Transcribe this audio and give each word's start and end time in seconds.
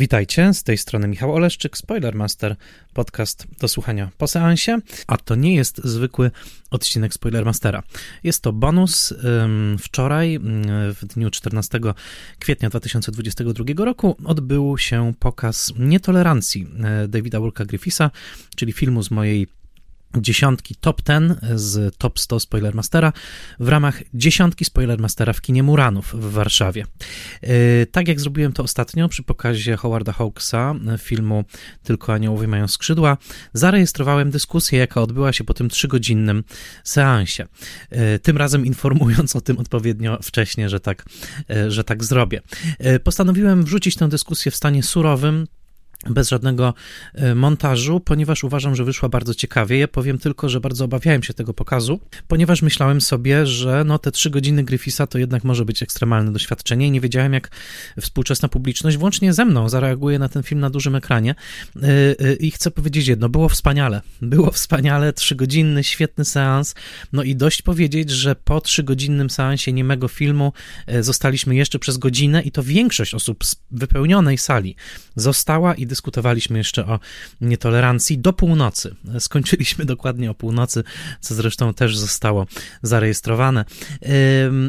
Witajcie, 0.00 0.54
z 0.54 0.62
tej 0.62 0.78
strony 0.78 1.08
Michał 1.08 1.34
Oleszczyk, 1.34 1.76
Spoilermaster, 1.76 2.56
podcast 2.94 3.46
do 3.58 3.68
słuchania 3.68 4.10
po 4.18 4.26
seansie, 4.28 4.78
a 5.06 5.16
to 5.16 5.34
nie 5.34 5.54
jest 5.54 5.80
zwykły 5.84 6.30
odcinek 6.70 7.14
Spoilermastera. 7.14 7.82
Jest 8.24 8.42
to 8.42 8.52
bonus. 8.52 9.14
Wczoraj, 9.78 10.38
w 11.00 11.06
dniu 11.06 11.30
14 11.30 11.80
kwietnia 12.38 12.70
2022 12.70 13.84
roku, 13.84 14.16
odbył 14.24 14.78
się 14.78 15.12
pokaz 15.18 15.72
Nietolerancji 15.78 16.66
e, 16.84 17.08
Davida 17.08 17.40
Walka 17.40 17.64
Griffisa, 17.64 18.10
czyli 18.56 18.72
filmu 18.72 19.02
z 19.02 19.10
mojej 19.10 19.46
dziesiątki 20.16 20.74
top 20.74 21.02
10 21.02 21.32
z 21.54 21.96
top 21.96 22.18
100 22.18 22.40
Spoilermastera 22.40 23.12
w 23.60 23.68
ramach 23.68 24.02
dziesiątki 24.14 24.64
Spoilermastera 24.64 25.32
w 25.32 25.40
kinie 25.40 25.62
Muranów 25.62 26.14
w 26.14 26.32
Warszawie. 26.32 26.86
E, 27.42 27.86
tak 27.86 28.08
jak 28.08 28.20
zrobiłem 28.20 28.52
to 28.52 28.62
ostatnio 28.62 29.08
przy 29.08 29.22
pokazie 29.22 29.76
Howarda 29.76 30.12
Hawksa 30.12 30.74
filmu 30.98 31.44
Tylko 31.82 32.12
aniołowie 32.12 32.48
mają 32.48 32.68
skrzydła, 32.68 33.16
zarejestrowałem 33.52 34.30
dyskusję, 34.30 34.78
jaka 34.78 35.02
odbyła 35.02 35.32
się 35.32 35.44
po 35.44 35.54
tym 35.54 35.68
trzygodzinnym 35.68 36.44
seansie. 36.84 37.46
E, 37.90 38.18
tym 38.18 38.36
razem 38.36 38.66
informując 38.66 39.36
o 39.36 39.40
tym 39.40 39.58
odpowiednio 39.58 40.18
wcześnie, 40.22 40.68
że 40.68 40.80
tak, 40.80 41.04
e, 41.50 41.70
że 41.70 41.84
tak 41.84 42.04
zrobię. 42.04 42.40
Postanowiłem 43.04 43.64
wrzucić 43.64 43.96
tę 43.96 44.08
dyskusję 44.08 44.52
w 44.52 44.56
stanie 44.56 44.82
surowym, 44.82 45.46
bez 46.06 46.28
żadnego 46.28 46.74
e, 47.14 47.34
montażu, 47.34 48.00
ponieważ 48.00 48.44
uważam, 48.44 48.76
że 48.76 48.84
wyszła 48.84 49.08
bardzo 49.08 49.34
ciekawie. 49.34 49.78
Ja 49.78 49.88
powiem 49.88 50.18
tylko, 50.18 50.48
że 50.48 50.60
bardzo 50.60 50.84
obawiałem 50.84 51.22
się 51.22 51.34
tego 51.34 51.54
pokazu, 51.54 52.00
ponieważ 52.28 52.62
myślałem 52.62 53.00
sobie, 53.00 53.46
że 53.46 53.84
no 53.86 53.98
te 53.98 54.12
trzy 54.12 54.30
godziny 54.30 54.64
Griffisa 54.64 55.06
to 55.06 55.18
jednak 55.18 55.44
może 55.44 55.64
być 55.64 55.82
ekstremalne 55.82 56.32
doświadczenie 56.32 56.86
i 56.86 56.90
nie 56.90 57.00
wiedziałem, 57.00 57.32
jak 57.32 57.50
współczesna 58.00 58.48
publiczność, 58.48 58.96
włącznie 58.96 59.32
ze 59.32 59.44
mną, 59.44 59.68
zareaguje 59.68 60.18
na 60.18 60.28
ten 60.28 60.42
film 60.42 60.60
na 60.60 60.70
dużym 60.70 60.94
ekranie. 60.94 61.34
E, 61.76 61.88
e, 61.88 62.34
I 62.34 62.50
chcę 62.50 62.70
powiedzieć 62.70 63.06
jedno, 63.06 63.28
było 63.28 63.48
wspaniale. 63.48 64.00
Było 64.22 64.50
wspaniale, 64.50 65.12
trzygodzinny, 65.12 65.84
świetny 65.84 66.24
seans. 66.24 66.74
No 67.12 67.22
i 67.22 67.36
dość 67.36 67.62
powiedzieć, 67.62 68.10
że 68.10 68.34
po 68.34 68.60
trzygodzinnym 68.60 69.30
seansie 69.30 69.72
niemego 69.72 70.08
filmu 70.08 70.52
zostaliśmy 71.00 71.54
jeszcze 71.54 71.78
przez 71.78 71.98
godzinę 71.98 72.42
i 72.42 72.50
to 72.52 72.62
większość 72.62 73.14
osób 73.14 73.44
z 73.44 73.56
wypełnionej 73.70 74.38
sali 74.38 74.76
została 75.16 75.74
i 75.74 75.89
dyskutowaliśmy 75.90 76.58
jeszcze 76.58 76.86
o 76.86 77.00
nietolerancji 77.40 78.18
do 78.18 78.32
północy. 78.32 78.94
Skończyliśmy 79.18 79.84
dokładnie 79.84 80.30
o 80.30 80.34
północy, 80.34 80.84
co 81.20 81.34
zresztą 81.34 81.74
też 81.74 81.98
zostało 81.98 82.46
zarejestrowane. 82.82 83.64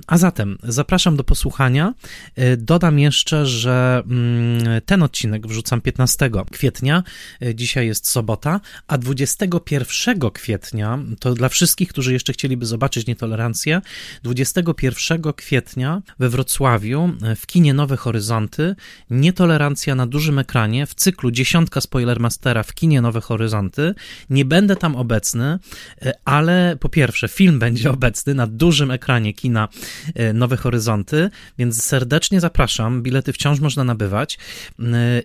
A 0.07 0.17
zatem 0.17 0.57
zapraszam 0.63 1.15
do 1.15 1.23
posłuchania. 1.23 1.93
E, 2.35 2.57
dodam 2.57 2.99
jeszcze, 2.99 3.45
że 3.45 4.03
mm, 4.05 4.81
ten 4.85 5.03
odcinek 5.03 5.47
wrzucam 5.47 5.81
15 5.81 6.29
kwietnia, 6.51 7.03
e, 7.41 7.55
dzisiaj 7.55 7.87
jest 7.87 8.07
sobota, 8.07 8.59
a 8.87 8.97
21 8.97 10.31
kwietnia, 10.31 10.99
to 11.19 11.33
dla 11.33 11.49
wszystkich, 11.49 11.89
którzy 11.89 12.13
jeszcze 12.13 12.33
chcieliby 12.33 12.65
zobaczyć 12.65 13.07
nietolerancję, 13.07 13.81
21 14.23 15.33
kwietnia 15.33 16.01
we 16.19 16.29
Wrocławiu 16.29 17.09
e, 17.23 17.35
w 17.35 17.45
kinie 17.45 17.73
Nowe 17.73 17.97
Horyzonty 17.97 18.75
nietolerancja 19.09 19.95
na 19.95 20.07
dużym 20.07 20.39
ekranie 20.39 20.85
w 20.85 20.95
cyklu 20.95 21.10
Dziesiątka 21.31 21.81
Spoilermastera 21.81 22.63
w 22.63 22.73
kinie 22.73 23.01
Nowe 23.01 23.21
Horyzonty. 23.21 23.93
Nie 24.29 24.45
będę 24.45 24.75
tam 24.75 24.95
obecny, 24.95 25.59
e, 26.01 26.13
ale 26.25 26.77
po 26.79 26.89
pierwsze, 26.89 27.27
film 27.27 27.59
będzie 27.59 27.91
obecny 27.91 28.33
na 28.33 28.47
dużym 28.47 28.91
ekranie 28.91 29.33
kina 29.33 29.67
e, 30.15 30.33
Nowe 30.33 30.57
Horyzonty, 30.57 31.29
więc 31.57 31.83
serdecznie 31.83 32.39
zapraszam. 32.39 33.03
Bilety 33.03 33.33
wciąż 33.33 33.59
można 33.59 33.83
nabywać 33.83 34.37
e, 34.79 34.83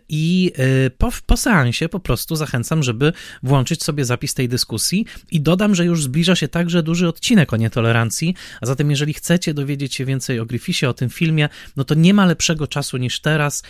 i 0.08 0.52
po, 0.98 1.12
po 1.26 1.36
seansie 1.36 1.88
po 1.88 2.00
prostu 2.00 2.36
zachęcam, 2.36 2.82
żeby 2.82 3.12
włączyć 3.42 3.84
sobie 3.84 4.04
zapis 4.04 4.34
tej 4.34 4.48
dyskusji 4.48 5.06
i 5.30 5.40
dodam, 5.40 5.74
że 5.74 5.84
już 5.84 6.02
zbliża 6.02 6.36
się 6.36 6.48
także 6.48 6.82
duży 6.82 7.08
odcinek 7.08 7.52
o 7.52 7.56
nietolerancji, 7.56 8.34
a 8.60 8.66
zatem 8.66 8.90
jeżeli 8.90 9.14
chcecie 9.14 9.54
dowiedzieć 9.54 9.94
się 9.94 10.04
więcej 10.04 10.40
o 10.40 10.46
Griffisie, 10.46 10.88
o 10.88 10.94
tym 10.94 11.10
filmie, 11.10 11.48
no 11.76 11.84
to 11.84 11.94
nie 11.94 12.14
ma 12.14 12.26
lepszego 12.26 12.66
czasu 12.66 12.96
niż 12.96 13.20
teraz. 13.20 13.62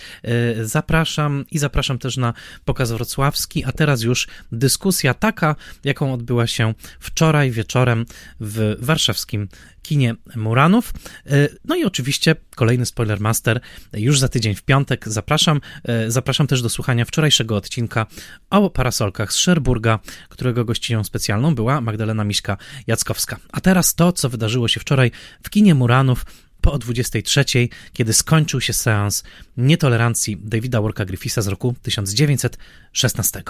Zapraszam 0.62 1.44
i 1.50 1.58
zapraszam 1.58 1.86
zapraszam 1.86 1.98
też 2.06 2.16
na 2.16 2.34
pokaz 2.64 2.92
wrocławski, 2.92 3.64
a 3.64 3.72
teraz 3.72 4.02
już 4.02 4.26
dyskusja 4.52 5.14
taka, 5.14 5.56
jaką 5.84 6.12
odbyła 6.12 6.46
się 6.46 6.74
wczoraj 7.00 7.50
wieczorem 7.50 8.06
w 8.40 8.76
warszawskim 8.78 9.48
kinie 9.82 10.14
Muranów. 10.36 10.92
E, 11.26 11.48
no 11.64 11.76
i 11.76 11.84
oczywiście 11.84 12.36
kolejny 12.54 12.86
Spoilermaster 12.86 13.60
już 13.92 14.18
za 14.18 14.28
tydzień 14.28 14.54
w 14.54 14.62
piątek. 14.62 15.08
Zapraszam. 15.08 15.60
E, 15.84 16.10
zapraszam 16.10 16.46
też 16.46 16.62
do 16.62 16.68
słuchania 16.68 17.04
wczorajszego 17.04 17.56
odcinka 17.56 18.06
o 18.50 18.70
parasolkach 18.70 19.32
z 19.32 19.36
Szerburga, 19.36 19.98
którego 20.28 20.64
gościnią 20.64 21.04
specjalną 21.04 21.54
była 21.54 21.80
Magdalena 21.80 22.24
Miśka-Jackowska. 22.24 23.36
A 23.52 23.60
teraz 23.60 23.94
to, 23.94 24.12
co 24.12 24.28
wydarzyło 24.28 24.68
się 24.68 24.80
wczoraj 24.80 25.10
w 25.42 25.50
kinie 25.50 25.74
Muranów 25.74 26.24
po 26.66 26.78
23, 26.78 27.44
kiedy 27.92 28.12
skończył 28.12 28.60
się 28.60 28.72
seans 28.72 29.22
nietolerancji 29.56 30.36
Davida 30.44 30.80
Worka 30.80 31.04
Griffisa 31.04 31.42
z 31.42 31.46
roku 31.46 31.74
1916. 31.82 33.42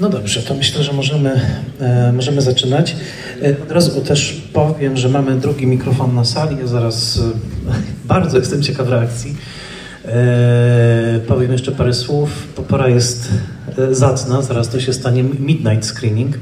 No 0.00 0.08
dobrze, 0.08 0.42
to 0.42 0.54
myślę, 0.54 0.84
że 0.84 0.92
możemy, 0.92 1.40
e, 1.80 2.12
możemy 2.12 2.42
zaczynać. 2.42 2.96
E, 3.42 3.62
od 3.62 3.70
razu 3.70 4.00
też 4.00 4.42
powiem, 4.52 4.96
że 4.96 5.08
mamy 5.08 5.36
drugi 5.36 5.66
mikrofon 5.66 6.14
na 6.14 6.24
sali. 6.24 6.56
Ja 6.58 6.66
zaraz 6.66 7.18
e, 7.18 7.20
bardzo 8.14 8.38
jestem 8.38 8.62
ciekaw 8.62 8.88
reakcji. 8.88 9.36
Powiem 11.26 11.52
jeszcze 11.52 11.72
parę 11.72 11.94
słów. 11.94 12.46
Pora 12.68 12.88
jest 12.88 13.28
zacna, 13.90 14.42
zaraz 14.42 14.68
to 14.68 14.80
się 14.80 14.92
stanie 14.92 15.22
midnight 15.22 15.86
screening. 15.86 16.38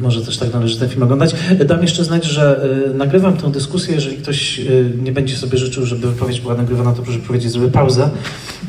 Może 0.00 0.22
też 0.22 0.38
tak 0.38 0.52
należy 0.52 0.78
ten 0.78 0.88
film 0.88 1.02
oglądać. 1.02 1.34
Dam 1.66 1.82
jeszcze 1.82 2.04
znać, 2.04 2.24
że 2.24 2.60
e, 2.90 2.94
nagrywam 2.94 3.36
tę 3.36 3.50
dyskusję. 3.50 3.94
Jeżeli 3.94 4.16
ktoś 4.16 4.60
e, 4.60 4.64
nie 5.02 5.12
będzie 5.12 5.36
sobie 5.36 5.58
życzył, 5.58 5.86
żeby 5.86 6.10
wypowiedź 6.10 6.40
była 6.40 6.54
nagrywana, 6.54 6.92
to 6.92 7.02
proszę 7.02 7.18
powiedzieć, 7.18 7.52
zrobię 7.52 7.68
pauzę. 7.68 8.10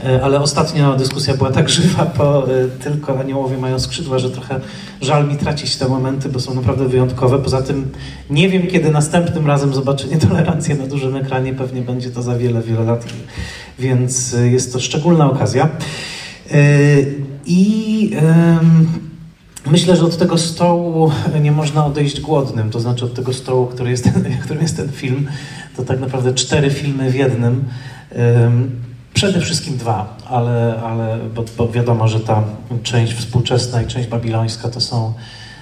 E, 0.06 0.24
ale 0.24 0.40
ostatnia 0.42 0.96
dyskusja 0.96 1.38
była 1.38 1.52
tak 1.52 1.70
żywa, 1.70 2.12
bo 2.18 2.48
tylko 2.84 3.20
aniołowie 3.20 3.58
mają 3.58 3.80
skrzydła, 3.80 4.20
że 4.20 4.30
trochę 4.30 4.60
żal 5.02 5.28
mi 5.28 5.36
tracić 5.36 5.76
te 5.76 5.88
momenty, 5.88 6.30
bo 6.30 6.40
są 6.40 6.54
naprawdę 6.54 6.88
wyjątkowe. 6.88 7.40
Poza 7.40 7.62
tym 7.62 7.88
nie 8.30 8.50
wiem, 8.50 8.68
kiedy 8.68 8.92
następnym 8.92 9.48
razem 9.48 9.74
zobaczę 9.74 10.08
nietolerancję 10.08 10.76
na 10.76 10.88
dużym 10.88 11.16
ekranie. 11.16 11.54
Pewnie 11.54 11.82
będzie 11.82 12.10
to 12.10 12.22
za 12.22 12.38
wiele, 12.38 12.62
wiele 12.62 12.84
lat. 12.84 13.06
Więc 13.80 14.36
jest 14.44 14.74
to 14.74 14.80
szczególna 14.80 15.32
okazja. 15.32 15.70
I... 17.46 18.12
Myślę, 19.66 19.96
że 19.96 20.06
od 20.06 20.18
tego 20.18 20.38
stołu 20.38 21.12
nie 21.42 21.52
można 21.52 21.86
odejść 21.86 22.22
głodnym, 22.22 22.70
to 22.70 22.80
znaczy 22.80 23.06
od 23.06 23.14
tego 23.14 23.34
stołu, 23.34 23.66
który 23.66 23.92
jest 23.92 24.04
ten, 24.04 24.24
którym 24.44 24.62
jest 24.62 24.78
ten 24.78 24.90
film. 24.90 25.28
To 25.78 25.84
tak 25.84 26.00
naprawdę 26.00 26.34
cztery 26.34 26.70
filmy 26.70 27.12
w 27.12 27.16
jednym. 27.16 27.66
Przede 29.14 29.42
wszystkim 29.42 29.78
dwa, 29.78 30.18
ale, 30.26 30.82
ale 30.84 31.20
bo, 31.36 31.44
bo 31.58 31.72
wiadomo, 31.72 32.08
że 32.08 32.20
ta 32.20 32.44
część 32.84 33.14
współczesna 33.14 33.82
i 33.82 33.88
część 33.88 34.08
babilońska 34.08 34.70
to 34.70 34.82
są 34.82 35.14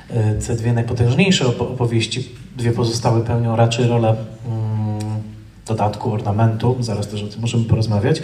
e, 0.10 0.34
te 0.34 0.56
dwie 0.56 0.74
najpotężniejsze 0.74 1.48
opowieści. 1.48 2.30
Dwie 2.58 2.72
pozostałe 2.72 3.22
pełnią 3.22 3.56
raczej 3.56 3.88
rolę 3.88 4.16
dodatku, 5.68 6.14
ornamentu. 6.14 6.78
Zaraz 6.80 7.08
też 7.08 7.24
o 7.24 7.28
tym 7.28 7.42
możemy 7.42 7.66
porozmawiać. 7.66 8.22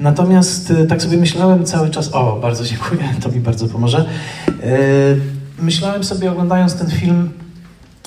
Natomiast 0.00 0.70
y, 0.70 0.86
tak 0.86 1.02
sobie 1.02 1.16
myślałem 1.16 1.64
cały 1.64 1.90
czas, 1.90 2.14
o, 2.14 2.38
bardzo 2.42 2.64
dziękuję, 2.64 3.14
to 3.22 3.28
mi 3.28 3.40
bardzo 3.40 3.68
pomoże. 3.68 4.04
Y, 4.48 5.20
myślałem 5.58 6.04
sobie, 6.04 6.30
oglądając 6.30 6.74
ten 6.74 6.90
film, 6.90 7.30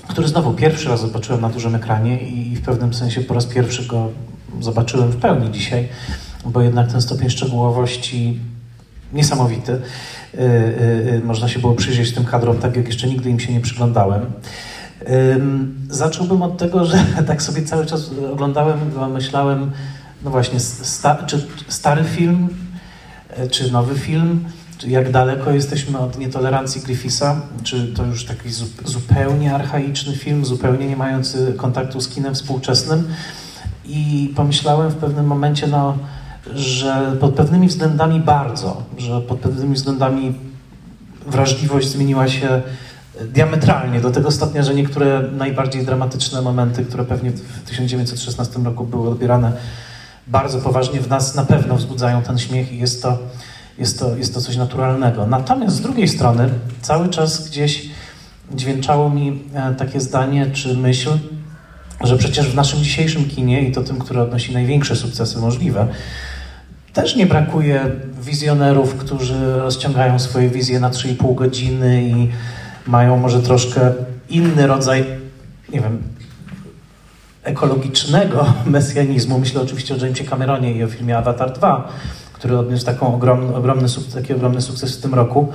który 0.07 0.27
znowu 0.27 0.53
pierwszy 0.53 0.89
raz 0.89 1.01
zobaczyłem 1.01 1.41
na 1.41 1.49
dużym 1.49 1.75
ekranie 1.75 2.29
i 2.29 2.55
w 2.55 2.61
pewnym 2.61 2.93
sensie 2.93 3.21
po 3.21 3.33
raz 3.33 3.45
pierwszy 3.45 3.85
go 3.85 4.09
zobaczyłem 4.59 5.11
w 5.11 5.15
pełni 5.15 5.51
dzisiaj, 5.51 5.87
bo 6.45 6.61
jednak 6.61 6.91
ten 6.91 7.01
stopień 7.01 7.29
szczegółowości 7.29 8.39
niesamowity. 9.13 9.81
Y, 10.35 11.21
można 11.25 11.47
się 11.47 11.59
było 11.59 11.73
przyjrzeć 11.73 12.13
tym 12.13 12.25
kadrom 12.25 12.57
tak, 12.57 12.75
jak 12.75 12.87
jeszcze 12.87 13.07
nigdy 13.07 13.29
im 13.29 13.39
się 13.39 13.53
nie 13.53 13.59
przyglądałem. 13.59 14.25
Zacząłbym 15.89 16.41
od 16.41 16.57
tego, 16.57 16.85
że 16.85 16.97
tak 17.27 17.41
sobie 17.41 17.63
cały 17.63 17.85
czas 17.85 18.11
oglądałem, 18.31 18.79
myślałem, 19.13 19.71
no 20.23 20.31
właśnie, 20.31 20.59
sta, 20.59 21.23
czy 21.25 21.47
stary 21.67 22.03
film, 22.03 22.49
e, 23.29 23.47
czy 23.47 23.71
nowy 23.71 23.99
film, 23.99 24.45
czy 24.77 24.89
jak 24.89 25.11
daleko 25.11 25.51
jesteśmy 25.51 25.99
od 25.99 26.19
nietolerancji 26.19 26.81
Griffisa, 26.81 27.41
czy 27.63 27.87
to 27.87 28.05
już 28.05 28.25
taki 28.25 28.49
zupełnie 28.85 29.55
archaiczny 29.55 30.15
film, 30.15 30.45
zupełnie 30.45 30.87
nie 30.87 30.95
mający 30.95 31.53
kontaktu 31.57 32.01
z 32.01 32.09
kinem 32.09 32.35
współczesnym. 32.35 33.07
I 33.85 34.33
pomyślałem 34.35 34.91
w 34.91 34.95
pewnym 34.95 35.25
momencie, 35.25 35.67
no, 35.67 35.97
że 36.55 37.17
pod 37.19 37.33
pewnymi 37.33 37.67
względami 37.67 38.19
bardzo, 38.19 38.83
że 38.97 39.21
pod 39.21 39.39
pewnymi 39.39 39.75
względami 39.75 40.33
wrażliwość 41.27 41.87
zmieniła 41.87 42.27
się 42.27 42.61
diametralnie, 43.21 44.01
do 44.01 44.11
tego 44.11 44.31
stopnia, 44.31 44.63
że 44.63 44.75
niektóre 44.75 45.21
najbardziej 45.31 45.85
dramatyczne 45.85 46.41
momenty, 46.41 46.85
które 46.85 47.05
pewnie 47.05 47.31
w 47.31 47.69
1916 47.69 48.59
roku 48.59 48.83
były 48.85 49.09
odbierane 49.09 49.51
bardzo 50.27 50.59
poważnie 50.59 51.01
w 51.01 51.09
nas 51.09 51.35
na 51.35 51.45
pewno 51.45 51.75
wzbudzają 51.75 52.21
ten 52.21 52.37
śmiech 52.37 52.73
i 52.73 52.79
jest 52.79 53.01
to, 53.01 53.17
jest 53.77 53.99
to, 53.99 54.17
jest 54.17 54.33
to 54.33 54.41
coś 54.41 54.57
naturalnego. 54.57 55.27
Natomiast 55.27 55.75
z 55.75 55.81
drugiej 55.81 56.07
strony 56.07 56.49
cały 56.81 57.09
czas 57.09 57.49
gdzieś 57.49 57.89
dźwięczało 58.51 59.09
mi 59.09 59.43
e, 59.53 59.73
takie 59.75 60.01
zdanie 60.01 60.51
czy 60.53 60.77
myśl, 60.77 61.09
że 62.03 62.17
przecież 62.17 62.49
w 62.49 62.55
naszym 62.55 62.79
dzisiejszym 62.79 63.25
kinie 63.25 63.61
i 63.61 63.71
to 63.71 63.83
tym, 63.83 63.99
który 63.99 64.21
odnosi 64.21 64.53
największe 64.53 64.95
sukcesy 64.95 65.39
możliwe, 65.39 65.87
też 66.93 67.15
nie 67.15 67.25
brakuje 67.25 67.91
wizjonerów, 68.21 68.95
którzy 68.95 69.57
rozciągają 69.57 70.19
swoje 70.19 70.49
wizje 70.49 70.79
na 70.79 70.89
3,5 70.89 71.35
godziny 71.35 72.03
i 72.03 72.29
mają 72.87 73.17
może 73.17 73.41
troszkę 73.41 73.93
inny 74.29 74.67
rodzaj, 74.67 75.05
nie 75.69 75.81
wiem, 75.81 76.03
ekologicznego 77.43 78.53
mesjanizmu. 78.65 79.39
Myślę 79.39 79.61
oczywiście 79.61 79.93
o 79.93 79.97
Jamesie 79.97 80.23
Cameronie 80.23 80.73
i 80.73 80.83
o 80.83 80.87
filmie 80.87 81.17
Avatar 81.17 81.53
2, 81.53 81.89
który 82.33 82.57
odniósł 82.57 82.85
taką 82.85 83.15
ogromny, 83.15 83.55
ogromny, 83.55 83.87
taki 84.13 84.33
ogromny 84.33 84.61
sukces 84.61 84.97
w 84.97 85.01
tym 85.01 85.13
roku. 85.13 85.53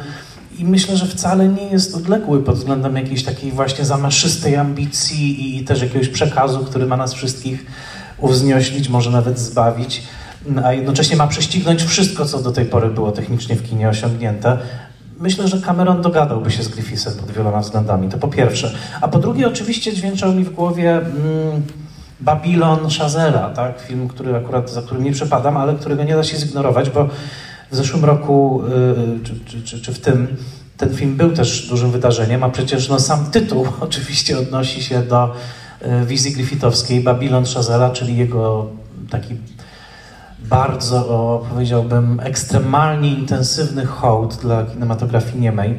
I 0.58 0.64
myślę, 0.64 0.96
że 0.96 1.06
wcale 1.06 1.48
nie 1.48 1.68
jest 1.68 1.94
odległy 1.94 2.42
pod 2.42 2.56
względem 2.56 2.96
jakiejś 2.96 3.24
takiej 3.24 3.52
właśnie 3.52 3.84
zamaszystej 3.84 4.56
ambicji 4.56 5.56
i 5.58 5.64
też 5.64 5.82
jakiegoś 5.82 6.08
przekazu, 6.08 6.64
który 6.64 6.86
ma 6.86 6.96
nas 6.96 7.14
wszystkich 7.14 7.66
uwznioślić, 8.18 8.88
może 8.88 9.10
nawet 9.10 9.38
zbawić, 9.38 10.02
a 10.64 10.72
jednocześnie 10.72 11.16
ma 11.16 11.26
prześcignąć 11.26 11.82
wszystko, 11.82 12.24
co 12.24 12.42
do 12.42 12.52
tej 12.52 12.64
pory 12.64 12.88
było 12.88 13.12
technicznie 13.12 13.56
w 13.56 13.68
kinie 13.70 13.88
osiągnięte. 13.88 14.58
Myślę, 15.20 15.48
że 15.48 15.60
Cameron 15.60 16.02
dogadałby 16.02 16.50
się 16.50 16.62
z 16.62 16.68
Griffithem 16.68 17.14
pod 17.14 17.30
wieloma 17.30 17.60
względami, 17.60 18.08
to 18.08 18.18
po 18.18 18.28
pierwsze. 18.28 18.74
A 19.00 19.08
po 19.08 19.18
drugie, 19.18 19.48
oczywiście 19.48 19.92
dźwięczał 19.92 20.32
mi 20.32 20.44
w 20.44 20.50
głowie 20.50 20.96
mm, 20.96 21.62
Babylon 22.20 22.90
Shazera, 22.90 23.50
tak? 23.50 23.80
film, 23.80 24.08
który 24.08 24.36
akurat, 24.36 24.70
za 24.70 24.82
którym 24.82 25.04
nie 25.04 25.12
przepadam, 25.12 25.56
ale 25.56 25.74
którego 25.74 26.04
nie 26.04 26.14
da 26.14 26.22
się 26.22 26.36
zignorować, 26.36 26.90
bo 26.90 27.08
w 27.70 27.76
zeszłym 27.76 28.04
roku, 28.04 28.62
yy, 28.68 29.20
czy, 29.24 29.40
czy, 29.44 29.62
czy, 29.62 29.80
czy 29.80 29.92
w 29.92 29.98
tym, 29.98 30.36
ten 30.76 30.94
film 30.94 31.16
był 31.16 31.30
też 31.30 31.68
dużym 31.68 31.90
wydarzeniem, 31.90 32.44
a 32.44 32.48
przecież 32.48 32.88
no, 32.88 33.00
sam 33.00 33.30
tytuł 33.30 33.66
oczywiście 33.80 34.38
odnosi 34.38 34.82
się 34.82 35.02
do 35.02 35.34
y, 35.82 36.06
wizji 36.06 36.32
Griffithowskiej 36.32 37.00
Babylon 37.00 37.46
Shazera, 37.46 37.90
czyli 37.90 38.16
jego 38.16 38.66
taki 39.10 39.34
bardzo, 40.48 41.46
powiedziałbym, 41.50 42.20
ekstremalnie 42.20 43.14
intensywny 43.14 43.86
hołd 43.86 44.36
dla 44.36 44.64
kinematografii 44.64 45.40
niemej. 45.40 45.78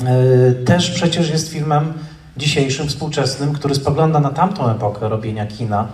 E, 0.00 0.52
też 0.52 0.90
przecież 0.90 1.30
jest 1.30 1.48
filmem 1.48 1.92
dzisiejszym, 2.36 2.88
współczesnym, 2.88 3.52
który 3.52 3.74
spogląda 3.74 4.20
na 4.20 4.30
tamtą 4.30 4.70
epokę 4.70 5.08
robienia 5.08 5.46
kina, 5.46 5.88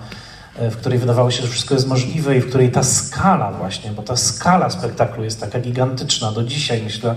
e, 0.56 0.70
w 0.70 0.76
której 0.76 0.98
wydawało 0.98 1.30
się, 1.30 1.42
że 1.42 1.48
wszystko 1.48 1.74
jest 1.74 1.88
możliwe 1.88 2.36
i 2.36 2.40
w 2.40 2.48
której 2.48 2.70
ta 2.70 2.82
skala 2.82 3.52
właśnie, 3.52 3.90
bo 3.90 4.02
ta 4.02 4.16
skala 4.16 4.70
spektaklu 4.70 5.24
jest 5.24 5.40
taka 5.40 5.60
gigantyczna 5.60 6.32
do 6.32 6.44
dzisiaj, 6.44 6.82
myślę, 6.82 7.14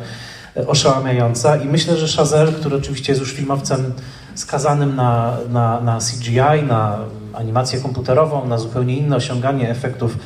e, 0.57 0.68
oszałamiająca 0.68 1.57
i 1.57 1.65
myślę, 1.65 1.97
że 1.97 2.18
Chazelle, 2.18 2.51
który 2.51 2.75
oczywiście 2.75 3.12
jest 3.12 3.21
już 3.21 3.33
filmowcem 3.33 3.94
skazanym 4.35 4.95
na, 4.95 5.38
na, 5.50 5.81
na 5.81 6.00
CGI, 6.00 6.68
na 6.68 7.00
animację 7.33 7.80
komputerową, 7.80 8.47
na 8.47 8.57
zupełnie 8.57 8.97
inne 8.97 9.15
osiąganie 9.15 9.69
efektów 9.69 10.18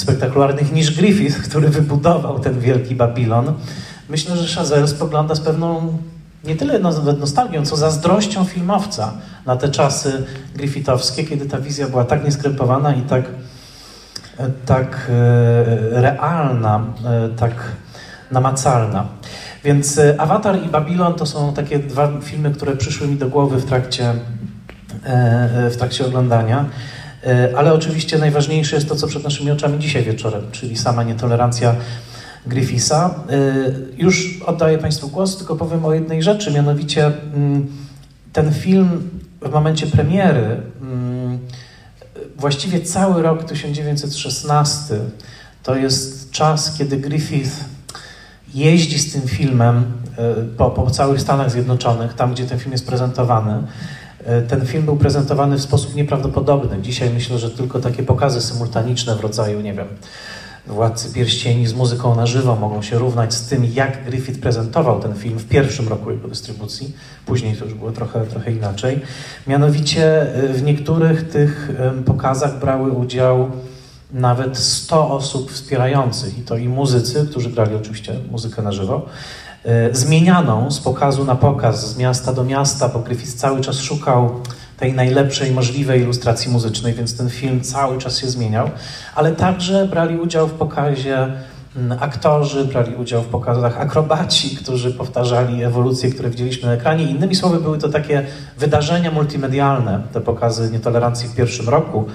spektakularnych 0.00 0.72
niż 0.72 0.96
Griffith, 0.96 1.42
który 1.42 1.68
wybudował 1.68 2.38
ten 2.38 2.60
wielki 2.60 2.94
Babilon. 2.94 3.52
Myślę, 4.08 4.36
że 4.36 4.54
Chazelle 4.54 4.88
spogląda 4.88 5.34
z 5.34 5.40
pewną 5.40 5.98
nie 6.44 6.56
tyle 6.56 6.78
nostalgią, 7.18 7.66
co 7.66 7.76
zazdrością 7.76 8.44
filmowca 8.44 9.12
na 9.46 9.56
te 9.56 9.68
czasy 9.68 10.26
griffithowskie, 10.54 11.24
kiedy 11.24 11.46
ta 11.46 11.58
wizja 11.58 11.88
była 11.88 12.04
tak 12.04 12.24
nieskrępowana 12.24 12.94
i 12.94 13.02
tak, 13.02 13.24
e, 14.38 14.50
tak 14.66 15.10
e, 15.10 16.00
realna, 16.00 16.84
e, 17.04 17.28
tak 17.28 17.52
namacalna. 18.30 19.06
Więc 19.64 20.00
Avatar 20.18 20.62
i 20.64 20.68
Babylon 20.68 21.14
to 21.14 21.26
są 21.26 21.54
takie 21.54 21.78
dwa 21.78 22.08
filmy, 22.22 22.50
które 22.50 22.76
przyszły 22.76 23.08
mi 23.08 23.16
do 23.16 23.28
głowy 23.28 23.58
w 23.58 23.64
trakcie, 23.64 24.14
w 25.70 25.76
trakcie 25.76 26.06
oglądania. 26.06 26.64
E, 27.26 27.52
ale 27.56 27.72
oczywiście 27.72 28.18
najważniejsze 28.18 28.76
jest 28.76 28.88
to, 28.88 28.96
co 28.96 29.06
przed 29.06 29.24
naszymi 29.24 29.50
oczami 29.50 29.78
dzisiaj 29.78 30.04
wieczorem, 30.04 30.42
czyli 30.52 30.76
sama 30.76 31.02
nietolerancja 31.02 31.74
Griffisa. 32.46 33.14
E, 33.30 33.42
już 33.96 34.42
oddaję 34.46 34.78
Państwu 34.78 35.08
głos, 35.08 35.36
tylko 35.36 35.56
powiem 35.56 35.84
o 35.84 35.94
jednej 35.94 36.22
rzeczy, 36.22 36.50
mianowicie 36.50 37.06
mm, 37.06 37.66
ten 38.32 38.52
film 38.52 39.10
w 39.42 39.50
momencie 39.50 39.86
premiery, 39.86 40.60
mm, 40.82 41.38
właściwie 42.36 42.80
cały 42.80 43.22
rok 43.22 43.44
1916, 43.44 44.94
to 45.62 45.76
jest 45.76 46.30
czas, 46.30 46.78
kiedy 46.78 46.96
Griffith 46.96 47.64
jeździ 48.54 48.98
z 48.98 49.12
tym 49.12 49.22
filmem 49.22 49.84
e, 50.18 50.34
po, 50.56 50.70
po 50.70 50.90
całych 50.90 51.20
Stanach 51.20 51.50
Zjednoczonych, 51.50 52.14
tam 52.14 52.32
gdzie 52.32 52.46
ten 52.46 52.58
film 52.58 52.72
jest 52.72 52.86
prezentowany. 52.86 53.62
E, 54.24 54.42
ten 54.42 54.66
film 54.66 54.84
był 54.84 54.96
prezentowany 54.96 55.58
w 55.58 55.62
sposób 55.62 55.94
nieprawdopodobny. 55.94 56.82
Dzisiaj 56.82 57.10
myślę, 57.10 57.38
że 57.38 57.50
tylko 57.50 57.80
takie 57.80 58.02
pokazy 58.02 58.40
symultaniczne 58.40 59.16
w 59.16 59.20
rodzaju, 59.20 59.60
nie 59.60 59.74
wiem, 59.74 59.86
Władcy 60.66 61.12
Pierścieni 61.12 61.66
z 61.66 61.74
muzyką 61.74 62.14
na 62.14 62.26
żywo 62.26 62.56
mogą 62.56 62.82
się 62.82 62.98
równać 62.98 63.34
z 63.34 63.48
tym, 63.48 63.64
jak 63.74 64.04
Griffith 64.04 64.40
prezentował 64.40 65.00
ten 65.00 65.14
film 65.14 65.38
w 65.38 65.48
pierwszym 65.48 65.88
roku 65.88 66.10
jego 66.10 66.28
dystrybucji. 66.28 66.96
Później 67.26 67.56
to 67.56 67.64
już 67.64 67.74
było 67.74 67.92
trochę, 67.92 68.26
trochę 68.26 68.52
inaczej. 68.52 69.00
Mianowicie 69.46 70.34
e, 70.34 70.48
w 70.48 70.62
niektórych 70.62 71.28
tych 71.28 71.70
pokazach 72.06 72.58
brały 72.58 72.90
udział 72.90 73.50
nawet 74.12 74.58
100 74.58 75.10
osób 75.10 75.52
wspierających, 75.52 76.38
i 76.38 76.42
to 76.42 76.56
i 76.56 76.68
muzycy, 76.68 77.26
którzy 77.30 77.50
grali 77.50 77.74
oczywiście 77.74 78.14
muzykę 78.30 78.62
na 78.62 78.72
żywo, 78.72 79.06
zmienianą 79.92 80.70
z 80.70 80.80
pokazu 80.80 81.24
na 81.24 81.34
pokaz, 81.34 81.94
z 81.94 81.96
miasta 81.96 82.32
do 82.32 82.44
miasta, 82.44 82.88
bo 82.88 82.98
Griffith 82.98 83.34
cały 83.34 83.60
czas 83.60 83.78
szukał 83.78 84.40
tej 84.80 84.92
najlepszej 84.92 85.50
możliwej 85.50 86.00
ilustracji 86.00 86.50
muzycznej, 86.50 86.94
więc 86.94 87.16
ten 87.16 87.30
film 87.30 87.60
cały 87.60 87.98
czas 87.98 88.18
się 88.18 88.26
zmieniał, 88.26 88.70
ale 89.14 89.32
także 89.32 89.88
brali 89.88 90.18
udział 90.18 90.48
w 90.48 90.52
pokazie 90.52 91.32
mm, 91.76 91.98
aktorzy, 92.00 92.64
brali 92.64 92.94
udział 92.94 93.22
w 93.22 93.26
pokazach 93.26 93.80
akrobaci, 93.80 94.56
którzy 94.56 94.94
powtarzali 94.94 95.64
ewolucje, 95.64 96.10
które 96.10 96.30
widzieliśmy 96.30 96.68
na 96.68 96.74
ekranie. 96.74 97.04
Innymi 97.04 97.34
słowy, 97.34 97.60
były 97.60 97.78
to 97.78 97.88
takie 97.88 98.26
wydarzenia 98.58 99.10
multimedialne, 99.10 100.02
te 100.12 100.20
pokazy 100.20 100.70
nietolerancji 100.70 101.28
w 101.28 101.34
pierwszym 101.34 101.68
roku 101.68 102.06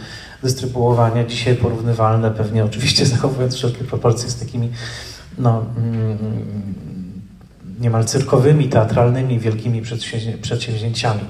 dystrybuowania, 0.43 1.23
dzisiaj 1.23 1.55
porównywalne, 1.55 2.31
pewnie 2.31 2.65
oczywiście 2.65 3.05
zachowując 3.15 3.55
wszelkie 3.55 3.83
proporcje 3.83 4.29
z 4.29 4.35
takimi 4.35 4.69
no, 5.37 5.65
mm, 5.77 6.17
niemal 7.79 8.05
cyrkowymi, 8.05 8.69
teatralnymi, 8.69 9.39
wielkimi 9.39 9.81
przedsięwzięciami. 10.41 11.21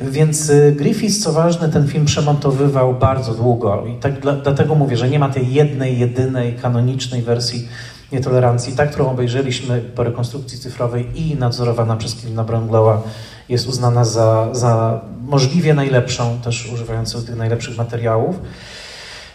Więc 0.00 0.50
y, 0.50 0.74
Griffith, 0.76 1.22
co 1.22 1.32
ważne, 1.32 1.68
ten 1.68 1.88
film 1.88 2.04
przemontowywał 2.04 2.94
bardzo 2.94 3.34
długo 3.34 3.86
i 3.86 4.00
tak 4.00 4.20
dlatego 4.20 4.74
mówię, 4.74 4.96
że 4.96 5.08
nie 5.08 5.18
ma 5.18 5.28
tej 5.28 5.52
jednej, 5.52 5.98
jedynej, 5.98 6.54
kanonicznej 6.54 7.22
wersji 7.22 7.68
nietolerancji. 8.12 8.72
Ta, 8.72 8.86
którą 8.86 9.10
obejrzeliśmy 9.10 9.80
po 9.80 10.04
rekonstrukcji 10.04 10.58
cyfrowej 10.58 11.20
i 11.20 11.36
nadzorowana 11.36 11.96
przez 11.96 12.14
Kevina 12.14 12.44
Bronglowa 12.44 13.02
jest 13.48 13.68
uznana 13.68 14.04
za, 14.04 14.48
za 14.52 15.00
możliwie 15.20 15.74
najlepszą, 15.74 16.38
też 16.44 16.72
używającą 16.72 17.22
tych 17.22 17.36
najlepszych 17.36 17.76
materiałów. 17.76 18.36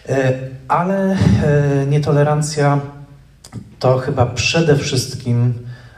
Y, 0.08 0.12
ale 0.68 1.12
y, 1.12 1.16
nietolerancja 1.86 2.80
to 3.78 3.98
chyba 3.98 4.26
przede 4.26 4.76
wszystkim 4.76 5.54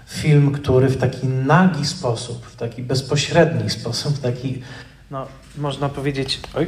film, 0.07 0.53
który 0.53 0.89
w 0.89 0.97
taki 0.97 1.27
nagi 1.27 1.87
sposób, 1.87 2.47
w 2.47 2.57
taki 2.57 2.83
bezpośredni 2.83 3.71
sposób, 3.71 4.15
w 4.15 4.21
taki, 4.21 4.63
no, 5.11 5.27
można 5.59 5.89
powiedzieć, 5.89 6.41
oj, 6.55 6.67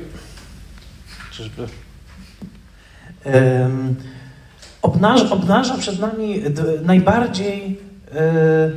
czyżby, 1.32 1.66
um, 3.24 3.96
obnaża, 4.82 5.30
obnaża 5.30 5.78
przed 5.78 6.00
nami 6.00 6.42
najbardziej, 6.82 7.80
e, 8.14 8.70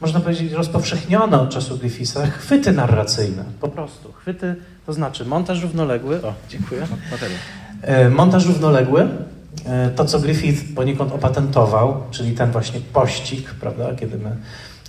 można 0.00 0.20
powiedzieć, 0.20 0.52
rozpowszechnione 0.52 1.40
od 1.40 1.50
czasu 1.50 1.78
Griffitha 1.78 2.26
chwyty 2.26 2.72
narracyjne, 2.72 3.44
po 3.60 3.68
prostu. 3.68 4.12
Chwyty, 4.12 4.54
to 4.86 4.92
znaczy 4.92 5.24
montaż 5.24 5.62
równoległy, 5.62 6.22
o, 6.22 6.34
dziękuję, 6.48 6.86
e, 7.82 8.10
montaż 8.10 8.46
równoległy, 8.46 9.08
to, 9.96 10.04
co 10.04 10.20
Griffith 10.20 10.74
poniekąd 10.74 11.12
opatentował, 11.12 12.02
czyli 12.10 12.32
ten 12.32 12.50
właśnie 12.50 12.80
pościg, 12.92 13.50
prawda, 13.60 13.94
kiedy 13.94 14.18
my 14.18 14.36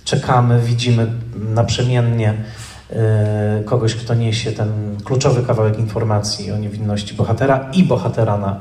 czekamy, 0.04 0.60
widzimy 0.60 1.06
naprzemiennie 1.54 2.34
e, 2.90 3.62
kogoś, 3.64 3.94
kto 3.94 4.14
niesie 4.14 4.52
ten 4.52 4.96
kluczowy 5.04 5.42
kawałek 5.42 5.78
informacji 5.78 6.52
o 6.52 6.58
niewinności 6.58 7.14
bohatera 7.14 7.70
i 7.72 7.84
bohatera 7.84 8.38
na 8.38 8.60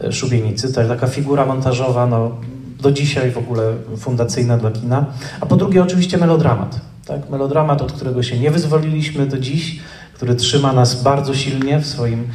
e, 0.00 0.12
szubienicy. 0.12 0.72
To 0.72 0.80
jest 0.80 0.92
taka 0.92 1.06
figura 1.06 1.46
montażowa, 1.46 2.06
no, 2.06 2.36
do 2.80 2.92
dzisiaj 2.92 3.30
w 3.30 3.38
ogóle 3.38 3.72
fundacyjna 3.96 4.58
dla 4.58 4.70
kina. 4.70 5.06
A 5.40 5.46
po 5.46 5.56
drugie 5.56 5.82
oczywiście 5.82 6.18
melodramat. 6.18 6.80
Tak? 7.06 7.30
Melodramat, 7.30 7.82
od 7.82 7.92
którego 7.92 8.22
się 8.22 8.38
nie 8.38 8.50
wyzwoliliśmy 8.50 9.26
do 9.26 9.38
dziś, 9.38 9.80
który 10.14 10.34
trzyma 10.34 10.72
nas 10.72 11.02
bardzo 11.02 11.34
silnie 11.34 11.78
w 11.80 11.86
swoim 11.86 12.28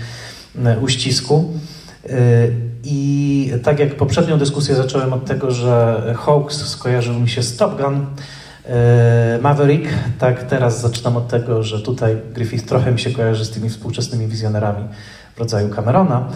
uścisku. 0.82 1.54
I 2.84 3.52
tak 3.64 3.80
jak 3.80 3.96
poprzednią 3.96 4.38
dyskusję 4.38 4.76
zacząłem 4.76 5.14
od 5.14 5.26
tego, 5.26 5.52
że 5.52 6.04
Hawks 6.18 6.68
skojarzył 6.68 7.20
mi 7.20 7.30
się 7.30 7.44
z 7.44 7.58
Top 7.58 7.82
Gun, 7.82 8.06
Maverick, 9.42 9.90
tak 10.20 10.44
teraz 10.44 10.82
zaczynam 10.82 11.18
od 11.18 11.28
tego, 11.28 11.64
że 11.64 11.80
tutaj 11.82 12.18
Griffith 12.34 12.66
trochę 12.66 12.92
mi 12.92 13.00
się 13.00 13.12
kojarzy 13.12 13.46
z 13.46 13.50
tymi 13.50 13.70
współczesnymi 13.70 14.28
wizjonerami 14.28 14.88
w 15.36 15.40
rodzaju 15.40 15.70
Camerona. 15.70 16.28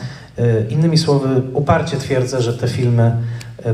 Innymi 0.70 0.98
słowy, 0.98 1.42
uparcie 1.54 1.98
twierdzę, 1.98 2.42
że 2.42 2.54
te 2.54 2.68
filmy 2.68 3.18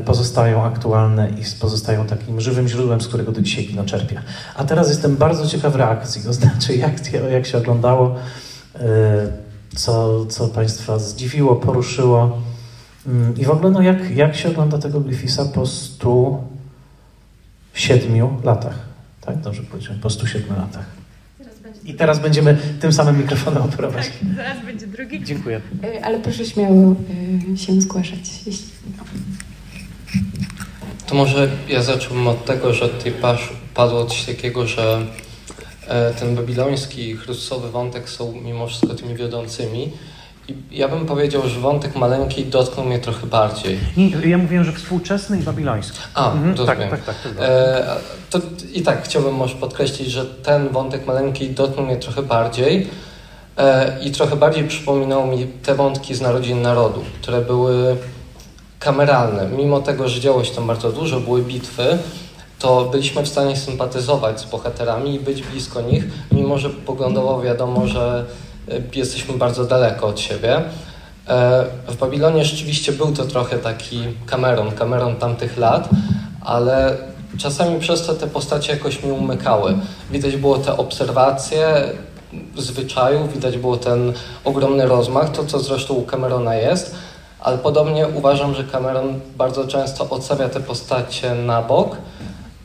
pozostają 0.05 0.63
aktualne 0.63 1.29
i 1.29 1.59
pozostają 1.61 2.05
takim 2.05 2.41
żywym 2.41 2.67
źródłem, 2.67 3.01
z 3.01 3.07
którego 3.07 3.31
do 3.31 3.41
dzisiaj 3.41 3.65
kino 3.65 3.83
czerpie. 3.83 4.21
A 4.55 4.63
teraz 4.63 4.89
jestem 4.89 5.15
bardzo 5.15 5.47
ciekaw 5.47 5.75
reakcji, 5.75 6.21
to 6.23 6.33
znaczy 6.33 6.75
jak, 6.75 7.13
jak 7.31 7.45
się 7.45 7.57
oglądało, 7.57 8.15
co, 9.75 10.25
co 10.25 10.47
Państwa 10.47 10.99
zdziwiło, 10.99 11.55
poruszyło 11.55 12.38
i 13.38 13.46
w 13.46 13.50
ogóle 13.50 13.72
no 13.72 13.82
jak, 13.82 14.15
jak 14.15 14.36
się 14.36 14.50
ogląda 14.50 14.77
tego 14.77 15.00
Griffisa 15.00 15.46
po 15.46 15.65
107 15.65 18.38
latach. 18.44 18.79
Tak, 19.22 19.41
dobrze 19.41 19.63
powiedziałem, 19.63 20.01
po 20.01 20.10
107 20.10 20.58
latach. 20.58 20.86
I 21.86 21.94
teraz 21.94 22.20
będziemy 22.20 22.58
tym 22.82 22.94
samym 22.94 23.18
mikrofonem 23.18 23.63
operować. 23.63 24.08
Tak, 24.08 24.36
zaraz 24.36 24.65
będzie 24.65 24.88
drugi. 24.88 25.24
Dziękuję. 25.24 25.62
E, 25.84 26.06
ale 26.06 26.20
proszę 26.20 26.46
śmiało 26.46 26.96
e, 27.53 27.58
się 27.58 27.82
zgłaszać. 27.82 28.20
Jeśli... 28.46 28.68
To 31.08 31.15
może 31.15 31.50
ja 31.68 31.84
zacząłbym 31.84 32.27
od 32.27 32.46
tego, 32.46 32.74
że 32.74 32.89
tutaj 32.89 33.13
padło 33.74 34.06
coś 34.06 34.25
takiego, 34.25 34.68
że 34.68 35.06
e, 35.88 36.13
ten 36.13 36.36
babiloński 36.36 37.10
i 37.10 37.18
chrystusowy 37.18 37.72
wątek 37.72 38.10
są 38.10 38.41
mimo 38.41 38.68
wszystko 38.68 38.96
tymi 38.96 39.15
wiodącymi. 39.15 39.91
Ja 40.72 40.88
bym 40.88 41.06
powiedział, 41.06 41.41
że 41.48 41.60
wątek 41.60 41.96
maleńki 41.96 42.46
dotknął 42.46 42.86
mnie 42.86 43.00
trochę 43.00 43.27
bardziej. 43.27 43.79
Nie, 43.98 44.29
ja 44.29 44.38
mówiłem, 44.38 44.63
że 44.63 44.72
współczesny 44.72 45.39
i 45.39 45.44
babiloński. 45.44 46.00
A, 46.13 46.32
mhm, 46.32 46.68
tak, 46.68 46.79
tak, 46.79 46.89
tak, 46.89 47.03
tak, 47.06 47.15
e, 47.39 47.86
to 48.29 48.39
I 48.74 48.82
tak 48.82 49.03
chciałbym 49.03 49.34
może 49.34 49.56
podkreślić, 49.56 50.08
że 50.12 50.25
ten 50.25 50.70
wątek 50.70 51.06
maleńki 51.06 51.50
dotknął 51.50 51.86
mnie 51.86 51.98
trochę 51.98 52.22
bardziej 52.22 52.88
e, 53.58 53.98
i 54.03 54.12
trochę 54.12 54.36
bardziej 54.36 54.63
przypominał 54.63 55.27
mi 55.27 55.48
te 55.48 55.75
wątki 55.75 56.15
z 56.15 56.22
Narodzin 56.22 56.62
Narodu, 56.62 57.01
które 57.22 57.41
były 57.41 57.98
kameralne. 58.79 59.50
Mimo 59.58 59.79
tego, 59.79 60.10
że 60.10 60.20
działo 60.20 60.44
się 60.44 60.56
tam 60.56 60.68
bardzo 60.68 60.91
dużo, 60.91 61.20
były 61.20 61.41
bitwy, 61.41 61.98
to 62.60 62.86
byliśmy 62.86 63.24
w 63.24 63.27
stanie 63.27 63.58
sympatyzować 63.58 64.41
z 64.41 64.46
bohaterami 64.46 65.15
i 65.15 65.20
być 65.20 65.44
blisko 65.44 65.82
nich, 65.82 66.03
mimo 66.32 66.58
że 66.58 66.70
poglądowo 66.70 67.41
wiadomo, 67.41 67.88
że 67.88 68.25
jesteśmy 68.95 69.38
bardzo 69.38 69.65
daleko 69.65 70.07
od 70.07 70.19
siebie. 70.19 70.61
E, 71.27 71.65
w 71.88 71.97
Babilonie 71.97 72.45
rzeczywiście 72.45 72.91
był 72.91 73.11
to 73.13 73.25
trochę 73.25 73.57
taki 73.57 74.03
kameron, 74.25 74.71
kameron 74.71 75.15
tamtych 75.15 75.57
lat, 75.57 75.89
ale 76.41 76.97
czasami 77.38 77.79
przez 77.79 78.05
to 78.05 78.13
te 78.13 78.27
postacie 78.27 78.73
jakoś 78.73 79.03
mi 79.03 79.11
umykały. 79.11 79.77
Widać 80.11 80.35
było 80.35 80.57
te 80.57 80.77
obserwacje 80.77 81.83
zwyczajów, 82.57 83.33
widać 83.33 83.57
było 83.57 83.77
ten 83.77 84.13
ogromny 84.43 84.85
rozmach, 84.85 85.31
to 85.31 85.45
co 85.45 85.59
zresztą 85.59 85.93
u 85.93 86.05
Camerona 86.05 86.55
jest, 86.55 86.95
ale 87.39 87.57
podobnie 87.57 88.07
uważam, 88.07 88.55
że 88.55 88.63
Cameron 88.63 89.19
bardzo 89.38 89.67
często 89.67 90.09
odstawia 90.09 90.49
te 90.49 90.59
postacie 90.59 91.35
na 91.35 91.61
bok 91.61 91.97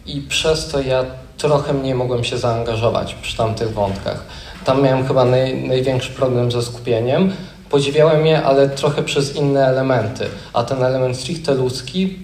i 0.06 0.20
przez 0.20 0.68
to 0.68 0.80
ja 0.80 1.04
trochę 1.38 1.72
mniej 1.72 1.94
mogłem 1.94 2.24
się 2.24 2.38
zaangażować 2.38 3.14
przy 3.14 3.36
tamtych 3.36 3.74
wątkach. 3.74 4.24
Tam 4.64 4.82
miałem 4.82 5.06
chyba 5.06 5.24
naj, 5.24 5.68
największy 5.68 6.12
problem 6.12 6.52
ze 6.52 6.62
skupieniem. 6.62 7.32
Podziwiałem 7.70 8.26
je, 8.26 8.42
ale 8.42 8.68
trochę 8.68 9.02
przez 9.02 9.36
inne 9.36 9.66
elementy, 9.66 10.24
a 10.52 10.64
ten 10.64 10.82
element 10.82 11.16
stricte 11.16 11.54
ludzki 11.54 12.18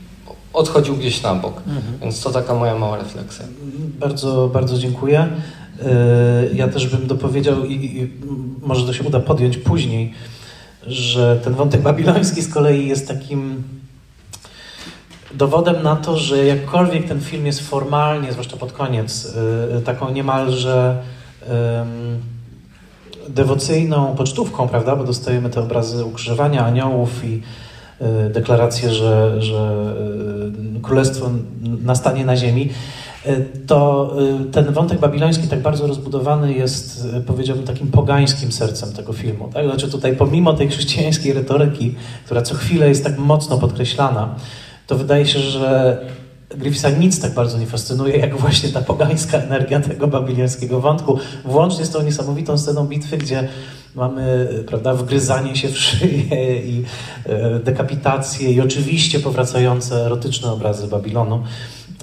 odchodził 0.52 0.97
gdzieś 0.97 1.23
na 1.23 1.35
bok. 1.35 1.56
Mhm. 1.56 1.99
Więc 2.00 2.23
to 2.23 2.30
taka 2.30 2.54
moja 2.54 2.75
mała 2.78 2.97
refleksja. 2.99 3.44
Bardzo, 4.00 4.50
bardzo 4.52 4.78
dziękuję. 4.78 5.28
E, 5.82 6.54
ja 6.54 6.68
też 6.68 6.87
bym 6.87 7.06
dopowiedział 7.06 7.64
i, 7.64 7.75
i 7.75 8.11
może 8.62 8.87
to 8.87 8.92
się 8.92 9.04
uda 9.04 9.20
podjąć 9.20 9.56
później, 9.56 10.14
że 10.87 11.40
ten 11.44 11.54
wątek 11.54 11.80
babiloński 11.80 12.42
z 12.42 12.54
kolei 12.54 12.88
jest 12.88 13.09
takim 13.09 13.62
dowodem 15.35 15.82
na 15.82 15.97
to, 15.97 16.16
że 16.16 16.44
jakkolwiek 16.44 17.09
ten 17.09 17.20
film 17.20 17.47
jest 17.47 17.61
formalnie, 17.61 18.32
zwłaszcza 18.32 18.56
pod 18.56 18.73
koniec, 18.73 19.35
y, 19.78 19.82
taką 19.82 20.11
niemalże 20.11 21.02
dewocyjną 23.28 24.14
pocztówką, 24.16 24.68
prawda, 24.68 24.97
bo 24.97 25.04
dostajemy 25.04 25.50
te 25.50 25.61
obrazy 25.61 26.04
ukrzyżowania 26.04 26.64
aniołów 26.64 27.25
i 27.25 27.42
y, 28.26 28.30
deklarację, 28.30 28.90
że, 28.90 29.42
że 29.42 29.94
y, 30.76 30.80
królestwo 30.80 31.30
nastanie 31.82 32.25
na 32.25 32.37
ziemi, 32.37 32.70
to 33.66 34.11
ten 34.52 34.73
wątek 34.73 35.00
babiloński 35.00 35.49
tak 35.49 35.62
bardzo 35.62 35.87
rozbudowany 35.87 36.52
jest, 36.52 37.09
powiedziałbym, 37.26 37.66
takim 37.66 37.90
pogańskim 37.90 38.52
sercem 38.52 38.92
tego 38.92 39.12
filmu. 39.12 39.50
Tak? 39.54 39.66
Znaczy 39.66 39.90
tutaj 39.90 40.16
pomimo 40.16 40.52
tej 40.52 40.68
chrześcijańskiej 40.68 41.32
retoryki, 41.32 41.94
która 42.25 42.42
co 42.42 42.54
chwilę 42.54 42.88
jest 42.88 43.04
tak 43.04 43.18
mocno 43.18 43.59
podkreślana, 43.59 44.35
to 44.87 44.97
wydaje 44.97 45.26
się, 45.26 45.38
że 45.38 45.99
Griffisa 46.57 46.90
nic 46.90 47.21
tak 47.21 47.35
bardzo 47.35 47.59
nie 47.59 47.66
fascynuje, 47.66 48.16
jak 48.16 48.37
właśnie 48.37 48.69
ta 48.69 48.80
pogańska 48.80 49.38
energia 49.38 49.80
tego 49.80 50.07
babilońskiego 50.07 50.80
wątku, 50.80 51.19
włącznie 51.45 51.85
z 51.85 51.90
tą 51.90 52.02
niesamowitą 52.02 52.59
sceną 52.59 52.87
bitwy, 52.87 53.19
gdzie 53.19 53.49
mamy 53.95 54.49
prawda, 54.66 54.95
wgryzanie 54.95 55.57
się 55.57 55.69
w 55.69 55.78
szyję 55.78 56.62
i 56.64 56.85
e, 57.26 57.61
dekapitację 57.61 58.52
i 58.52 58.61
oczywiście 58.61 59.21
powracające 59.21 60.07
erotyczne 60.07 60.52
obrazy 60.52 60.88
Babilonu. 60.88 61.42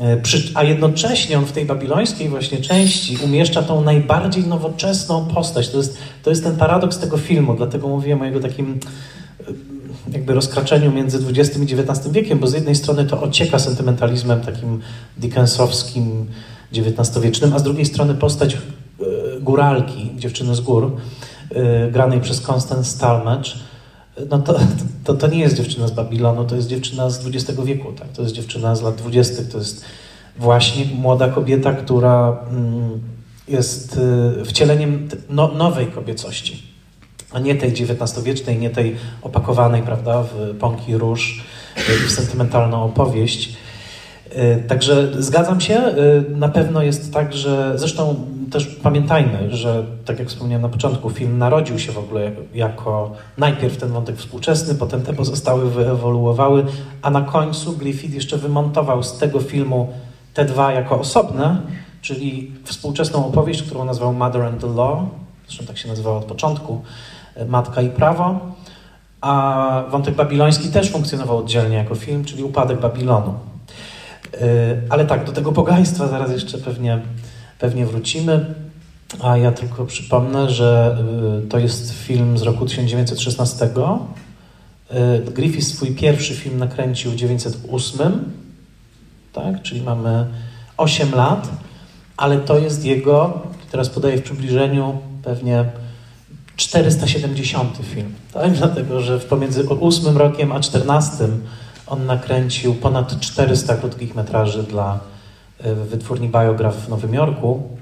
E, 0.02 0.22
a 0.54 0.64
jednocześnie 0.64 1.38
on 1.38 1.46
w 1.46 1.52
tej 1.52 1.66
babilońskiej 1.66 2.30
właśnie 2.30 2.58
części 2.58 3.18
umieszcza 3.26 3.64
tą 3.64 3.82
najbardziej 3.82 4.48
nowoczesną 4.48 5.28
postać. 5.28 5.70
To 5.70 5.78
jest, 5.78 5.98
to 6.24 6.30
jest 6.30 6.44
ten 6.44 6.56
paradoks 6.56 6.98
tego 6.98 7.18
filmu, 7.18 7.54
dlatego 7.54 7.88
mówiłem 7.88 8.22
o 8.22 8.26
jego 8.26 8.40
takim 8.40 8.80
jakby 10.12 10.34
rozkraczeniu 10.34 10.92
między 10.92 11.18
XX 11.30 11.60
i 11.60 11.74
XIX 11.74 12.12
wiekiem, 12.12 12.40
bo 12.40 12.48
z 12.48 12.54
jednej 12.54 12.76
strony 12.76 13.06
to 13.06 13.22
ocieka 13.22 13.60
sentymentalizmem 13.60 14.42
takim 14.42 14.82
Dickensowskim, 15.18 16.26
XIX-wiecznym, 16.74 17.54
a 17.54 17.60
z 17.60 17.64
drugiej 17.64 17.86
strony 17.86 18.16
postać 18.16 18.54
e, 18.54 18.60
góralki, 19.42 20.12
dziewczyny 20.16 20.56
z 20.56 20.62
gór, 20.62 20.92
e, 21.52 21.92
granej 21.92 22.22
przez 22.22 22.50
Constance 22.50 22.84
Stalmage, 22.84 23.52
no 24.30 24.40
to, 24.40 24.60
to, 25.04 25.14
to 25.14 25.28
nie 25.28 25.40
jest 25.40 25.58
dziewczyna 25.58 25.88
z 25.88 25.92
Babilonu, 25.92 26.46
to 26.46 26.56
jest 26.56 26.68
dziewczyna 26.68 27.10
z 27.10 27.28
XX 27.28 27.62
wieku, 27.64 27.94
tak? 27.94 28.08
to 28.08 28.22
jest 28.22 28.36
dziewczyna 28.36 28.76
z 28.76 28.82
lat 28.82 28.96
20., 28.96 29.44
to 29.52 29.58
jest 29.58 29.86
właśnie 30.38 30.86
młoda 30.96 31.30
kobieta, 31.30 31.74
która 31.74 32.38
mm, 32.52 33.00
jest 33.48 34.00
e, 34.42 34.46
wcieleniem 34.46 35.10
no, 35.30 35.48
nowej 35.48 35.88
kobiecości 35.88 36.77
a 37.32 37.40
nie 37.40 37.56
tej 37.56 37.70
XIX-wiecznej, 37.70 38.60
nie 38.60 38.70
tej 38.70 38.96
opakowanej, 39.22 39.82
prawda, 39.84 40.24
w 40.24 40.58
pąki 40.60 40.98
róż 40.98 41.44
i 41.78 42.08
w 42.08 42.12
sentymentalną 42.12 42.84
opowieść. 42.84 43.58
E, 44.30 44.58
także 44.58 45.24
zgadzam 45.24 45.62
się, 45.62 45.76
e, 45.76 45.94
na 46.36 46.50
pewno 46.50 46.82
jest 46.82 47.14
tak, 47.14 47.34
że 47.34 47.74
zresztą 47.76 48.16
też 48.52 48.66
pamiętajmy, 48.66 49.56
że 49.56 49.86
tak 50.06 50.20
jak 50.20 50.28
wspomniałem 50.28 50.62
na 50.62 50.70
początku, 50.70 51.10
film 51.10 51.38
narodził 51.38 51.80
się 51.80 51.92
w 51.92 51.98
ogóle 51.98 52.32
jako 52.54 53.12
najpierw 53.38 53.78
ten 53.78 53.90
wątek 53.90 54.18
współczesny, 54.18 54.76
potem 54.76 55.02
te 55.02 55.14
pozostałe 55.14 55.66
wyewoluowały, 55.66 56.66
a 57.02 57.10
na 57.10 57.22
końcu 57.22 57.78
Griffith 57.78 58.14
jeszcze 58.14 58.38
wymontował 58.38 59.04
z 59.04 59.18
tego 59.18 59.40
filmu 59.40 59.94
te 60.34 60.46
dwa 60.46 60.72
jako 60.72 61.00
osobne, 61.00 61.62
czyli 62.02 62.52
współczesną 62.64 63.26
opowieść, 63.28 63.64
którą 63.64 63.86
nazwał 63.86 64.14
Mother 64.14 64.42
and 64.42 64.62
the 64.62 64.68
Law, 64.68 65.00
zresztą 65.48 65.66
tak 65.66 65.78
się 65.78 65.88
nazywała 65.88 66.18
od 66.18 66.26
początku, 66.26 66.82
Matka 67.48 67.82
i 67.82 67.90
Prawo, 67.90 68.40
a 69.22 69.84
wątek 69.92 70.16
babiloński 70.16 70.70
też 70.70 70.92
funkcjonował 70.92 71.38
oddzielnie 71.38 71.76
jako 71.76 71.96
film, 71.96 72.26
czyli 72.26 72.44
Upadek 72.44 72.80
Babilonu. 72.80 73.34
Y, 74.34 74.82
ale 74.90 75.06
tak, 75.06 75.26
do 75.26 75.32
tego 75.32 75.52
pogaństwa 75.52 76.08
zaraz 76.08 76.32
jeszcze 76.32 76.58
pewnie, 76.58 77.00
pewnie 77.60 77.86
wrócimy. 77.86 78.56
A 79.22 79.38
ja 79.38 79.52
tylko 79.52 79.86
przypomnę, 79.86 80.50
że 80.50 80.98
y, 81.46 81.48
to 81.48 81.60
jest 81.60 81.94
film 81.94 82.38
z 82.38 82.42
roku 82.42 82.66
1916. 82.66 83.66
Y, 83.66 85.32
Griffith 85.32 85.68
swój 85.68 85.96
pierwszy 85.96 86.36
film 86.36 86.58
nakręcił 86.58 87.12
w 87.12 87.14
1908, 87.14 88.32
tak? 89.34 89.62
czyli 89.62 89.82
mamy 89.82 90.26
8 90.78 91.12
lat, 91.16 91.50
ale 92.18 92.38
to 92.38 92.60
jest 92.60 92.86
jego, 92.86 93.42
teraz 93.72 93.90
podaję 93.90 94.18
w 94.18 94.24
przybliżeniu, 94.24 94.98
pewnie 95.24 95.66
470 96.58 97.78
film, 97.94 98.14
tak? 98.34 98.52
dlatego 98.62 99.02
że 99.02 99.20
pomiędzy 99.20 99.70
8 99.70 100.18
rokiem 100.18 100.52
a 100.52 100.60
14 100.60 101.28
on 101.88 102.06
nakręcił 102.06 102.76
ponad 102.76 103.20
400 103.20 103.76
krótkich 103.76 104.16
metraży 104.16 104.64
dla 104.64 105.00
e, 105.60 105.76
wytwórni 105.76 106.30
Biograf 106.30 106.86
w 106.86 106.90
Nowym 106.90 107.14
Jorku. 107.14 107.78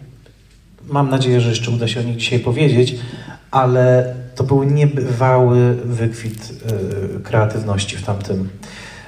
Mam 0.87 1.09
nadzieję, 1.09 1.41
że 1.41 1.49
jeszcze 1.49 1.71
uda 1.71 1.87
się 1.87 1.99
o 1.99 2.03
nich 2.03 2.17
dzisiaj 2.17 2.39
powiedzieć, 2.39 2.95
ale 3.51 4.15
to 4.35 4.43
był 4.43 4.63
niebywały 4.63 5.75
wykwit 5.75 6.53
y, 7.17 7.19
kreatywności 7.19 7.97
w 7.97 8.03
tamtym, 8.03 8.49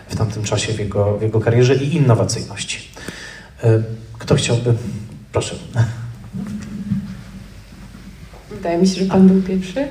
w 0.07 0.15
tamtym 0.15 0.43
czasie 0.43 0.73
w 0.73 0.79
jego, 0.79 1.17
w 1.17 1.21
jego 1.21 1.39
karierze 1.39 1.75
i 1.75 1.95
innowacyjności. 1.95 2.79
Y, 3.63 3.83
kto 4.19 4.35
chciałby? 4.35 4.73
Proszę. 5.31 5.55
Wydaje 8.67 8.81
mi 8.81 8.87
się, 8.87 9.03
że 9.03 9.05
pan 9.05 9.27
był 9.27 9.41
pierwszy. 9.41 9.87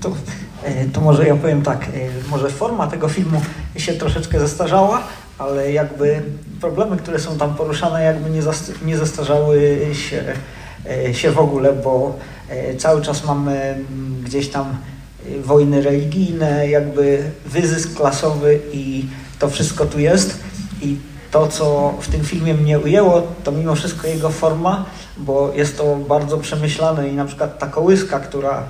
To, 0.00 0.16
e, 0.64 0.84
to 0.84 1.00
może 1.00 1.26
ja 1.26 1.36
powiem 1.36 1.62
tak, 1.62 1.84
e, 1.84 2.28
może 2.30 2.50
forma 2.50 2.86
tego 2.86 3.08
filmu 3.08 3.40
się 3.76 3.92
troszeczkę 3.92 4.40
zestarzała, 4.40 5.02
ale 5.38 5.72
jakby 5.72 6.22
problemy, 6.60 6.96
które 6.96 7.18
są 7.18 7.38
tam 7.38 7.54
poruszane, 7.54 8.02
jakby 8.02 8.30
nie, 8.30 8.42
nie 8.84 8.96
zestarzały 8.96 9.78
się, 9.92 10.24
e, 11.06 11.14
się 11.14 11.30
w 11.30 11.38
ogóle, 11.38 11.72
bo 11.72 12.18
cały 12.78 13.02
czas 13.02 13.24
mamy 13.24 13.78
gdzieś 14.24 14.48
tam 14.48 14.76
wojny 15.44 15.82
religijne, 15.82 16.68
jakby 16.68 17.30
wyzysk 17.46 17.94
klasowy 17.94 18.60
i 18.72 19.06
to 19.38 19.50
wszystko 19.50 19.86
tu 19.86 19.98
jest. 19.98 20.38
I 20.82 20.96
to, 21.32 21.46
co 21.48 21.94
w 22.00 22.08
tym 22.08 22.24
filmie 22.24 22.54
mnie 22.54 22.78
ujęło, 22.78 23.22
to 23.44 23.52
mimo 23.52 23.74
wszystko 23.74 24.06
jego 24.06 24.30
forma, 24.30 24.84
bo 25.16 25.52
jest 25.54 25.78
to 25.78 25.96
bardzo 25.96 26.38
przemyślane 26.38 27.08
i 27.08 27.12
na 27.12 27.24
przykład 27.24 27.58
ta 27.58 27.66
kołyska, 27.66 28.20
która 28.20 28.62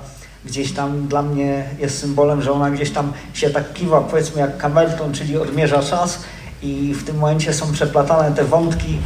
gdzieś 0.45 0.71
tam 0.71 1.07
dla 1.07 1.21
mnie 1.21 1.65
jest 1.79 1.99
symbolem, 1.99 2.41
że 2.41 2.51
ona 2.51 2.71
gdzieś 2.71 2.91
tam 2.91 3.13
się 3.33 3.49
tak 3.49 3.73
kiwa, 3.73 4.01
powiedzmy 4.01 4.41
jak 4.41 4.57
kamerton, 4.57 5.13
czyli 5.13 5.37
odmierza 5.37 5.83
czas 5.83 6.23
i 6.61 6.93
w 6.93 7.03
tym 7.03 7.17
momencie 7.17 7.53
są 7.53 7.71
przeplatane 7.71 8.35
te 8.35 8.43
wątki, 8.43 8.99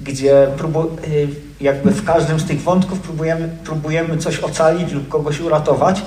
gdzie 0.00 0.48
próbu, 0.56 0.82
y, 0.82 1.28
jakby 1.60 1.90
w 1.90 2.04
każdym 2.04 2.40
z 2.40 2.44
tych 2.44 2.62
wątków 2.62 3.00
próbujemy, 3.00 3.48
próbujemy 3.64 4.18
coś 4.18 4.40
ocalić 4.40 4.92
lub 4.92 5.08
kogoś 5.08 5.40
uratować 5.40 6.02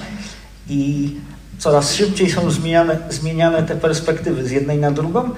i 0.70 1.10
coraz 1.58 1.94
szybciej 1.94 2.30
są 2.30 2.52
zmieniane, 2.52 2.98
zmieniane 3.10 3.64
te 3.64 3.76
perspektywy 3.76 4.48
z 4.48 4.52
jednej 4.52 4.78
na 4.78 4.92
drugą 4.92 5.30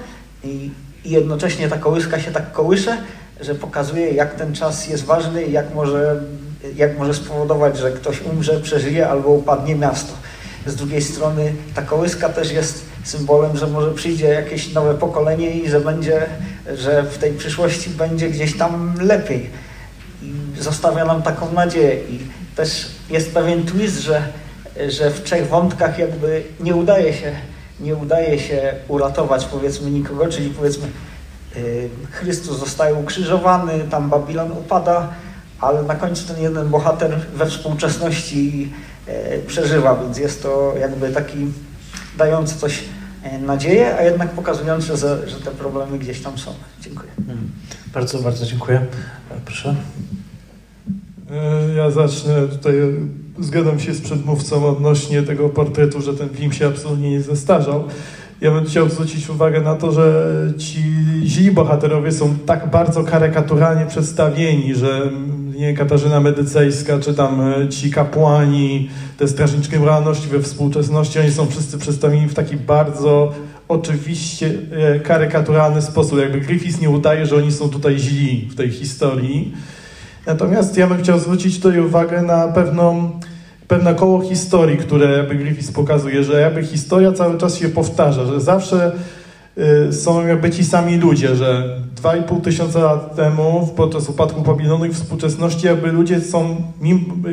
i, 0.44 0.70
i 1.04 1.10
jednocześnie 1.10 1.68
ta 1.68 1.76
kołyska 1.76 2.20
się 2.20 2.30
tak 2.30 2.52
kołysze, 2.52 2.96
że 3.40 3.54
pokazuje, 3.54 4.10
jak 4.10 4.34
ten 4.34 4.54
czas 4.54 4.88
jest 4.88 5.04
ważny 5.04 5.44
i 5.44 5.52
jak 5.52 5.74
może, 5.74 6.20
jak 6.76 6.98
może 6.98 7.14
spowodować, 7.14 7.78
że 7.78 7.90
ktoś 7.92 8.22
umrze, 8.22 8.60
przeżyje 8.60 9.08
albo 9.08 9.28
upadnie 9.28 9.74
miasto. 9.74 10.12
Z 10.66 10.74
drugiej 10.74 11.02
strony 11.02 11.52
ta 11.74 11.82
kołyska 11.82 12.28
też 12.28 12.52
jest 12.52 12.82
symbolem, 13.04 13.56
że 13.56 13.66
może 13.66 13.90
przyjdzie 13.90 14.28
jakieś 14.28 14.72
nowe 14.72 14.94
pokolenie 14.94 15.50
i 15.50 15.70
że 15.70 15.80
będzie, 15.80 16.26
że 16.76 17.02
w 17.02 17.18
tej 17.18 17.32
przyszłości 17.32 17.90
będzie 17.90 18.30
gdzieś 18.30 18.58
tam 18.58 18.94
lepiej. 19.00 19.50
I 20.22 20.32
zostawia 20.62 21.04
nam 21.04 21.22
taką 21.22 21.52
nadzieję. 21.52 21.94
I 21.94 22.18
też 22.56 22.86
jest 23.10 23.34
pewien 23.34 23.66
twist, 23.66 24.00
że, 24.00 24.22
że 24.88 25.10
w 25.10 25.22
trzech 25.22 25.48
wątkach 25.48 25.98
jakby 25.98 26.42
nie 26.60 26.74
udaje 26.74 27.14
się, 27.14 27.32
nie 27.80 27.96
udaje 27.96 28.38
się 28.38 28.74
uratować 28.88 29.44
powiedzmy 29.44 29.90
nikogo, 29.90 30.28
czyli 30.28 30.50
powiedzmy 30.50 30.88
Y, 31.56 31.88
Chrystus 32.10 32.58
zostaje 32.58 32.94
ukrzyżowany, 32.94 33.80
tam 33.90 34.10
Babilon 34.10 34.52
upada, 34.52 35.12
ale 35.60 35.82
na 35.82 35.94
końcu 35.94 36.28
ten 36.28 36.42
jeden 36.42 36.68
bohater 36.68 37.20
we 37.34 37.46
współczesności 37.46 38.72
y, 39.08 39.42
przeżywa, 39.46 39.96
więc 39.96 40.18
jest 40.18 40.42
to 40.42 40.74
jakby 40.80 41.12
taki 41.12 41.46
dający 42.18 42.58
coś 42.58 42.84
y, 43.34 43.38
nadzieję, 43.38 43.96
a 43.96 44.02
jednak 44.02 44.30
pokazujący, 44.30 44.96
że, 44.96 45.28
że 45.28 45.36
te 45.36 45.50
problemy 45.50 45.98
gdzieś 45.98 46.20
tam 46.20 46.38
są. 46.38 46.54
Dziękuję. 46.80 47.10
Hmm. 47.26 47.50
Bardzo, 47.94 48.18
bardzo 48.18 48.46
dziękuję. 48.46 48.86
Proszę. 49.44 49.74
Ja 51.76 51.90
zacznę 51.90 52.48
tutaj, 52.48 52.74
zgadzam 53.38 53.80
się 53.80 53.94
z 53.94 54.00
przedmówcą 54.00 54.66
odnośnie 54.66 55.22
tego 55.22 55.48
portretu, 55.48 56.02
że 56.02 56.14
ten 56.14 56.28
film 56.28 56.52
się 56.52 56.66
absolutnie 56.66 57.10
nie 57.10 57.22
zestarzał 57.22 57.84
ja 58.40 58.50
bym 58.50 58.64
chciał 58.64 58.88
zwrócić 58.88 59.30
uwagę 59.30 59.60
na 59.60 59.74
to, 59.74 59.92
że 59.92 60.34
ci 60.58 60.82
źli 61.24 61.50
bohaterowie 61.50 62.12
są 62.12 62.36
tak 62.46 62.70
bardzo 62.70 63.04
karykaturalnie 63.04 63.86
przedstawieni, 63.86 64.74
że 64.74 65.10
nie 65.56 65.74
Katarzyna 65.74 66.20
Medycejska, 66.20 66.98
czy 66.98 67.14
tam 67.14 67.40
e, 67.40 67.68
ci 67.68 67.90
kapłani, 67.90 68.90
te 69.18 69.28
strażniczki 69.28 69.78
moralności 69.78 70.28
we 70.28 70.40
współczesności, 70.42 71.18
oni 71.18 71.30
są 71.30 71.46
wszyscy 71.46 71.78
przedstawieni 71.78 72.28
w 72.28 72.34
taki 72.34 72.56
bardzo 72.56 73.32
oczywiście 73.68 74.52
e, 74.72 75.00
karykaturalny 75.00 75.82
sposób. 75.82 76.18
Jakby 76.18 76.40
Griffiths 76.40 76.80
nie 76.80 76.90
udaje, 76.90 77.26
że 77.26 77.36
oni 77.36 77.52
są 77.52 77.68
tutaj 77.68 77.98
źli 77.98 78.48
w 78.50 78.54
tej 78.54 78.70
historii. 78.70 79.52
Natomiast 80.26 80.76
ja 80.76 80.86
bym 80.86 80.98
chciał 81.02 81.18
zwrócić 81.18 81.60
tutaj 81.60 81.80
uwagę 81.80 82.22
na 82.22 82.48
pewną 82.48 83.10
pewne 83.68 83.94
koło 83.94 84.20
historii, 84.20 84.76
które 84.76 85.18
jakby 85.18 85.34
Griffiths 85.34 85.72
pokazuje, 85.72 86.24
że 86.24 86.40
jakby 86.40 86.62
historia 86.62 87.12
cały 87.12 87.38
czas 87.38 87.56
się 87.56 87.68
powtarza, 87.68 88.26
że 88.26 88.40
zawsze 88.40 88.92
y, 89.88 89.92
są 89.92 90.26
jakby 90.26 90.50
ci 90.50 90.64
sami 90.64 90.96
ludzie, 90.96 91.36
że 91.36 91.78
2,5 92.02 92.40
tysiąca 92.40 92.78
lat 92.78 93.16
temu, 93.16 93.68
podczas 93.76 94.08
upadku 94.08 94.40
Babilonu 94.40 94.84
i 94.84 94.92
współczesności, 94.92 95.66
jakby 95.66 95.92
ludzie 95.92 96.20
są, 96.20 96.56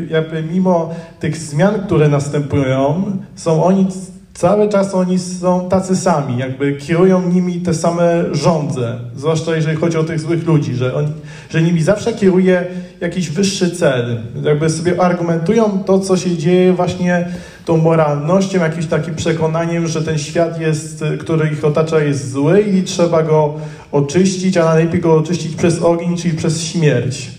jakby 0.10 0.44
mimo 0.44 0.94
tych 1.20 1.38
zmian, 1.38 1.80
które 1.86 2.10
następują, 2.10 3.04
są 3.36 3.64
oni 3.64 3.88
cały 4.34 4.70
czas 4.70 4.96
oni 4.96 5.20
są 5.20 5.70
tacy 5.70 5.96
sami, 5.96 6.38
jakby 6.38 6.76
kierują 6.76 7.30
nimi 7.30 7.54
te 7.54 7.74
same 7.74 8.36
rządze, 8.36 9.00
zwłaszcza 9.16 9.56
jeżeli 9.56 9.78
chodzi 9.78 9.98
o 9.98 10.04
tych 10.04 10.20
złych 10.20 10.46
ludzi, 10.48 10.76
że, 10.76 10.96
oni, 10.96 11.08
że 11.50 11.62
nimi 11.62 11.84
zawsze 11.84 12.14
kieruje 12.14 12.66
jakiś 13.02 13.30
wyższy 13.30 13.72
cel. 13.72 14.22
Jakby 14.44 14.70
sobie 14.70 15.02
argumentują 15.02 15.84
to, 15.84 16.00
co 16.00 16.18
się 16.18 16.38
dzieje 16.38 16.74
właśnie 16.74 17.28
tą 17.66 17.78
moralnością, 17.78 18.60
jakimś 18.60 18.86
takim 18.86 19.16
przekonaniem, 19.16 19.88
że 19.88 20.02
ten 20.02 20.18
świat 20.18 20.62
jest, 20.62 21.04
który 21.20 21.50
ich 21.50 21.66
otacza 21.66 22.00
jest 22.00 22.32
zły 22.32 22.62
i 22.62 22.84
trzeba 22.84 23.24
go 23.24 23.54
oczyścić, 23.92 24.58
a 24.58 24.66
najlepiej 24.66 25.02
go 25.02 25.16
oczyścić 25.16 25.56
przez 25.56 25.82
ogień, 25.82 26.18
czyli 26.18 26.38
przez 26.38 26.62
śmierć. 26.62 27.32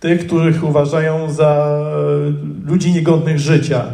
Tych, 0.00 0.26
których 0.26 0.64
uważają 0.64 1.32
za 1.32 1.80
ludzi 2.66 2.92
niegodnych 2.92 3.38
życia. 3.38 3.84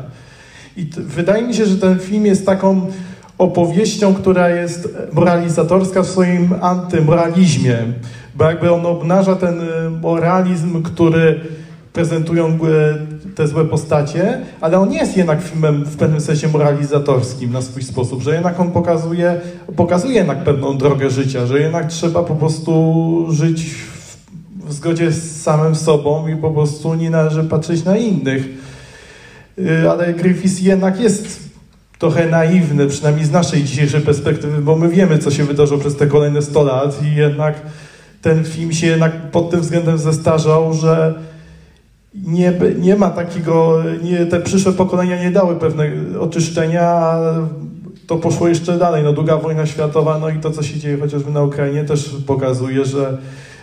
I 0.78 0.86
wydaje 0.96 1.42
mi 1.42 1.54
się, 1.54 1.66
że 1.66 1.76
ten 1.76 1.98
film 1.98 2.26
jest 2.26 2.46
taką 2.46 2.86
opowieścią, 3.38 4.14
która 4.14 4.48
jest 4.48 4.88
moralizatorska 5.12 6.02
w 6.02 6.06
swoim 6.06 6.54
antymoralizmie, 6.60 7.76
bo 8.34 8.44
jakby 8.44 8.72
on 8.72 8.86
obnaża 8.86 9.36
ten 9.36 9.60
y, 9.60 9.90
moralizm, 10.02 10.82
który 10.82 11.40
prezentują 11.92 12.48
y, 12.48 12.58
te 13.34 13.48
złe 13.48 13.64
postacie, 13.64 14.40
ale 14.60 14.78
on 14.78 14.92
jest 14.92 15.16
jednak 15.16 15.42
filmem 15.42 15.84
w 15.84 15.96
pewnym 15.96 16.20
sensie 16.20 16.48
moralizatorskim 16.48 17.52
na 17.52 17.62
swój 17.62 17.82
sposób, 17.82 18.22
że 18.22 18.34
jednak 18.34 18.60
on 18.60 18.70
pokazuje, 18.72 19.40
pokazuje 19.76 20.14
jednak 20.14 20.44
pewną 20.44 20.78
drogę 20.78 21.10
życia, 21.10 21.46
że 21.46 21.60
jednak 21.60 21.86
trzeba 21.86 22.22
po 22.22 22.34
prostu 22.34 23.26
żyć 23.30 23.64
w, 23.64 24.16
w 24.68 24.72
zgodzie 24.72 25.12
z 25.12 25.42
samym 25.42 25.74
sobą 25.74 26.28
i 26.28 26.36
po 26.36 26.50
prostu 26.50 26.94
nie 26.94 27.10
należy 27.10 27.44
patrzeć 27.44 27.84
na 27.84 27.96
innych. 27.96 28.67
Y, 29.60 29.90
ale 29.90 30.14
Griffiths 30.14 30.60
jednak 30.60 31.00
jest 31.00 31.48
trochę 31.98 32.26
naiwny, 32.26 32.86
przynajmniej 32.86 33.26
z 33.26 33.30
naszej 33.30 33.64
dzisiejszej 33.64 34.00
perspektywy, 34.00 34.62
bo 34.62 34.76
my 34.76 34.88
wiemy, 34.88 35.18
co 35.18 35.30
się 35.30 35.44
wydarzyło 35.44 35.80
przez 35.80 35.96
te 35.96 36.06
kolejne 36.06 36.42
100 36.42 36.64
lat 36.64 37.02
i 37.02 37.16
jednak 37.16 37.54
ten 38.22 38.44
film 38.44 38.72
się 38.72 38.86
jednak 38.86 39.30
pod 39.30 39.50
tym 39.50 39.60
względem 39.60 39.98
zestarzał, 39.98 40.74
że 40.74 41.14
nie, 42.14 42.52
nie 42.78 42.96
ma 42.96 43.10
takiego, 43.10 43.82
nie, 44.02 44.26
te 44.26 44.40
przyszłe 44.40 44.72
pokolenia 44.72 45.22
nie 45.24 45.30
dały 45.30 45.56
pewnego 45.56 46.22
oczyszczenia, 46.22 46.82
a 46.82 47.34
to 48.06 48.16
poszło 48.16 48.48
jeszcze 48.48 48.78
dalej. 48.78 49.04
No, 49.04 49.12
druga 49.12 49.36
wojna 49.36 49.66
światowa, 49.66 50.18
no 50.18 50.28
i 50.28 50.38
to, 50.38 50.50
co 50.50 50.62
się 50.62 50.78
dzieje 50.78 50.98
chociażby 50.98 51.30
na 51.30 51.42
Ukrainie, 51.42 51.84
też 51.84 52.10
pokazuje, 52.26 52.84
że 52.84 53.18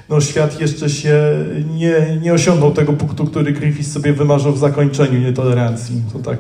no, 0.10 0.22
świat 0.22 0.62
jeszcze 0.62 0.90
się 0.90 1.46
nie, 1.74 2.18
nie 2.22 2.34
osiągnął 2.34 2.72
tego 2.72 2.94
punktu, 2.94 3.26
który 3.26 3.54
Griffiths 3.54 3.92
sobie 3.92 4.14
wymarzył 4.14 4.54
w 4.54 4.60
zakończeniu 4.60 5.20
nietolerancji. 5.20 6.02
To 6.14 6.20
tak 6.20 6.38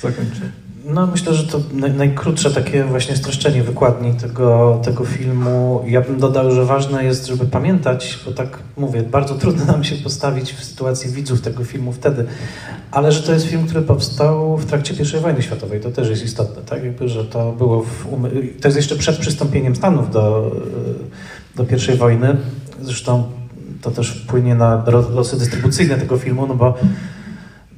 zakończę. 0.00 0.40
No 0.84 1.06
myślę, 1.06 1.34
że 1.34 1.44
to 1.44 1.60
naj, 1.72 1.92
najkrótsze 1.92 2.50
takie 2.50 2.84
właśnie 2.84 3.16
streszczenie 3.16 3.62
wykładni 3.62 4.14
tego, 4.14 4.80
tego 4.84 5.04
filmu. 5.04 5.84
Ja 5.86 6.00
bym 6.00 6.18
dodał, 6.20 6.50
że 6.50 6.64
ważne 6.64 7.04
jest, 7.04 7.26
żeby 7.26 7.46
pamiętać, 7.46 8.18
bo 8.26 8.32
tak 8.32 8.58
mówię, 8.76 9.02
bardzo 9.02 9.34
trudno 9.34 9.64
nam 9.64 9.84
się 9.84 9.96
postawić 9.96 10.52
w 10.52 10.64
sytuacji 10.64 11.10
widzów 11.10 11.40
tego 11.40 11.64
filmu 11.64 11.92
wtedy, 11.92 12.24
ale 12.90 13.12
że 13.12 13.22
to 13.22 13.32
jest 13.32 13.46
film, 13.46 13.66
który 13.66 13.82
powstał 13.82 14.56
w 14.56 14.64
trakcie 14.64 14.94
I 15.18 15.20
wojny 15.20 15.42
światowej. 15.42 15.80
To 15.80 15.90
też 15.90 16.08
jest 16.08 16.24
istotne, 16.24 16.62
tak? 16.62 16.84
Jakby, 16.84 17.08
że 17.08 17.24
to 17.24 17.52
było 17.52 17.82
w 17.82 18.06
To 18.60 18.68
jest 18.68 18.76
jeszcze 18.76 18.96
przed 18.96 19.18
przystąpieniem 19.18 19.76
Stanów 19.76 20.10
do, 20.10 20.50
do 21.56 21.64
I 21.92 21.96
wojny. 21.96 22.36
Zresztą 22.82 23.32
to 23.82 23.90
też 23.90 24.10
wpłynie 24.10 24.54
na 24.54 24.84
losy 25.14 25.38
dystrybucyjne 25.38 25.98
tego 25.98 26.18
filmu, 26.18 26.46
no 26.46 26.54
bo 26.54 26.74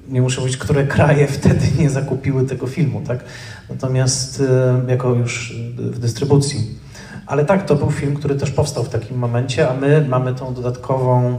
nie 0.09 0.23
muszę 0.23 0.41
mówić, 0.41 0.57
które 0.57 0.87
kraje 0.87 1.27
wtedy 1.39 1.67
nie 1.79 1.91
zakupiły 1.91 2.47
tego 2.47 2.67
filmu, 2.67 3.03
tak? 3.07 3.25
Natomiast 3.71 4.41
e, 4.41 4.91
jako 4.91 5.15
już 5.15 5.55
w 5.77 5.99
dystrybucji. 5.99 6.79
Ale 7.27 7.45
tak, 7.45 7.67
to 7.67 7.75
był 7.75 7.91
film, 7.91 8.17
który 8.17 8.35
też 8.35 8.51
powstał 8.51 8.85
w 8.85 8.89
takim 8.89 9.19
momencie, 9.19 9.71
a 9.71 9.75
my 9.75 10.07
mamy 10.09 10.35
tą 10.35 10.55
dodatkową 10.55 11.39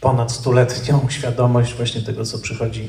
ponad 0.00 0.32
stuletnią 0.32 1.00
świadomość 1.08 1.74
właśnie 1.74 2.02
tego, 2.02 2.24
co 2.24 2.38
przychodzi 2.38 2.88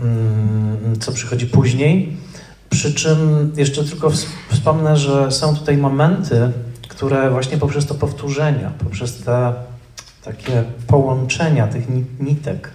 mm, 0.00 1.00
co 1.00 1.12
przychodzi 1.12 1.46
później. 1.46 2.16
Przy 2.70 2.94
czym 2.94 3.52
jeszcze 3.56 3.84
tylko 3.84 4.12
wspomnę, 4.50 4.96
że 4.96 5.32
są 5.32 5.56
tutaj 5.56 5.76
momenty, 5.76 6.52
które 6.96 7.30
właśnie 7.30 7.58
poprzez 7.58 7.86
to 7.86 7.94
powtórzenia, 7.94 8.72
poprzez 8.78 9.24
te 9.24 9.52
takie 10.24 10.64
połączenia 10.86 11.66
tych 11.66 11.84
nitek, 12.20 12.70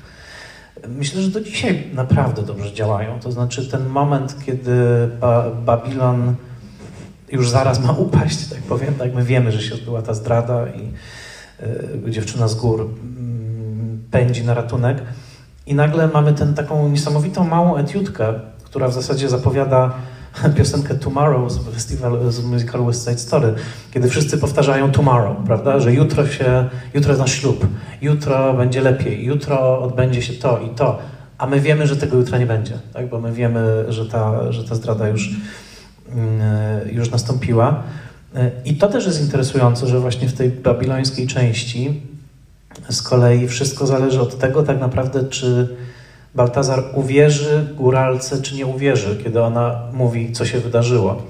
myślę, 0.88 1.21
że 1.21 1.29
do 1.29 1.41
dzisiaj 1.41 1.84
naprawdę 1.93 2.43
dobrze 2.43 2.73
działają. 2.73 3.19
To 3.19 3.32
znaczy 3.32 3.71
ten 3.71 3.86
moment, 3.86 4.36
kiedy 4.45 5.10
ba 5.19 5.49
Babilon 5.49 6.36
już 7.32 7.49
zaraz 7.49 7.84
ma 7.84 7.91
upaść, 7.91 8.47
tak 8.47 8.60
powiem, 8.60 8.93
tak 8.93 9.13
my 9.15 9.23
wiemy, 9.23 9.51
że 9.51 9.62
się 9.62 9.75
odbyła 9.75 10.01
ta 10.01 10.13
zdrada 10.13 10.67
i 10.67 10.93
y, 12.08 12.12
dziewczyna 12.12 12.47
z 12.47 12.55
gór 12.55 12.82
y, 12.82 12.86
pędzi 14.12 14.43
na 14.43 14.53
ratunek 14.53 14.97
i 15.67 15.75
nagle 15.75 16.08
mamy 16.08 16.34
tę 16.34 16.53
taką 16.53 16.89
niesamowitą 16.89 17.43
małą 17.43 17.77
etiutkę, 17.77 18.34
która 18.63 18.88
w 18.88 18.93
zasadzie 18.93 19.29
zapowiada 19.29 19.93
piosenkę 20.58 20.95
Tomorrow 20.95 21.52
z 21.52 21.58
festiwalu, 21.58 22.32
z 22.32 22.43
musicalu 22.43 22.86
West 22.86 23.06
Side 23.06 23.17
Story, 23.17 23.54
kiedy 23.91 24.10
wszyscy 24.10 24.38
powtarzają 24.38 24.91
Tomorrow, 24.91 25.38
prawda, 25.45 25.80
że 25.80 25.93
jutro 25.93 26.28
się, 26.28 26.69
jutro 26.93 27.12
jest 27.12 27.21
nasz 27.21 27.32
ślub, 27.32 27.67
jutro 28.02 28.54
będzie 28.54 28.82
lepiej, 28.82 29.25
jutro 29.25 29.82
odbędzie 29.82 30.21
się 30.21 30.34
to 30.34 30.60
i 30.60 30.69
to, 30.69 30.99
a 31.38 31.47
my 31.47 31.60
wiemy, 31.60 31.88
że 31.88 31.97
tego 31.97 32.17
jutra 32.17 32.38
nie 32.38 32.45
będzie, 32.45 32.73
tak, 32.93 33.10
bo 33.10 33.19
my 33.19 33.34
wiemy, 33.34 33.86
że 33.89 34.06
ta, 34.06 34.52
że 34.52 34.63
ta 34.63 34.75
zdrada 34.75 35.08
już, 35.08 35.30
mm, 36.12 36.89
już 36.91 37.12
nastąpiła. 37.12 37.84
I 38.65 38.75
to 38.75 38.88
też 38.88 39.06
jest 39.06 39.21
interesujące, 39.21 39.88
że 39.88 39.99
właśnie 39.99 40.28
w 40.28 40.34
tej 40.34 40.49
babilońskiej 40.49 41.28
części 41.28 42.02
z 42.89 43.02
kolei 43.02 43.47
wszystko 43.47 43.88
zależy 43.88 44.21
od 44.21 44.39
tego 44.39 44.63
tak 44.63 44.80
naprawdę, 44.80 45.23
czy 45.23 45.78
Baltazar 46.35 46.83
uwierzy 46.93 47.67
góralce, 47.75 48.41
czy 48.41 48.55
nie 48.55 48.65
uwierzy, 48.65 49.21
kiedy 49.23 49.41
ona 49.41 49.81
mówi, 49.93 50.31
co 50.31 50.45
się 50.45 50.59
wydarzyło. 50.59 51.23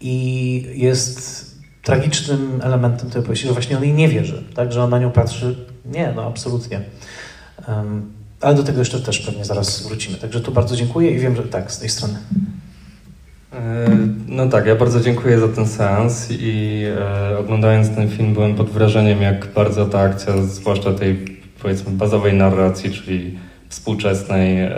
I 0.00 0.66
jest 0.74 1.48
tragicznym 1.82 2.60
elementem 2.62 3.10
tej 3.10 3.20
opowieści, 3.20 3.46
że 3.46 3.52
właśnie 3.52 3.76
on 3.76 3.84
jej 3.84 3.92
nie 3.92 4.08
wierzy, 4.08 4.44
tak, 4.54 4.72
że 4.72 4.88
na 4.88 4.98
nią 4.98 5.10
patrzy, 5.10 5.66
nie, 5.84 6.12
no 6.16 6.26
absolutnie. 6.26 6.80
Um, 7.68 8.12
ale 8.40 8.54
do 8.54 8.62
tego 8.62 8.78
jeszcze 8.78 9.00
też 9.00 9.18
pewnie 9.18 9.44
zaraz 9.44 9.86
wrócimy. 9.86 10.18
Także 10.18 10.40
tu 10.40 10.52
bardzo 10.52 10.76
dziękuję 10.76 11.10
i 11.10 11.18
wiem, 11.18 11.36
że 11.36 11.42
tak, 11.42 11.72
z 11.72 11.78
tej 11.78 11.88
strony. 11.88 12.18
E, 13.52 13.88
no 14.28 14.48
tak, 14.48 14.66
ja 14.66 14.74
bardzo 14.74 15.00
dziękuję 15.00 15.38
za 15.38 15.48
ten 15.48 15.66
seans 15.66 16.28
i 16.30 16.82
e, 16.98 17.38
oglądając 17.38 17.90
ten 17.90 18.10
film 18.10 18.34
byłem 18.34 18.54
pod 18.54 18.70
wrażeniem, 18.70 19.22
jak 19.22 19.46
bardzo 19.52 19.86
ta 19.86 20.00
akcja, 20.00 20.42
zwłaszcza 20.42 20.92
tej 20.92 21.40
powiedzmy 21.62 21.92
bazowej 21.92 22.34
narracji, 22.34 22.90
czyli 22.90 23.38
współczesnej 23.68 24.60
e, 24.60 24.72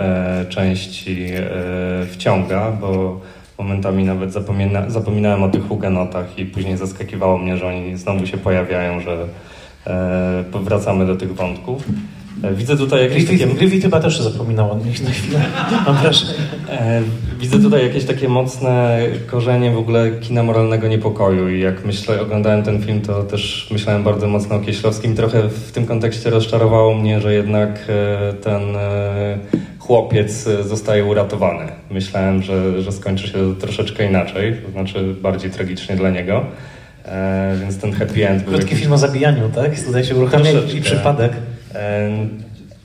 części 0.48 1.26
e, 1.32 2.06
wciąga, 2.06 2.72
bo 2.72 3.20
momentami 3.58 4.04
nawet 4.04 4.32
zapomina, 4.32 4.90
zapominałem 4.90 5.42
o 5.42 5.48
tych 5.48 5.68
hugenotach 5.68 6.38
i 6.38 6.46
później 6.46 6.76
zaskakiwało 6.76 7.38
mnie, 7.38 7.56
że 7.56 7.66
oni 7.66 7.96
znowu 7.96 8.26
się 8.26 8.38
pojawiają, 8.38 9.00
że 9.00 9.26
e, 9.86 10.44
powracamy 10.52 11.06
do 11.06 11.16
tych 11.16 11.34
wątków. 11.34 11.84
E, 12.42 12.54
widzę 12.54 12.76
tutaj 12.76 13.00
jakieś 13.02 13.24
Griffith, 13.24 13.44
takie... 13.44 13.58
Griffith 13.58 13.82
chyba 13.82 14.00
też 14.00 14.20
zapomniał 14.20 14.72
o 14.72 14.78
nich 14.78 15.02
na 15.04 15.10
chwilę, 15.10 15.40
mam 15.86 15.96
wrażenie. 15.96 16.32
E, 16.68 17.02
widzę 17.40 17.58
tutaj 17.58 17.86
jakieś 17.86 18.04
takie 18.04 18.28
mocne 18.28 19.00
korzenie 19.26 19.70
w 19.70 19.78
ogóle 19.78 20.10
kina 20.10 20.42
moralnego 20.42 20.88
niepokoju 20.88 21.48
i 21.48 21.60
jak 21.60 21.84
myślę, 21.84 22.20
oglądałem 22.20 22.62
ten 22.62 22.82
film, 22.82 23.00
to 23.00 23.22
też 23.22 23.68
myślałem 23.70 24.02
bardzo 24.02 24.28
mocno 24.28 24.56
o 24.56 24.60
Kieślowskim. 24.60 25.16
Trochę 25.16 25.48
w 25.48 25.72
tym 25.72 25.86
kontekście 25.86 26.30
rozczarowało 26.30 26.94
mnie, 26.94 27.20
że 27.20 27.34
jednak 27.34 27.70
e, 27.88 28.32
ten 28.32 28.62
chłopiec 29.78 30.48
zostaje 30.62 31.04
uratowany. 31.04 31.72
Myślałem, 31.90 32.42
że, 32.42 32.82
że 32.82 32.92
skończy 32.92 33.26
się 33.28 33.32
to 33.32 33.60
troszeczkę 33.60 34.08
inaczej, 34.08 34.56
to 34.66 34.72
znaczy 34.72 35.14
bardziej 35.22 35.50
tragicznie 35.50 35.96
dla 35.96 36.10
niego. 36.10 36.44
więc 37.60 37.78
ten 37.78 37.92
happy 37.92 38.28
end 38.28 38.42
był... 38.42 38.52
Krótki 38.52 38.66
jakiś... 38.66 38.80
film 38.80 38.92
o 38.92 38.98
zabijaniu, 38.98 39.48
tak? 39.54 39.80
Tutaj 39.80 40.04
się 40.04 40.16
uruchamia 40.16 40.50
i 40.78 40.80
przypadek. 40.80 41.32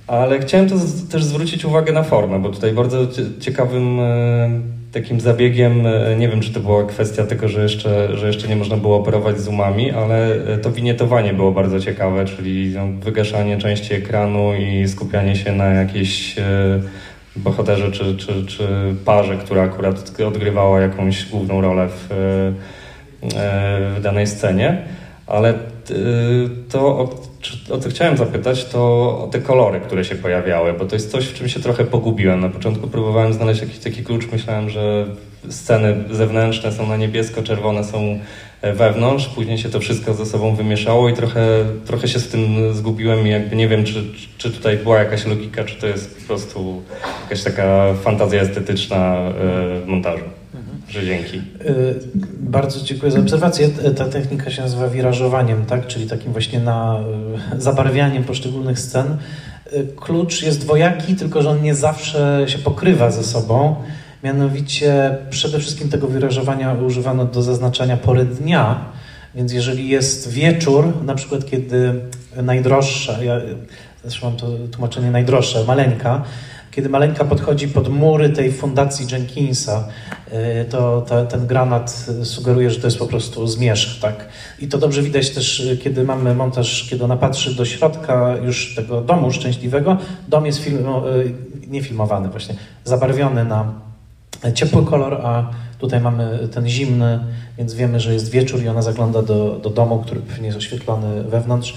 Ale 0.08 0.40
chciałem 0.40 0.70
też 1.12 1.24
zwrócić 1.24 1.66
uwagę 1.66 1.94
na 1.94 2.04
formę, 2.04 2.40
bo 2.40 2.50
tutaj 2.50 2.74
bardzo 2.74 3.08
ciekawym 3.40 4.00
e, 4.00 4.50
takim 4.92 5.20
zabiegiem, 5.20 5.88
e, 5.88 6.16
nie 6.16 6.30
wiem 6.30 6.42
czy 6.42 6.54
to 6.54 6.60
była 6.60 6.86
kwestia 6.86 7.26
tego, 7.26 7.48
że 7.48 7.64
jeszcze, 7.64 8.18
że 8.18 8.28
jeszcze 8.28 8.48
nie 8.48 8.56
można 8.56 8.78
było 8.78 8.98
operować 8.98 9.40
zoomami, 9.40 9.92
ale 9.92 10.36
e, 10.36 10.58
to 10.58 10.72
winietowanie 10.72 11.34
było 11.34 11.52
bardzo 11.52 11.80
ciekawe, 11.80 12.26
czyli 12.26 12.74
no, 12.76 12.88
wygaszanie 13.02 13.58
części 13.58 13.94
ekranu 13.94 14.54
i 14.54 14.88
skupianie 14.88 15.36
się 15.36 15.52
na 15.52 15.66
jakiejś 15.66 16.36
bohaterze 17.36 17.92
czy, 17.92 18.18
czy, 18.18 18.46
czy 18.46 18.68
parze, 19.06 19.38
która 19.38 19.62
akurat 19.64 20.22
odgrywała 20.22 20.82
jakąś 20.82 21.26
główną 21.26 21.62
rolę 21.62 21.88
w, 21.88 22.08
w 23.98 24.02
danej 24.02 24.28
scenie. 24.28 24.78
Ale 25.28 25.54
to, 26.70 27.10
o 27.72 27.78
co 27.78 27.90
chciałem 27.90 28.18
zapytać, 28.18 28.66
to 28.66 28.80
o 29.24 29.28
te 29.32 29.40
kolory, 29.40 29.80
które 29.80 30.06
się 30.06 30.16
pojawiały, 30.16 30.74
bo 30.74 30.86
to 30.86 30.96
jest 30.96 31.12
coś, 31.12 31.26
w 31.26 31.34
czym 31.34 31.50
się 31.50 31.60
trochę 31.60 31.86
pogubiłem. 31.86 32.42
Na 32.42 32.50
początku 32.50 32.88
próbowałem 32.88 33.34
znaleźć 33.34 33.62
jakiś 33.62 33.80
taki 33.80 34.04
klucz, 34.04 34.32
myślałem, 34.32 34.70
że 34.70 35.06
sceny 35.50 35.96
zewnętrzne 36.12 36.72
są 36.72 36.88
na 36.88 36.98
niebiesko, 36.98 37.44
czerwone 37.44 37.84
są 37.84 38.20
e, 38.62 38.74
wewnątrz, 38.74 39.28
później 39.28 39.58
się 39.58 39.70
to 39.70 39.80
wszystko 39.80 40.14
ze 40.14 40.26
sobą 40.26 40.56
wymieszało 40.56 41.10
i 41.10 41.14
trochę, 41.14 41.66
trochę 41.86 42.08
się 42.08 42.20
z 42.20 42.28
tym 42.28 42.74
zgubiłem 42.74 43.28
i 43.28 43.30
jakby 43.30 43.56
nie 43.56 43.68
wiem, 43.68 43.84
czy, 43.84 44.04
czy 44.38 44.52
tutaj 44.52 44.78
była 44.78 45.00
jakaś 45.00 45.26
logika, 45.26 45.64
czy 45.64 45.76
to 45.76 45.88
jest 45.88 46.22
po 46.22 46.28
prostu 46.28 46.82
jakaś 47.24 47.44
taka 47.44 47.94
fantazja 47.94 48.42
estetyczna 48.42 49.18
e, 49.18 49.32
w 49.82 49.84
montażu 49.88 50.24
że 50.90 51.06
dzięki. 51.06 51.38
Y, 51.38 51.42
bardzo 52.40 52.86
dziękuję 52.86 53.12
za 53.12 53.20
obserwację. 53.20 53.70
Ta 53.70 54.06
technika 54.06 54.52
się 54.52 54.62
nazywa 54.62 54.90
wirażowaniem, 54.90 55.66
tak? 55.66 55.88
czyli 55.88 56.08
takim 56.08 56.32
właśnie 56.32 56.60
na 56.60 57.00
y, 57.58 57.62
zabarwianiem 57.62 58.24
poszczególnych 58.24 58.80
scen. 58.80 59.18
Y, 59.74 59.88
klucz 59.96 60.42
jest 60.42 60.62
dwojaki, 60.62 61.16
tylko 61.16 61.42
że 61.42 61.50
on 61.50 61.62
nie 61.62 61.76
zawsze 61.76 62.46
się 62.48 62.58
pokrywa 62.58 63.12
ze 63.12 63.24
sobą. 63.24 63.76
Mianowicie 64.24 65.18
przede 65.30 65.60
wszystkim 65.60 65.90
tego 65.90 66.08
wirażowania 66.08 66.74
używano 66.74 67.26
do 67.26 67.44
zaznaczania 67.44 67.98
pory 67.98 68.26
dnia. 68.26 68.86
Więc 69.36 69.54
jeżeli 69.54 69.90
jest 69.90 70.30
wieczór, 70.30 70.94
na 71.04 71.16
przykład 71.16 71.46
kiedy 71.46 71.94
najdroższa, 72.44 73.24
ja 73.24 73.42
zresztą 74.04 74.30
mam 74.30 74.38
to 74.38 74.48
tłumaczenie 74.72 75.12
najdroższe, 75.12 75.64
maleńka, 75.64 76.24
kiedy 76.76 76.90
Maleńka 76.90 77.26
podchodzi 77.26 77.68
pod 77.68 77.90
mury 77.90 78.30
tej 78.30 78.52
fundacji 78.52 79.08
Jenkinsa, 79.12 79.88
y, 80.62 80.66
to, 80.70 81.06
ten 81.30 81.48
granat 81.48 82.06
sugeruje, 82.24 82.72
że 82.72 82.80
to 82.80 82.88
jest 82.88 83.00
po 83.00 83.08
prostu 83.08 83.48
zmierzch, 83.48 84.00
tak? 84.00 84.28
I 84.60 84.68
to 84.68 84.78
dobrze 84.78 85.02
widać 85.02 85.30
też, 85.30 85.60
y, 85.60 85.78
kiedy 85.78 86.04
mamy 86.04 86.36
montaż, 86.36 86.88
kiedy 86.90 87.04
ona 87.04 87.18
patrzy 87.18 87.56
do 87.56 87.66
środka 87.66 88.36
już 88.46 88.76
tego 88.76 89.02
domu 89.02 89.32
szczęśliwego. 89.32 89.98
Dom 90.28 90.46
jest 90.46 90.60
film, 90.60 90.86
y, 90.88 91.32
nie 91.68 91.84
filmowany 91.84 92.30
właśnie, 92.30 92.56
zabarwiony 92.84 93.44
na 93.44 93.74
ciepły 94.54 94.86
kolor, 94.86 95.14
a 95.24 95.50
tutaj 95.80 96.02
mamy 96.02 96.48
ten 96.54 96.70
zimny, 96.70 97.20
więc 97.58 97.74
wiemy, 97.74 98.00
że 98.00 98.14
jest 98.14 98.32
wieczór 98.32 98.64
i 98.64 98.68
ona 98.68 98.82
zagląda 98.82 99.22
do, 99.22 99.60
do 99.64 99.70
domu, 99.70 100.04
który 100.06 100.22
pewnie 100.22 100.46
jest 100.46 100.58
oświetlony 100.58 101.24
wewnątrz. 101.24 101.76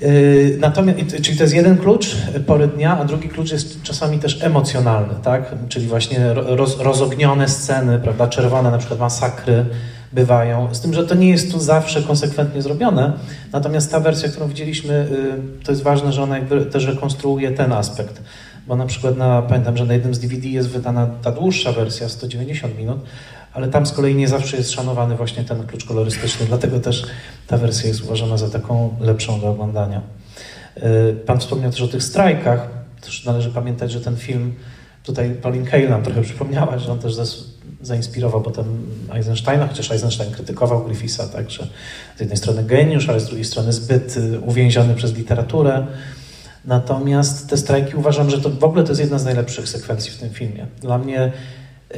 Yy, 0.00 0.56
natomiast, 0.60 0.98
czyli 1.22 1.36
to 1.36 1.44
jest 1.44 1.54
jeden 1.54 1.78
klucz 1.78 2.16
pory 2.46 2.66
dnia, 2.66 2.98
a 2.98 3.04
drugi 3.04 3.28
klucz 3.28 3.52
jest 3.52 3.82
czasami 3.82 4.18
też 4.18 4.42
emocjonalny, 4.42 5.14
tak? 5.22 5.54
Czyli 5.68 5.86
właśnie 5.86 6.34
roz, 6.34 6.80
rozognione 6.80 7.48
sceny, 7.48 7.98
prawda? 7.98 8.26
Czerwone 8.26 8.70
na 8.70 8.78
przykład 8.78 9.00
masakry 9.00 9.64
bywają. 10.12 10.74
Z 10.74 10.80
tym, 10.80 10.94
że 10.94 11.06
to 11.06 11.14
nie 11.14 11.30
jest 11.30 11.52
tu 11.52 11.60
zawsze 11.60 12.02
konsekwentnie 12.02 12.62
zrobione. 12.62 13.12
Natomiast 13.52 13.90
ta 13.90 14.00
wersja, 14.00 14.28
którą 14.28 14.48
widzieliśmy, 14.48 15.08
yy, 15.10 15.64
to 15.64 15.72
jest 15.72 15.82
ważne, 15.82 16.12
że 16.12 16.22
ona 16.22 16.38
jakby 16.38 16.66
też 16.66 16.86
rekonstruuje 16.86 17.50
ten 17.50 17.72
aspekt. 17.72 18.22
Bo 18.66 18.76
na 18.76 18.86
przykład 18.86 19.16
na, 19.16 19.42
pamiętam, 19.42 19.76
że 19.76 19.84
na 19.84 19.94
jednym 19.94 20.14
z 20.14 20.18
DVD 20.18 20.48
jest 20.48 20.68
wydana 20.68 21.06
ta 21.22 21.32
dłuższa 21.32 21.72
wersja, 21.72 22.08
190 22.08 22.78
minut, 22.78 22.98
ale 23.52 23.68
tam 23.68 23.86
z 23.86 23.92
kolei 23.92 24.14
nie 24.14 24.28
zawsze 24.28 24.56
jest 24.56 24.70
szanowany 24.70 25.16
właśnie 25.16 25.44
ten 25.44 25.66
klucz 25.66 25.84
kolorystyczny, 25.84 26.46
dlatego 26.46 26.80
też 26.80 27.06
ta 27.46 27.56
wersja 27.56 27.88
jest 27.88 28.02
uważana 28.02 28.36
za 28.36 28.50
taką 28.50 28.96
lepszą 29.00 29.40
do 29.40 29.50
oglądania. 29.50 30.02
Y, 30.76 31.14
pan 31.26 31.40
wspomniał 31.40 31.70
też 31.70 31.82
o 31.82 31.88
tych 31.88 32.02
strajkach. 32.02 32.68
Też 33.00 33.24
należy 33.24 33.50
pamiętać, 33.50 33.92
że 33.92 34.00
ten 34.00 34.16
film, 34.16 34.54
tutaj 35.02 35.30
Pauline 35.42 35.66
Kael 35.66 35.90
nam 35.90 36.02
trochę 36.02 36.22
przypomniała, 36.22 36.78
że 36.78 36.92
on 36.92 36.98
też 36.98 37.14
zainspirował 37.82 38.42
potem 38.42 38.64
Eisensteina, 39.14 39.68
chociaż 39.68 39.90
Eisenstein 39.90 40.32
krytykował 40.32 40.84
Griffitha, 40.84 41.28
tak, 41.28 41.50
że 41.50 41.66
z 42.16 42.20
jednej 42.20 42.36
strony 42.36 42.64
geniusz, 42.64 43.08
ale 43.08 43.20
z 43.20 43.26
drugiej 43.26 43.44
strony 43.44 43.72
zbyt 43.72 44.16
y, 44.16 44.40
uwięziony 44.40 44.94
przez 44.94 45.14
literaturę. 45.14 45.86
Natomiast 46.64 47.48
te 47.48 47.56
strajki 47.56 47.96
uważam, 47.96 48.30
że 48.30 48.40
to 48.40 48.50
w 48.50 48.64
ogóle 48.64 48.84
to 48.84 48.88
jest 48.88 49.00
jedna 49.00 49.18
z 49.18 49.24
najlepszych 49.24 49.68
sekwencji 49.68 50.12
w 50.12 50.16
tym 50.16 50.30
filmie. 50.30 50.66
Dla 50.80 50.98
mnie 50.98 51.32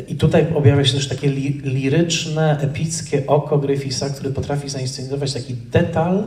i 0.09 0.14
tutaj 0.14 0.46
objawia 0.55 0.85
się 0.85 0.94
też 0.94 1.09
takie 1.09 1.29
li, 1.29 1.61
liryczne, 1.64 2.61
epickie 2.61 3.26
oko 3.26 3.59
Griffisa, 3.59 4.11
który 4.11 4.31
potrafi 4.31 4.68
zainscenizować 4.68 5.33
taki 5.33 5.55
detal 5.55 6.24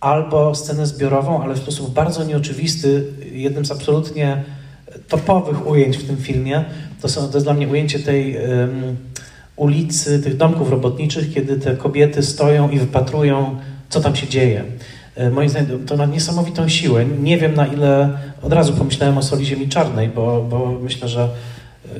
albo 0.00 0.54
scenę 0.54 0.86
zbiorową, 0.86 1.42
ale 1.42 1.54
w 1.54 1.58
sposób 1.58 1.94
bardzo 1.94 2.24
nieoczywisty. 2.24 3.04
Jednym 3.32 3.64
z 3.64 3.70
absolutnie 3.70 4.44
topowych 5.08 5.66
ujęć 5.66 5.96
w 5.96 6.06
tym 6.06 6.16
filmie 6.16 6.64
to, 7.00 7.08
są, 7.08 7.28
to 7.28 7.34
jest 7.34 7.46
dla 7.46 7.54
mnie 7.54 7.68
ujęcie 7.68 7.98
tej 7.98 8.36
um, 8.36 8.96
ulicy, 9.56 10.22
tych 10.22 10.36
domków 10.36 10.70
robotniczych, 10.70 11.34
kiedy 11.34 11.56
te 11.56 11.76
kobiety 11.76 12.22
stoją 12.22 12.70
i 12.70 12.78
wypatrują, 12.78 13.56
co 13.88 14.00
tam 14.00 14.16
się 14.16 14.28
dzieje. 14.28 14.64
E, 15.16 15.30
moim 15.30 15.48
zdaniem 15.48 15.86
to 15.86 15.96
ma 15.96 16.06
niesamowitą 16.06 16.68
siłę. 16.68 17.04
Nie 17.04 17.38
wiem 17.38 17.54
na 17.54 17.66
ile, 17.66 18.18
od 18.42 18.52
razu 18.52 18.72
pomyślałem 18.72 19.18
o 19.18 19.22
Soli 19.22 19.46
Ziemi 19.46 19.68
Czarnej, 19.68 20.08
bo, 20.08 20.46
bo 20.50 20.78
myślę, 20.82 21.08
że 21.08 21.28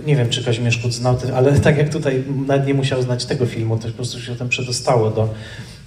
nie 0.06 0.16
wiem, 0.16 0.28
czy 0.28 0.44
Kazimierz 0.44 0.78
Kut 0.78 0.92
znał, 0.92 1.16
ale 1.34 1.60
tak 1.60 1.78
jak 1.78 1.88
tutaj 1.88 2.24
nawet 2.46 2.66
nie 2.66 2.74
musiał 2.74 3.02
znać 3.02 3.24
tego 3.24 3.46
filmu, 3.46 3.78
to 3.78 3.88
po 3.88 3.94
prostu 3.94 4.20
się 4.20 4.36
tam 4.36 4.48
przedostało 4.48 5.10
do... 5.10 5.34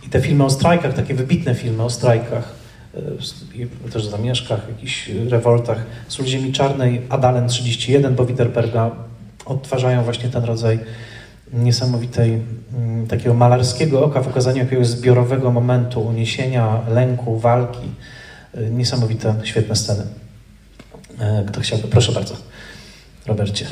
I 0.06 0.10
te 0.10 0.22
filmy 0.22 0.44
o 0.44 0.50
strajkach, 0.50 0.94
takie 0.94 1.14
wybitne 1.14 1.56
filmy 1.56 1.84
o 1.84 1.90
strajkach, 1.90 2.56
e, 3.86 3.90
też 3.90 4.06
zamieszkach, 4.06 4.68
jakichś 4.70 5.10
rewoltach, 5.10 5.78
Sól 6.08 6.26
Ziemi 6.26 6.52
Czarnej, 6.52 7.02
Adalen 7.10 7.48
31, 7.48 8.16
bo 8.16 8.26
Witterberga 8.26 8.92
odtwarzają 9.46 10.04
właśnie 10.04 10.30
ten 10.30 10.44
rodzaj 10.44 10.80
niesamowitej, 11.54 12.42
mm, 12.74 13.08
takiego 13.08 13.34
malarskiego 13.34 14.06
oka 14.06 14.22
w 14.22 14.28
okazaniu 14.28 14.58
jakiegoś 14.58 14.88
zbiorowego 14.88 15.52
momentu 15.52 16.02
uniesienia, 16.02 16.82
lęku, 16.90 17.40
walki. 17.40 17.88
E, 18.54 18.70
niesamowite, 18.70 19.36
świetne 19.44 19.76
sceny. 19.76 20.04
E, 21.20 21.44
kto 21.48 21.62
chciałby? 21.62 21.88
Proszę 21.88 22.12
bardzo. 22.12 22.36
Robercie. 23.28 23.66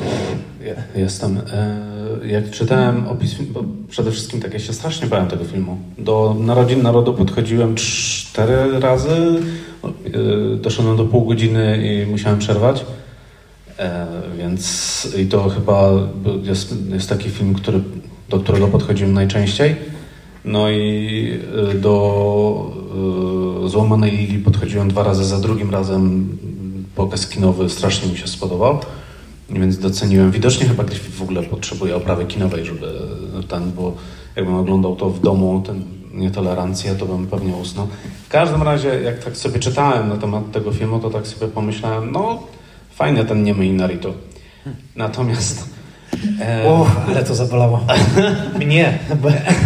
Jestem. 0.95 1.41
E, 1.53 2.27
jak 2.27 2.49
czytałem 2.49 3.07
opis, 3.07 3.35
bo 3.41 3.63
przede 3.89 4.11
wszystkim 4.11 4.41
tak, 4.41 4.53
ja 4.53 4.59
się 4.59 4.73
strasznie 4.73 5.07
bałem 5.07 5.27
tego 5.27 5.43
filmu. 5.43 5.77
Do 5.97 6.35
Narodzin 6.39 6.81
Narodu 6.81 7.13
podchodziłem 7.13 7.75
cztery 7.75 8.79
razy, 8.79 9.39
e, 9.83 10.57
doszedłem 10.57 10.97
do 10.97 11.05
pół 11.05 11.25
godziny 11.25 11.79
i 11.83 12.11
musiałem 12.11 12.39
przerwać. 12.39 12.85
E, 13.79 14.07
więc 14.37 15.07
i 15.17 15.25
to 15.25 15.49
chyba 15.49 15.91
jest, 16.43 16.75
jest 16.89 17.09
taki 17.09 17.29
film, 17.29 17.53
który, 17.53 17.81
do 18.29 18.39
którego 18.39 18.67
podchodziłem 18.67 19.13
najczęściej. 19.13 19.75
No 20.45 20.69
i 20.69 21.39
do 21.81 22.71
Złamanej 23.65 24.11
Lili 24.11 24.39
podchodziłem 24.39 24.89
dwa 24.89 25.03
razy, 25.03 25.25
za 25.25 25.39
drugim 25.39 25.69
razem 25.69 26.29
pokaz 26.95 27.27
kinowy 27.27 27.69
strasznie 27.69 28.11
mi 28.11 28.17
się 28.17 28.27
spodobał. 28.27 28.79
Więc 29.49 29.79
doceniłem. 29.79 30.31
Widocznie 30.31 30.67
chyba 30.67 30.83
Griffith 30.83 31.17
w 31.17 31.21
ogóle 31.21 31.43
potrzebuje 31.43 31.95
oprawy 31.95 32.25
kinowej, 32.25 32.65
żeby 32.65 32.87
ten, 33.47 33.71
bo 33.71 33.93
jakbym 34.35 34.55
oglądał 34.55 34.95
to 34.95 35.09
w 35.09 35.21
domu, 35.21 35.63
ten 35.65 35.83
nietolerancję, 36.13 36.95
to 36.95 37.05
bym 37.05 37.27
pewnie 37.27 37.55
usnął. 37.55 37.87
W 38.25 38.29
każdym 38.29 38.63
razie, 38.63 39.01
jak 39.01 39.23
tak 39.23 39.37
sobie 39.37 39.59
czytałem 39.59 40.09
na 40.09 40.17
temat 40.17 40.51
tego 40.51 40.71
filmu, 40.71 40.99
to 40.99 41.09
tak 41.09 41.27
sobie 41.27 41.51
pomyślałem, 41.51 42.11
no 42.11 42.43
fajny 42.95 43.25
ten 43.25 43.43
niemy 43.43 43.65
Inarito. 43.65 44.13
Natomiast... 44.95 45.69
E... 46.41 46.73
Uff, 46.73 46.89
ale 47.07 47.23
to 47.23 47.35
zabolało. 47.35 47.85
Mnie. 48.59 48.99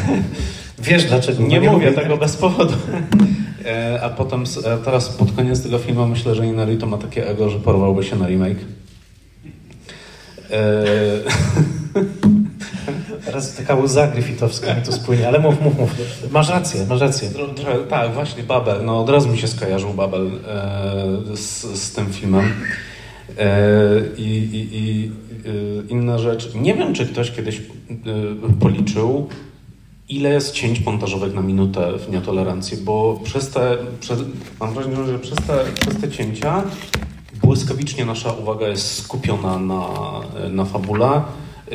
Wiesz 0.80 1.06
dlaczego? 1.06 1.44
Nie, 1.44 1.60
nie 1.60 1.72
mówię 1.72 1.92
tego 1.92 2.18
bez 2.18 2.38
powodu. 2.38 2.74
E, 3.66 4.00
a 4.04 4.10
potem, 4.10 4.44
a 4.74 4.78
teraz 4.78 5.10
pod 5.10 5.32
koniec 5.32 5.64
tego 5.64 5.78
filmu 5.78 6.08
myślę, 6.08 6.36
że 6.36 6.48
Inarito 6.48 6.86
ma 6.86 6.98
takie 6.98 7.28
ego, 7.28 7.50
że 7.50 7.60
porwałby 7.60 8.04
się 8.04 8.16
na 8.16 8.28
remake. 8.28 8.60
Teraz 13.26 13.56
taka 13.56 13.76
łza 13.76 14.08
Griffithowska 14.08 14.74
mi 14.74 14.82
tu 14.82 14.92
spłynie, 14.92 15.28
ale 15.28 15.40
mów, 15.40 15.62
mów, 15.62 15.80
mów. 15.80 15.96
Masz 16.32 16.50
rację, 16.50 16.86
masz 16.90 17.02
rację. 17.02 17.30
tak, 17.90 18.14
właśnie 18.14 18.44
Babel. 18.44 18.86
No 18.86 19.02
od 19.02 19.10
razu 19.10 19.30
mi 19.30 19.38
się 19.38 19.48
skojarzył 19.48 19.94
Babel 19.94 20.28
e, 20.28 20.32
z, 21.38 21.62
z 21.62 21.94
tym 21.94 22.14
filmem. 22.14 22.54
E, 23.38 23.48
I, 24.18 24.28
i, 24.28 24.68
i 24.72 25.12
e, 25.46 25.50
inna 25.90 26.18
rzecz. 26.18 26.56
Nie 26.56 26.74
wiem, 26.74 26.94
czy 26.94 27.06
ktoś 27.06 27.32
kiedyś 27.32 27.62
policzył, 28.60 29.30
ile 30.10 30.30
jest 30.30 30.52
cięć 30.52 30.86
montażowych 30.86 31.34
na 31.34 31.42
minutę 31.42 31.98
w 31.98 32.12
nietolerancji, 32.12 32.78
bo 32.78 33.20
przez 33.24 33.50
te, 33.50 33.78
przez, 34.00 34.20
mam 34.60 34.74
wrażenie, 34.74 34.96
że 35.06 35.20
przez 35.20 35.38
te, 35.38 35.58
przez 35.82 36.02
te 36.02 36.10
cięcia 36.10 36.64
błyskawicznie 37.50 38.06
nasza 38.06 38.32
uwaga 38.32 38.68
jest 38.68 39.04
skupiona 39.04 39.60
na, 39.60 39.82
na 40.50 40.66
fabule 40.66 41.22
y, 41.72 41.74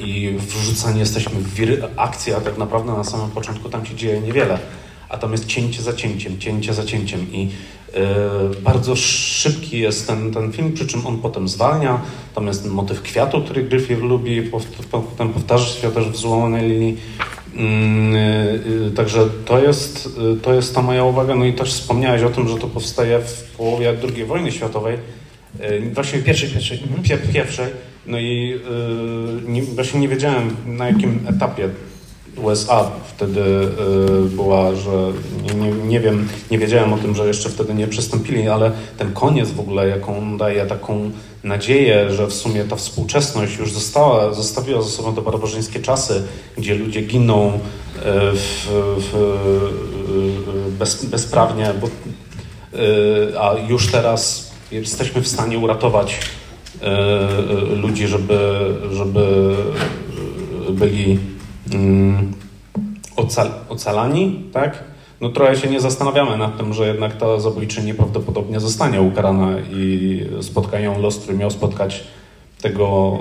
i 0.00 0.38
wrzucani 0.38 0.98
jesteśmy 1.00 1.40
w 1.40 1.54
wir 1.54 1.88
akcji, 1.96 2.32
a 2.34 2.40
tak 2.40 2.58
naprawdę 2.58 2.92
na 2.92 3.04
samym 3.04 3.30
początku 3.30 3.68
tam 3.68 3.86
się 3.86 3.94
dzieje 3.94 4.20
niewiele. 4.20 4.58
A 5.08 5.18
tam 5.18 5.32
jest 5.32 5.46
cięcie 5.46 5.82
za 5.82 5.92
cięciem, 5.92 6.38
cięcie 6.38 6.74
za 6.74 6.84
cięciem 6.84 7.32
i 7.32 7.48
y, 7.48 8.62
bardzo 8.62 8.96
szybki 8.96 9.78
jest 9.78 10.06
ten, 10.06 10.34
ten 10.34 10.52
film, 10.52 10.72
przy 10.72 10.86
czym 10.86 11.06
on 11.06 11.18
potem 11.18 11.48
zwalnia. 11.48 12.00
Tam 12.34 12.46
jest 12.46 12.66
motyw 12.66 13.02
kwiatu, 13.02 13.42
który 13.42 13.62
Griffith 13.62 14.02
lubi, 14.02 14.50
potem 14.90 15.32
powtarza 15.32 15.66
się 15.66 15.90
też 15.90 16.08
w 16.08 16.16
złomonej 16.16 16.70
linii. 16.70 16.96
Mm, 17.56 18.14
y, 18.14 18.92
także 18.96 19.28
to 19.44 19.58
jest, 19.58 20.08
to 20.42 20.54
jest 20.54 20.74
ta 20.74 20.82
moja 20.82 21.04
uwaga. 21.04 21.34
No 21.34 21.44
i 21.44 21.52
też 21.52 21.72
wspomniałeś 21.74 22.22
o 22.22 22.30
tym, 22.30 22.48
że 22.48 22.56
to 22.56 22.66
powstaje 22.66 23.18
w 23.18 23.56
połowie 23.56 23.94
II 24.14 24.24
wojny 24.24 24.52
światowej. 24.52 24.98
Właśnie 25.94 26.18
pierwszej, 26.18 26.50
pierwszej. 26.50 26.82
Pierwszej. 27.32 27.66
No 28.06 28.18
i 28.18 28.60
nie, 29.46 29.62
właśnie 29.62 30.00
nie 30.00 30.08
wiedziałem 30.08 30.56
na 30.66 30.88
jakim 30.88 31.26
etapie 31.28 31.68
USA 32.36 32.90
wtedy 33.16 33.68
była, 34.30 34.74
że 34.74 35.12
nie, 35.54 35.70
nie, 35.70 36.00
wiem, 36.00 36.28
nie 36.50 36.58
wiedziałem 36.58 36.92
o 36.92 36.98
tym, 36.98 37.14
że 37.14 37.26
jeszcze 37.26 37.48
wtedy 37.48 37.74
nie 37.74 37.86
przystąpili, 37.86 38.48
ale 38.48 38.72
ten 38.98 39.12
koniec 39.12 39.50
w 39.50 39.60
ogóle, 39.60 39.88
jaką 39.88 40.36
daje 40.36 40.66
taką 40.66 41.10
nadzieję, 41.44 42.10
że 42.10 42.26
w 42.26 42.32
sumie 42.32 42.64
ta 42.64 42.76
współczesność 42.76 43.58
już 43.58 43.72
została, 43.72 44.34
zostawiła 44.34 44.82
za 44.82 44.88
sobą 44.88 45.14
te 45.14 45.22
barbarzyńskie 45.22 45.80
czasy, 45.80 46.22
gdzie 46.56 46.74
ludzie 46.74 47.00
giną 47.00 47.58
w, 48.34 48.66
w, 48.98 50.78
bez, 50.78 51.04
bezprawnie, 51.04 51.72
bo, 51.80 51.88
a 53.40 53.54
już 53.68 53.86
teraz 53.86 54.50
jesteśmy 54.72 55.22
w 55.22 55.28
stanie 55.28 55.58
uratować 55.58 56.20
ludzi, 57.82 58.06
żeby, 58.06 58.38
żeby 58.92 59.54
byli 60.70 61.18
ocal, 63.16 63.50
ocalani, 63.68 64.42
tak? 64.52 64.84
No 65.20 65.28
trochę 65.28 65.56
się 65.56 65.68
nie 65.68 65.80
zastanawiamy 65.80 66.36
nad 66.36 66.56
tym, 66.56 66.74
że 66.74 66.86
jednak 66.86 67.16
ta 67.16 67.40
zabójczyni 67.40 67.94
prawdopodobnie 67.94 68.60
zostanie 68.60 69.02
ukarana 69.02 69.48
i 69.70 70.20
spotka 70.40 70.78
ją 70.78 71.00
los, 71.00 71.18
który 71.18 71.38
miał 71.38 71.50
spotkać 71.50 72.04
tego, 72.62 73.18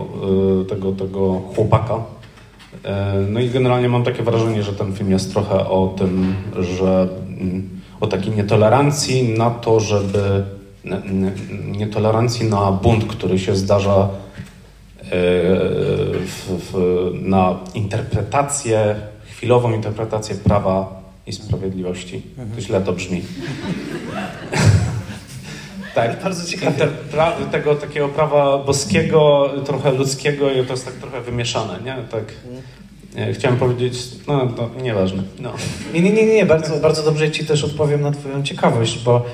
y, 0.61 0.65
tego, 0.65 0.91
tego 0.91 1.41
chłopaka. 1.55 1.95
Y, 1.95 2.79
no 3.29 3.39
i 3.39 3.49
generalnie 3.49 3.89
mam 3.89 4.03
takie 4.03 4.23
wrażenie, 4.23 4.63
że 4.63 4.73
ten 4.73 4.93
film 4.93 5.11
jest 5.11 5.33
trochę 5.33 5.69
o 5.69 5.93
tym, 5.97 6.35
że 6.77 7.07
mm, 7.27 7.69
o 8.01 8.07
takiej 8.07 8.35
nietolerancji 8.35 9.37
na 9.37 9.49
to, 9.49 9.79
żeby 9.79 10.43
nietolerancji 11.71 12.49
na 12.49 12.71
bunt, 12.71 13.05
który 13.05 13.39
się 13.39 13.55
zdarza 13.55 14.09
w, 15.11 16.71
w, 16.71 17.11
na 17.21 17.59
interpretację, 17.73 18.95
chwilową 19.31 19.73
interpretację 19.73 20.35
prawa 20.35 21.01
i 21.27 21.33
sprawiedliwości. 21.33 22.21
To 22.55 22.61
źle 22.61 22.81
to 22.81 22.93
brzmi. 22.93 23.21
tak, 25.95 26.23
bardzo 26.23 26.51
ciekawe. 26.51 26.87
Tego 27.51 27.75
takiego 27.75 28.09
prawa 28.09 28.57
boskiego, 28.57 29.49
trochę 29.65 29.91
ludzkiego 29.91 30.51
i 30.51 30.65
to 30.65 30.73
jest 30.73 30.85
tak 30.85 30.93
trochę 30.93 31.21
wymieszane, 31.21 31.79
nie? 31.85 31.95
Tak. 32.11 32.23
Chciałem 33.33 33.57
powiedzieć, 33.57 33.93
no, 34.27 34.45
no 34.57 34.69
nieważne. 34.83 35.23
No. 35.39 35.51
Nie, 35.93 36.01
nie, 36.01 36.11
nie, 36.11 36.25
nie, 36.25 36.45
bardzo, 36.45 36.79
bardzo 36.79 37.03
dobrze 37.03 37.31
Ci 37.31 37.45
też 37.45 37.63
odpowiem 37.63 38.01
na 38.01 38.11
Twoją 38.11 38.43
ciekawość, 38.43 39.03
bo 39.03 39.25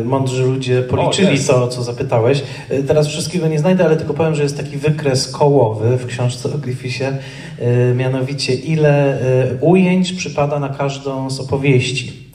y, 0.00 0.04
mądrzy 0.04 0.42
ludzie 0.42 0.82
policzyli 0.82 1.40
o, 1.40 1.52
to, 1.52 1.68
co 1.68 1.82
zapytałeś. 1.82 2.42
Y, 2.70 2.82
teraz 2.82 3.08
wszystkiego 3.08 3.48
nie 3.48 3.58
znajdę, 3.58 3.84
ale 3.84 3.96
tylko 3.96 4.14
powiem, 4.14 4.34
że 4.34 4.42
jest 4.42 4.56
taki 4.56 4.76
wykres 4.76 5.28
kołowy 5.32 5.96
w 5.96 6.06
książce 6.06 6.54
o 6.54 6.58
Griffithie, 6.58 7.18
y, 7.62 7.94
mianowicie 7.94 8.54
ile 8.54 9.18
ujęć 9.60 10.12
przypada 10.12 10.60
na 10.60 10.68
każdą 10.68 11.30
z 11.30 11.40
opowieści. 11.40 12.29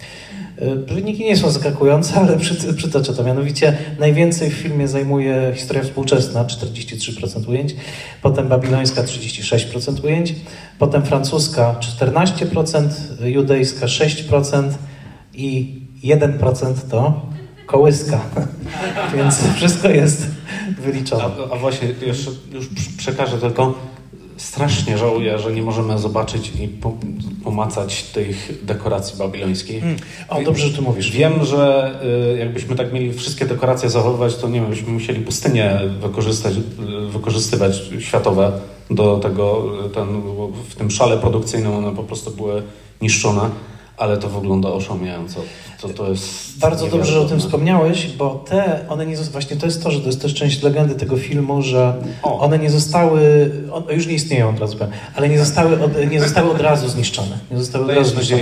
Wyniki 0.88 1.24
nie 1.24 1.38
są 1.38 1.52
zaskakujące, 1.52 2.16
ale 2.20 2.38
przytoczę 2.78 3.14
to. 3.14 3.24
Mianowicie 3.24 3.78
najwięcej 4.00 4.50
w 4.50 4.54
filmie 4.54 4.88
zajmuje 4.88 5.52
historia 5.56 5.84
współczesna, 5.84 6.46
43% 6.46 7.50
ujęć, 7.50 7.76
potem 8.22 8.48
babilońska 8.48 9.04
36% 9.04 10.06
ujęć, 10.06 10.36
potem 10.80 11.04
francuska 11.04 11.76
14%, 12.00 12.90
judejska 13.24 13.86
6% 13.86 14.70
i 15.34 15.82
1% 16.04 16.74
to 16.92 17.22
kołyska. 17.66 18.20
Więc 19.16 19.40
wszystko 19.56 19.90
jest 19.90 20.28
wyliczone. 20.82 21.24
A, 21.24 21.54
a 21.54 21.58
właśnie, 21.58 21.88
jeszcze 22.02 22.32
już 22.52 22.70
przekażę 22.98 23.38
tylko 23.38 23.74
strasznie 24.38 24.98
żałuję, 24.98 25.40
że 25.40 25.52
nie 25.52 25.62
możemy 25.62 26.00
zobaczyć 26.00 26.52
i 26.60 26.70
pomacać 27.44 28.04
tych 28.04 28.66
dekoracji 28.66 29.18
babilońskich. 29.18 29.84
Mm. 29.84 29.96
O, 30.30 30.42
dobrze, 30.42 30.68
że 30.68 30.74
tu 30.74 30.82
mówisz. 30.82 31.12
Wiem, 31.12 31.46
że 31.46 31.92
y, 32.34 32.38
jakbyśmy 32.38 32.76
tak 32.76 32.94
mieli 32.94 33.14
wszystkie 33.14 33.46
dekoracje 33.46 33.90
zachowywać, 33.90 34.36
to 34.36 34.48
nie 34.50 34.62
wiem, 34.62 34.70
byśmy 34.70 34.94
musieli 34.94 35.22
pustynie 35.22 35.80
wykorzystać, 36.02 36.54
y, 36.56 37.08
wykorzystywać 37.08 37.82
światowe 38.00 38.52
do 38.92 39.18
tego, 39.18 39.72
ten, 39.94 40.22
w 40.70 40.76
tym 40.76 40.92
szale 40.92 41.18
produkcyjnym 41.18 41.74
one 41.74 41.96
po 41.96 42.04
prostu 42.04 42.32
były 42.32 42.64
niszczone 43.02 43.50
ale 43.98 44.18
to 44.18 44.30
wygląda 44.30 44.70
oszałamiająco. 44.70 45.40
To, 45.82 45.90
to 45.90 46.10
jest 46.10 46.60
Bardzo 46.60 46.88
dobrze, 46.88 47.12
że 47.12 47.22
o 47.22 47.26
tym 47.26 47.40
wspomniałeś, 47.40 48.08
bo 48.08 48.46
te, 48.50 48.80
one 48.90 49.06
nie 49.06 49.18
właśnie 49.18 49.58
to 49.58 49.66
jest 49.66 49.84
to, 49.84 49.92
że 49.92 50.00
to 50.00 50.06
jest 50.06 50.22
też 50.22 50.34
część 50.34 50.64
legendy 50.64 50.96
tego 50.96 51.18
filmu, 51.18 51.62
że 51.62 51.94
o. 52.24 52.40
one 52.40 52.60
nie 52.60 52.70
zostały, 52.70 53.52
on, 53.72 53.84
już 53.90 54.08
nie 54.08 54.14
istnieją 54.14 54.50
od 54.50 54.60
razu, 54.60 54.78
ale 55.16 55.30
nie 55.30 55.40
zostały 55.40 55.84
od, 55.84 56.12
nie 56.12 56.22
zostały 56.22 56.52
od 56.52 56.62
razu 56.62 56.90
zniszczone. 56.90 57.38
Nie 57.52 57.58
zostały 57.58 57.86
od 57.86 57.92
razu 57.92 58.16
zniszczone. 58.16 58.42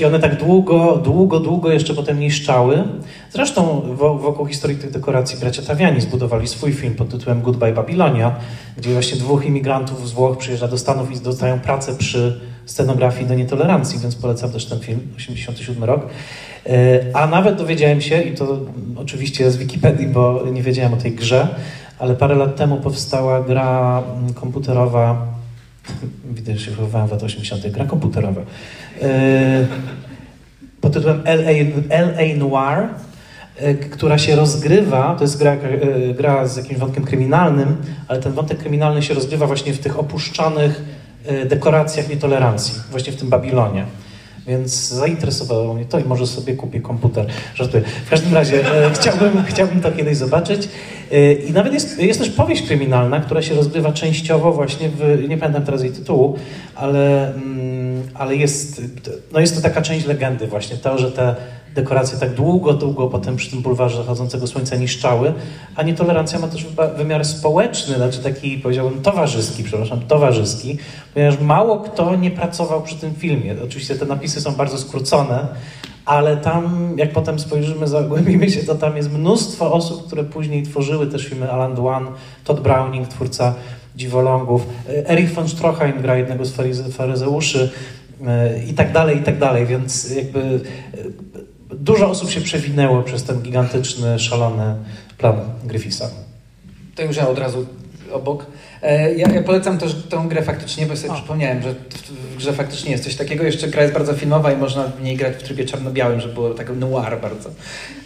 I 0.00 0.04
one 0.04 0.18
tak 0.18 0.38
długo, 0.38 1.00
długo, 1.04 1.40
długo 1.40 1.72
jeszcze 1.72 1.94
potem 1.94 2.20
niszczały. 2.20 2.84
Zresztą 3.32 3.82
wokół 3.96 4.46
historii 4.46 4.78
tych 4.78 4.90
dekoracji 4.90 5.38
bracia 5.38 5.62
Tawiani 5.62 6.00
zbudowali 6.00 6.48
swój 6.48 6.72
film 6.72 6.94
pod 6.94 7.08
tytułem 7.08 7.42
Goodbye 7.42 7.72
Babilonia, 7.72 8.34
gdzie 8.76 8.92
właśnie 8.92 9.18
dwóch 9.18 9.46
imigrantów 9.46 10.08
z 10.08 10.12
Włoch 10.12 10.38
przyjeżdża 10.38 10.68
do 10.68 10.78
Stanów 10.78 11.12
i 11.12 11.20
dostają 11.20 11.60
pracę 11.60 11.94
przy 11.94 12.40
scenografii 12.68 13.26
do 13.26 13.34
nietolerancji, 13.34 13.98
więc 13.98 14.16
polecam 14.16 14.52
też 14.52 14.66
ten 14.66 14.80
film, 14.80 15.00
87 15.16 15.84
rok. 15.84 16.06
E, 16.66 17.00
a 17.14 17.26
nawet 17.26 17.56
dowiedziałem 17.56 18.00
się, 18.00 18.22
i 18.22 18.34
to 18.34 18.58
oczywiście 18.96 19.50
z 19.50 19.56
Wikipedii, 19.56 20.06
bo 20.06 20.44
nie 20.52 20.62
wiedziałem 20.62 20.94
o 20.94 20.96
tej 20.96 21.12
grze, 21.12 21.48
ale 21.98 22.14
parę 22.14 22.34
lat 22.34 22.56
temu 22.56 22.76
powstała 22.76 23.40
gra 23.40 24.02
mm, 24.16 24.34
komputerowa, 24.34 25.26
widzę, 26.36 26.56
że 26.56 26.64
się 26.64 26.70
wychowałem 26.70 27.08
w 27.08 27.10
latach 27.10 27.26
80., 27.26 27.66
gra 27.66 27.84
komputerowa, 27.84 28.40
e, 29.02 29.66
pod 30.80 30.92
tytułem 30.92 31.22
LA, 31.24 31.50
LA 31.88 32.36
Noir, 32.36 32.88
e, 33.56 33.74
która 33.74 34.18
się 34.18 34.36
rozgrywa, 34.36 35.14
to 35.14 35.24
jest 35.24 35.38
gra, 35.38 35.56
gra 36.16 36.46
z 36.46 36.56
jakimś 36.56 36.78
wątkiem 36.78 37.04
kryminalnym, 37.04 37.76
ale 38.08 38.20
ten 38.20 38.32
wątek 38.32 38.58
kryminalny 38.58 39.02
się 39.02 39.14
rozgrywa 39.14 39.46
właśnie 39.46 39.72
w 39.72 39.78
tych 39.78 39.98
opuszczonych 39.98 40.97
dekoracjach 41.46 42.08
nietolerancji, 42.08 42.74
właśnie 42.90 43.12
w 43.12 43.16
tym 43.16 43.28
Babilonie. 43.28 43.84
Więc 44.48 44.88
zainteresowało 44.88 45.74
mnie 45.74 45.84
to 45.84 45.98
i 45.98 46.04
może 46.04 46.26
sobie 46.26 46.54
kupię 46.54 46.80
komputer. 46.80 47.26
Żartuję. 47.54 47.82
W 48.06 48.10
każdym 48.10 48.34
razie 48.34 48.86
e, 48.86 48.90
chciałbym, 48.90 49.42
chciałbym 49.50 49.80
to 49.80 49.92
kiedyś 49.92 50.16
zobaczyć. 50.16 50.68
E, 51.12 51.32
I 51.32 51.52
nawet 51.52 51.72
jest, 51.72 51.98
jest 52.02 52.20
też 52.20 52.30
powieść 52.30 52.62
kryminalna, 52.62 53.20
która 53.20 53.42
się 53.42 53.54
rozgrywa 53.54 53.92
częściowo 53.92 54.52
właśnie 54.52 54.88
w, 54.88 55.28
nie 55.28 55.38
pamiętam 55.38 55.64
teraz 55.64 55.82
jej 55.82 55.92
tytułu, 55.92 56.36
ale, 56.74 57.34
mm, 57.34 58.02
ale 58.14 58.36
jest, 58.36 58.82
no 59.32 59.40
jest 59.40 59.54
to 59.56 59.60
taka 59.60 59.82
część 59.82 60.06
legendy 60.06 60.46
właśnie, 60.46 60.76
to, 60.76 60.98
że 60.98 61.12
te 61.12 61.34
dekoracje 61.82 62.18
tak 62.18 62.34
długo, 62.34 62.72
długo 62.72 63.06
potem 63.06 63.36
przy 63.36 63.50
tym 63.50 63.60
bulwarze 63.62 63.96
zachodzącego 63.96 64.46
słońca 64.46 64.76
niszczały, 64.76 65.34
a 65.76 65.82
nietolerancja 65.82 66.38
ma 66.38 66.48
też 66.48 66.66
wymiar 66.96 67.24
społeczny, 67.24 67.94
znaczy 67.94 68.18
taki 68.18 68.58
powiedziałbym 68.58 69.02
towarzyski, 69.02 69.64
przepraszam, 69.64 70.00
towarzyski, 70.00 70.78
ponieważ 71.14 71.40
mało 71.40 71.80
kto 71.80 72.16
nie 72.16 72.30
pracował 72.30 72.82
przy 72.82 72.96
tym 72.96 73.14
filmie. 73.14 73.54
Oczywiście 73.64 73.94
te 73.94 74.06
napisy 74.06 74.40
są 74.40 74.52
bardzo 74.52 74.78
skrócone, 74.78 75.48
ale 76.04 76.36
tam, 76.36 76.94
jak 76.96 77.12
potem 77.12 77.38
spojrzymy, 77.38 77.88
zagłębimy 77.88 78.50
się, 78.50 78.62
to 78.62 78.74
tam 78.74 78.96
jest 78.96 79.12
mnóstwo 79.12 79.72
osób, 79.72 80.06
które 80.06 80.24
później 80.24 80.62
tworzyły 80.62 81.06
też 81.06 81.24
filmy 81.26 81.52
Alan 81.52 81.74
Dwan, 81.74 82.06
Todd 82.44 82.60
Browning, 82.60 83.08
twórca 83.08 83.54
Dziwolągów, 83.96 84.66
Erich 85.08 85.32
von 85.32 85.48
Stroheim 85.48 86.02
gra 86.02 86.16
jednego 86.16 86.44
z 86.44 86.52
faryzeuszy 86.92 87.70
e, 88.26 88.64
i 88.64 88.74
tak 88.74 88.92
dalej, 88.92 89.16
i 89.18 89.22
tak 89.22 89.38
dalej, 89.38 89.66
więc 89.66 90.14
jakby 90.14 90.60
dużo 91.70 92.10
osób 92.10 92.30
się 92.30 92.40
przewinęło 92.40 93.02
przez 93.02 93.24
ten 93.24 93.42
gigantyczny, 93.42 94.18
szalony 94.18 94.74
plan 95.18 95.36
Griffisa. 95.64 96.10
To 96.94 97.02
już 97.02 97.16
ja 97.16 97.28
od 97.28 97.38
razu 97.38 97.66
obok. 98.12 98.46
E, 98.82 99.14
ja, 99.14 99.28
ja, 99.28 99.42
polecam 99.42 99.78
też 99.78 99.96
tą 100.08 100.28
grę 100.28 100.42
faktycznie, 100.42 100.86
bo 100.86 100.96
sobie 100.96 101.12
A. 101.12 101.14
przypomniałem, 101.14 101.62
że 101.62 101.74
w 102.32 102.36
grze 102.36 102.52
faktycznie 102.52 102.90
jest 102.90 103.04
coś 103.04 103.14
takiego. 103.14 103.44
Jeszcze 103.44 103.68
gra 103.68 103.82
jest 103.82 103.94
bardzo 103.94 104.14
filmowa 104.14 104.52
i 104.52 104.56
można 104.56 104.84
w 104.84 105.02
niej 105.02 105.16
grać 105.16 105.36
w 105.36 105.42
trybie 105.42 105.64
czarno-białym, 105.64 106.20
żeby 106.20 106.34
było 106.34 106.50
tak 106.50 106.76
noir 106.76 107.20
bardzo. 107.22 107.50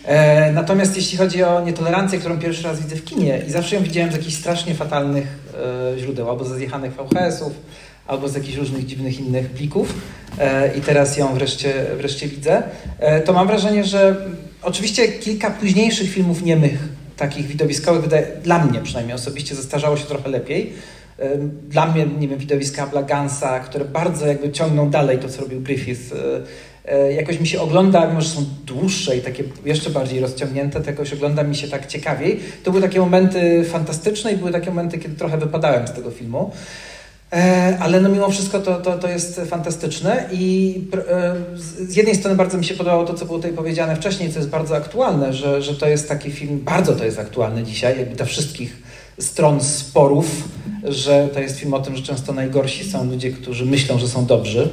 E, 0.04 0.52
natomiast 0.52 0.96
jeśli 0.96 1.18
chodzi 1.18 1.42
o 1.42 1.60
nietolerancję, 1.60 2.18
którą 2.18 2.38
pierwszy 2.38 2.64
raz 2.64 2.80
widzę 2.80 2.96
w 2.96 3.04
kinie 3.04 3.42
i 3.48 3.50
zawsze 3.50 3.76
ją 3.76 3.82
widziałem 3.82 4.12
z 4.12 4.14
jakichś 4.14 4.34
strasznie 4.34 4.74
fatalnych 4.74 5.26
e, 5.94 5.98
źródeł, 5.98 6.30
albo 6.30 6.44
ze 6.44 6.56
zjechanych 6.56 6.92
VHS-ów, 6.92 7.52
albo 8.12 8.28
z 8.28 8.34
jakichś 8.34 8.56
różnych 8.56 8.86
dziwnych 8.86 9.20
innych 9.20 9.50
plików 9.50 9.94
e, 10.38 10.76
i 10.76 10.80
teraz 10.80 11.16
ją 11.16 11.34
wreszcie, 11.34 11.86
wreszcie 11.96 12.28
widzę, 12.28 12.62
e, 12.98 13.20
to 13.20 13.32
mam 13.32 13.46
wrażenie, 13.46 13.84
że 13.84 14.16
oczywiście 14.62 15.08
kilka 15.08 15.50
późniejszych 15.50 16.10
filmów 16.10 16.42
niemych, 16.42 16.78
takich 17.16 17.46
widowiskowych, 17.46 18.02
wydaje, 18.02 18.26
dla 18.42 18.64
mnie 18.64 18.80
przynajmniej 18.80 19.14
osobiście, 19.14 19.54
zestarzało 19.54 19.96
się 19.96 20.04
trochę 20.04 20.28
lepiej. 20.28 20.72
E, 21.18 21.38
dla 21.68 21.86
mnie, 21.86 22.06
nie 22.18 22.28
wiem, 22.28 22.38
widowiska 22.38 22.86
Blagansa, 22.86 23.60
które 23.60 23.84
bardzo 23.84 24.26
jakby 24.26 24.50
ciągną 24.50 24.90
dalej 24.90 25.18
to, 25.18 25.28
co 25.28 25.40
robił 25.40 25.60
Griffith, 25.60 26.00
jakoś 27.16 27.40
mi 27.40 27.46
się 27.46 27.60
ogląda, 27.60 28.06
mimo 28.06 28.20
że 28.20 28.28
są 28.28 28.44
dłuższe 28.66 29.16
i 29.16 29.20
takie 29.20 29.44
jeszcze 29.64 29.90
bardziej 29.90 30.20
rozciągnięte, 30.20 30.80
to 30.80 30.90
jakoś 30.90 31.12
ogląda 31.12 31.42
mi 31.42 31.56
się 31.56 31.68
tak 31.68 31.86
ciekawiej. 31.86 32.40
To 32.64 32.70
były 32.70 32.82
takie 32.82 33.00
momenty 33.00 33.64
fantastyczne 33.64 34.32
i 34.32 34.36
były 34.36 34.52
takie 34.52 34.70
momenty, 34.70 34.98
kiedy 34.98 35.16
trochę 35.16 35.38
wypadałem 35.38 35.88
z 35.88 35.92
tego 35.92 36.10
filmu. 36.10 36.52
E, 37.32 37.76
ale 37.80 38.00
no 38.00 38.08
mimo 38.08 38.30
wszystko 38.30 38.60
to, 38.60 38.80
to, 38.80 38.98
to 38.98 39.08
jest 39.08 39.40
fantastyczne 39.46 40.28
i 40.32 40.74
e, 41.08 41.34
z 41.56 41.96
jednej 41.96 42.16
strony 42.16 42.36
bardzo 42.36 42.58
mi 42.58 42.64
się 42.64 42.74
podobało 42.74 43.04
to, 43.04 43.14
co 43.14 43.26
było 43.26 43.38
tutaj 43.38 43.52
powiedziane 43.52 43.96
wcześniej, 43.96 44.32
co 44.32 44.38
jest 44.38 44.50
bardzo 44.50 44.76
aktualne, 44.76 45.32
że, 45.32 45.62
że 45.62 45.74
to 45.74 45.88
jest 45.88 46.08
taki 46.08 46.30
film, 46.30 46.60
bardzo 46.64 46.92
to 46.92 47.04
jest 47.04 47.18
aktualne 47.18 47.62
dzisiaj, 47.62 47.98
jakby 47.98 48.16
dla 48.16 48.26
wszystkich 48.26 48.82
stron 49.20 49.60
sporów, 49.60 50.48
że 50.84 51.28
to 51.34 51.40
jest 51.40 51.58
film 51.58 51.74
o 51.74 51.80
tym, 51.80 51.96
że 51.96 52.02
często 52.02 52.32
najgorsi 52.32 52.90
są 52.90 53.04
ludzie, 53.04 53.30
którzy 53.30 53.66
myślą, 53.66 53.98
że 53.98 54.08
są 54.08 54.26
dobrzy 54.26 54.70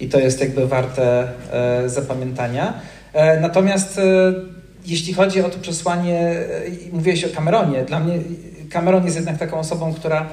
i 0.00 0.08
to 0.08 0.18
jest 0.18 0.40
jakby 0.40 0.66
warte 0.66 1.28
e, 1.52 1.88
zapamiętania. 1.88 2.80
Natomiast 3.40 4.00
jeśli 4.86 5.14
chodzi 5.14 5.40
o 5.40 5.48
to 5.48 5.58
przesłanie, 5.58 6.34
mówiłeś 6.92 7.24
o 7.24 7.28
Cameronie, 7.28 7.84
dla 7.84 8.00
mnie 8.00 8.18
Cameron 8.70 9.04
jest 9.04 9.16
jednak 9.16 9.38
taką 9.38 9.58
osobą, 9.58 9.94
która 9.94 10.28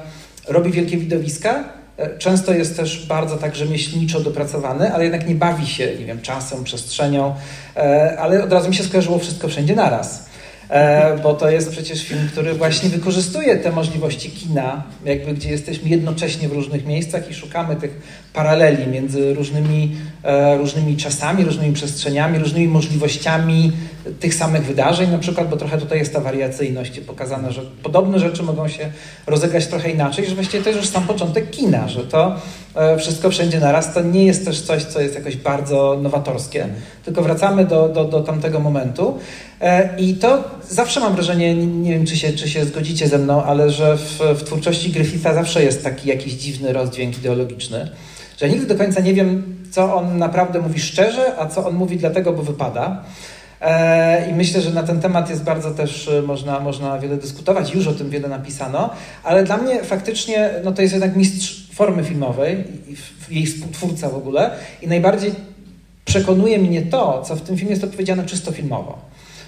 robi 0.48 0.70
wielkie 0.70 0.96
widowiska, 0.96 1.64
e, 1.96 2.18
często 2.18 2.52
jest 2.52 2.76
też 2.76 3.06
bardzo 3.06 3.36
tak 3.36 3.56
rzemieślniczo 3.56 4.20
dopracowany, 4.20 4.92
ale 4.92 5.04
jednak 5.04 5.28
nie 5.28 5.34
bawi 5.34 5.66
się, 5.66 5.86
nie 5.98 6.04
wiem, 6.04 6.22
czasem, 6.22 6.64
przestrzenią, 6.64 7.34
e, 7.76 8.16
ale 8.20 8.44
od 8.44 8.52
razu 8.52 8.68
mi 8.68 8.74
się 8.74 8.84
skojarzyło 8.84 9.18
wszystko 9.18 9.48
wszędzie 9.48 9.74
naraz. 9.74 10.26
E, 10.68 11.18
bo 11.22 11.34
to 11.34 11.50
jest 11.50 11.70
przecież 11.70 12.02
film, 12.02 12.28
który 12.32 12.54
właśnie 12.54 12.88
wykorzystuje 12.88 13.56
te 13.56 13.72
możliwości 13.72 14.30
kina, 14.30 14.82
jakby 15.04 15.34
gdzie 15.34 15.50
jesteśmy 15.50 15.88
jednocześnie 15.88 16.48
w 16.48 16.52
różnych 16.52 16.86
miejscach 16.86 17.30
i 17.30 17.34
szukamy 17.34 17.76
tych 17.76 18.00
paraleli 18.32 18.86
między 18.86 19.34
różnymi, 19.34 19.96
różnymi 20.58 20.96
czasami, 20.96 21.44
różnymi 21.44 21.74
przestrzeniami, 21.74 22.38
różnymi 22.38 22.68
możliwościami 22.68 23.72
tych 24.20 24.34
samych 24.34 24.64
wydarzeń, 24.64 25.10
na 25.10 25.18
przykład, 25.18 25.48
bo 25.48 25.56
trochę 25.56 25.78
tutaj 25.78 25.98
jest 25.98 26.12
ta 26.12 26.20
wariacyjność 26.20 27.00
pokazane, 27.00 27.52
że 27.52 27.62
podobne 27.82 28.18
rzeczy 28.18 28.42
mogą 28.42 28.68
się 28.68 28.92
rozegrać 29.26 29.66
trochę 29.66 29.90
inaczej, 29.90 30.26
że 30.26 30.34
właściwie 30.34 30.62
to 30.62 30.68
jest 30.68 30.80
już 30.80 30.88
sam 30.88 31.06
początek 31.06 31.50
kina, 31.50 31.88
że 31.88 32.04
to 32.04 32.36
e, 32.74 32.98
wszystko 32.98 33.30
wszędzie 33.30 33.60
naraz 33.60 33.94
to 33.94 34.02
nie 34.02 34.26
jest 34.26 34.44
też 34.44 34.60
coś, 34.60 34.84
co 34.84 35.00
jest 35.00 35.14
jakoś 35.14 35.36
bardzo 35.36 35.98
nowatorskie, 36.02 36.68
tylko 37.04 37.22
wracamy 37.22 37.64
do, 37.64 37.88
do, 37.88 38.04
do 38.04 38.20
tamtego 38.20 38.60
momentu 38.60 39.18
e, 39.60 39.98
i 39.98 40.14
to 40.14 40.44
zawsze 40.68 41.00
mam 41.00 41.14
wrażenie, 41.14 41.54
nie 41.54 41.92
wiem 41.92 42.06
czy 42.06 42.16
się, 42.16 42.32
czy 42.32 42.48
się 42.48 42.64
zgodzicie 42.64 43.08
ze 43.08 43.18
mną, 43.18 43.44
ale 43.44 43.70
że 43.70 43.96
w, 43.96 44.20
w 44.38 44.42
twórczości 44.42 44.90
Griffitha 44.90 45.34
zawsze 45.34 45.64
jest 45.64 45.84
taki 45.84 46.08
jakiś 46.08 46.32
dziwny 46.32 46.72
rozdźwięk 46.72 47.18
ideologiczny, 47.18 47.90
że 48.40 48.48
nigdy 48.48 48.66
do 48.66 48.74
końca 48.74 49.00
nie 49.00 49.14
wiem, 49.14 49.56
co 49.70 49.94
on 49.94 50.18
naprawdę 50.18 50.60
mówi 50.60 50.80
szczerze, 50.80 51.38
a 51.38 51.46
co 51.46 51.66
on 51.66 51.74
mówi 51.74 51.96
dlatego, 51.96 52.32
bo 52.32 52.42
wypada. 52.42 53.04
E, 53.60 54.30
I 54.30 54.34
myślę, 54.34 54.60
że 54.60 54.70
na 54.70 54.82
ten 54.82 55.00
temat 55.00 55.30
jest 55.30 55.44
bardzo 55.44 55.70
też 55.70 56.08
e, 56.08 56.22
można, 56.22 56.60
można 56.60 56.98
wiele 56.98 57.16
dyskutować, 57.16 57.74
już 57.74 57.86
o 57.86 57.92
tym 57.92 58.10
wiele 58.10 58.28
napisano, 58.28 58.90
ale 59.24 59.44
dla 59.44 59.56
mnie 59.56 59.84
faktycznie 59.84 60.50
no 60.64 60.72
to 60.72 60.82
jest 60.82 60.94
jednak 60.94 61.16
mistrz 61.16 61.66
formy 61.72 62.04
filmowej 62.04 62.64
jej 63.30 63.46
współtwórca 63.46 64.08
w 64.08 64.14
ogóle. 64.14 64.50
I 64.82 64.88
najbardziej 64.88 65.34
przekonuje 66.04 66.58
mnie 66.58 66.82
to, 66.82 67.22
co 67.22 67.36
w 67.36 67.40
tym 67.40 67.56
filmie 67.56 67.70
jest 67.70 67.84
opowiedziane 67.84 68.24
czysto 68.24 68.52
filmowo. 68.52 68.98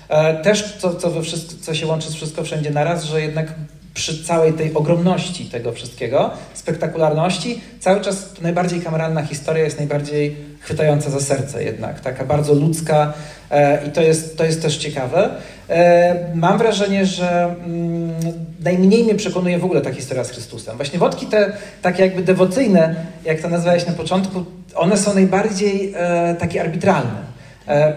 E, 0.09 0.43
też 0.43 0.77
co, 0.79 0.95
co, 0.95 1.23
wszystko, 1.23 1.55
co 1.61 1.75
się 1.75 1.87
łączy 1.87 2.11
z 2.11 2.15
wszystko 2.15 2.45
wszędzie 2.45 2.71
naraz, 2.71 3.05
że 3.05 3.23
jednak 3.23 3.55
przy 3.99 4.25
całej 4.25 4.53
tej 4.53 4.75
ogromności 4.75 5.45
tego 5.45 5.73
wszystkiego, 5.73 6.31
spektakularności, 6.55 7.61
cały 7.81 8.01
czas 8.01 8.41
najbardziej 8.43 8.81
kameralna 8.81 9.23
historia 9.23 9.65
jest 9.65 9.79
najbardziej 9.79 10.37
chwytająca 10.61 11.11
za 11.11 11.21
serce 11.21 11.65
jednak, 11.65 12.01
taka 12.01 12.25
bardzo 12.25 12.55
ludzka 12.55 13.13
e, 13.51 13.87
i 13.87 13.91
to 13.91 14.03
jest, 14.03 14.39
to 14.39 14.45
jest 14.45 14.63
też 14.63 14.77
ciekawe. 14.77 15.31
E, 15.69 16.31
mam 16.35 16.59
wrażenie, 16.59 17.07
że 17.07 17.55
mm, 17.65 18.15
najmniej 18.61 19.05
mnie 19.05 19.15
przekonuje 19.15 19.59
w 19.59 19.65
ogóle 19.65 19.81
ta 19.81 19.93
historia 19.93 20.25
z 20.25 20.31
Chrystusem. 20.31 20.77
Właśnie 20.77 20.99
wątki 20.99 21.27
te 21.27 21.53
takie 21.83 22.03
jakby 22.03 22.23
dewocyjne, 22.23 23.07
jak 23.25 23.41
to 23.41 23.49
nazwałeś 23.49 23.87
na 23.87 23.93
początku, 23.93 24.45
one 24.75 24.97
są 24.97 25.15
najbardziej 25.15 25.95
e, 25.97 26.37
takie 26.39 26.61
arbitralne. 26.61 27.29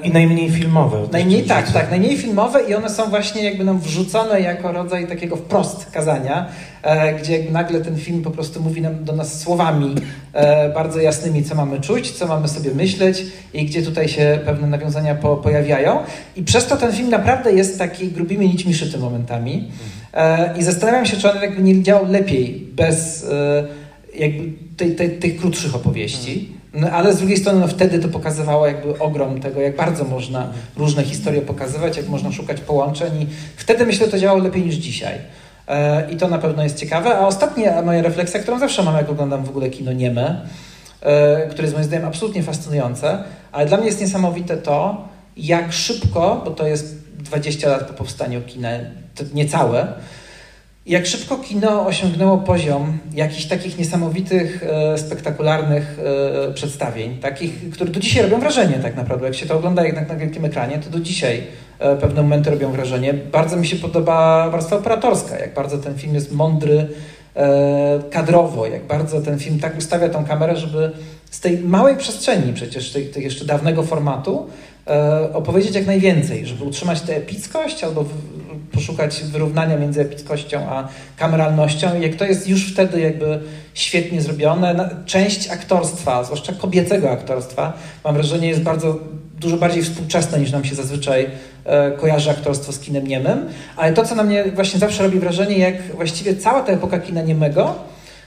I 0.04 0.12
najmniej 0.12 0.50
filmowe. 0.50 1.08
Najmniej, 1.12 1.44
tak, 1.44 1.72
tak, 1.72 1.90
najmniej 1.90 2.18
filmowe 2.18 2.64
i 2.64 2.76
one 2.76 2.90
są 2.90 3.10
właśnie 3.10 3.44
jakby 3.44 3.64
nam 3.64 3.80
wrzucone 3.80 4.42
jako 4.42 4.72
rodzaj 4.72 5.08
takiego 5.08 5.36
wprost 5.36 5.92
kazania, 5.92 6.46
e, 6.84 7.14
gdzie 7.14 7.38
jakby 7.38 7.52
nagle 7.52 7.82
ten 7.82 7.98
film 7.98 8.22
po 8.22 8.32
prostu 8.32 8.62
mówi 8.62 8.82
nam 8.82 9.04
do 9.04 9.14
nas 9.16 9.40
słowami 9.40 9.96
e, 10.34 10.70
bardzo 10.74 11.00
jasnymi, 11.00 11.44
co 11.44 11.56
mamy 11.56 11.82
czuć, 11.82 12.12
co 12.12 12.28
mamy 12.28 12.48
sobie 12.48 12.72
myśleć 12.72 13.26
i 13.54 13.66
gdzie 13.66 13.82
tutaj 13.82 14.10
się 14.10 14.40
pewne 14.46 14.68
nawiązania 14.68 15.16
po, 15.16 15.38
pojawiają. 15.38 16.00
I 16.36 16.44
przez 16.44 16.68
to 16.68 16.78
ten 16.78 16.94
film 16.94 17.10
naprawdę 17.10 17.54
jest 17.54 17.80
taki 17.80 18.08
grubimi 18.08 18.48
nićmi 18.48 18.74
szyty 18.74 18.98
momentami. 18.98 19.72
E, 20.14 20.58
I 20.58 20.64
zastanawiam 20.64 21.06
się, 21.06 21.18
czy 21.18 21.32
on 21.32 21.42
jakby 21.42 21.62
nie 21.62 21.84
działał 21.84 22.12
lepiej 22.12 22.68
bez 22.76 23.24
e, 23.24 23.68
jakby 24.20 24.44
tej, 24.78 24.96
tej, 24.96 25.10
tych 25.10 25.38
krótszych 25.38 25.76
opowieści. 25.76 26.61
No, 26.74 26.90
ale 26.90 27.14
z 27.14 27.18
drugiej 27.18 27.38
strony 27.38 27.60
no, 27.60 27.68
wtedy 27.68 28.00
to 28.00 28.08
pokazywało 28.08 28.68
jakby 28.68 29.00
ogrom 29.00 29.40
tego, 29.40 29.62
jak 29.62 29.76
bardzo 29.76 30.04
można 30.04 30.48
różne 30.78 31.04
historie 31.04 31.42
pokazywać, 31.42 31.98
jak 31.98 32.08
można 32.08 32.32
szukać 32.32 32.62
połączeń 32.62 33.22
i 33.22 33.28
wtedy 33.56 33.86
myślę, 33.86 34.08
to 34.08 34.18
działało 34.18 34.40
lepiej 34.40 34.66
niż 34.66 34.76
dzisiaj. 34.76 35.18
E, 35.68 36.12
I 36.12 36.18
to 36.18 36.28
na 36.28 36.38
pewno 36.38 36.64
jest 36.64 36.78
ciekawe. 36.78 37.18
A 37.18 37.28
ostatnia 37.28 37.82
moja 37.82 38.02
refleksja, 38.02 38.40
którą 38.40 38.60
zawsze 38.60 38.84
mam, 38.84 38.96
jak 38.96 39.10
oglądam 39.10 39.44
w 39.44 39.50
ogóle 39.50 39.70
kino 39.70 39.94
nieme, 39.94 40.46
e, 41.02 41.48
które 41.48 41.64
jest 41.64 41.74
moim 41.74 41.86
zdaniem 41.86 42.08
absolutnie 42.08 42.44
fascynujące, 42.44 43.24
ale 43.52 43.66
dla 43.66 43.78
mnie 43.78 43.86
jest 43.86 44.02
niesamowite 44.02 44.58
to, 44.58 45.08
jak 45.38 45.74
szybko, 45.74 46.42
bo 46.46 46.52
to 46.52 46.68
jest 46.68 46.96
20 47.18 47.70
lat 47.70 47.84
po 47.88 47.94
powstaniu 47.94 48.42
kina, 48.42 48.70
to 49.16 49.24
niecałe, 49.34 49.88
jak 50.86 51.06
szybko 51.06 51.38
kino 51.38 51.86
osiągnęło 51.86 52.38
poziom 52.38 52.98
jakichś 53.14 53.46
takich 53.46 53.78
niesamowitych, 53.78 54.64
e, 54.64 54.98
spektakularnych 54.98 56.00
e, 56.50 56.54
przedstawień, 56.54 57.18
takich, 57.18 57.70
które 57.70 57.92
do 57.92 58.00
dzisiaj 58.00 58.24
robią 58.24 58.40
wrażenie 58.40 58.80
tak 58.84 58.96
naprawdę. 58.96 59.26
Jak 59.26 59.36
się 59.36 59.46
to 59.46 59.58
ogląda 59.58 59.86
jednak 59.86 60.10
na 60.10 60.16
wielkim 60.16 60.46
ekranie, 60.46 60.80
to 60.80 60.90
do 60.90 61.00
dzisiaj 61.00 61.44
e, 61.80 61.96
pewne 61.96 62.22
momenty 62.22 62.50
robią 62.50 62.72
wrażenie. 62.72 63.14
Bardzo 63.14 63.58
mi 63.58 63.68
się 63.68 63.76
podoba 63.76 64.50
warstwa 64.50 64.76
operatorska, 64.76 65.40
jak 65.40 65.54
bardzo 65.54 65.78
ten 65.78 65.98
film 65.98 66.16
jest 66.16 66.32
mądry 66.32 66.88
kadrowo, 68.12 68.68
jak 68.68 68.88
bardzo 68.88 69.22
ten 69.22 69.40
film 69.40 69.60
tak 69.60 69.78
ustawia 69.78 70.10
tą 70.10 70.26
kamerę, 70.26 70.58
żeby 70.58 70.92
z 71.32 71.40
tej 71.40 71.58
małej 71.60 71.98
przestrzeni 71.98 72.54
przecież, 72.54 72.92
tej, 72.92 73.06
tej 73.06 73.24
jeszcze 73.24 73.46
dawnego 73.46 73.84
formatu, 73.84 74.48
opowiedzieć 75.34 75.76
jak 75.76 75.86
najwięcej, 75.86 76.46
żeby 76.46 76.64
utrzymać 76.64 77.02
tę 77.02 77.18
epickość 77.18 77.84
albo 77.84 78.06
poszukać 78.72 79.24
wyrównania 79.24 79.78
między 79.78 80.02
epickością 80.02 80.70
a 80.70 80.88
kameralnością 81.18 82.02
jak 82.02 82.16
to 82.16 82.26
jest 82.26 82.47
już 82.47 82.74
wtedy 82.74 82.99
jakby 82.99 83.39
świetnie 83.74 84.22
zrobione. 84.22 84.89
Część 85.06 85.49
aktorstwa, 85.49 86.24
zwłaszcza 86.24 86.54
kobiecego 86.54 87.12
aktorstwa, 87.12 87.74
mam 88.04 88.14
wrażenie 88.14 88.47
jest 88.47 88.62
bardzo 88.62 88.99
dużo 89.39 89.58
bardziej 89.58 89.84
współczesne 89.84 90.39
niż 90.39 90.52
nam 90.52 90.64
się 90.64 90.76
zazwyczaj 90.76 91.30
e, 91.66 91.91
kojarzy 91.91 92.32
aktorstwo 92.32 92.72
z 92.72 92.80
kinem 92.80 93.08
niemym, 93.08 93.49
ale 93.78 93.93
to, 93.93 94.06
co 94.06 94.16
na 94.16 94.24
mnie 94.24 94.43
właśnie 94.56 94.80
zawsze 94.80 95.04
robi 95.04 95.20
wrażenie, 95.20 95.58
jak 95.58 95.95
właściwie 95.95 96.36
cała 96.36 96.62
ta 96.62 96.74
epoka 96.74 96.99
kina 96.99 97.22
niemego, 97.22 97.76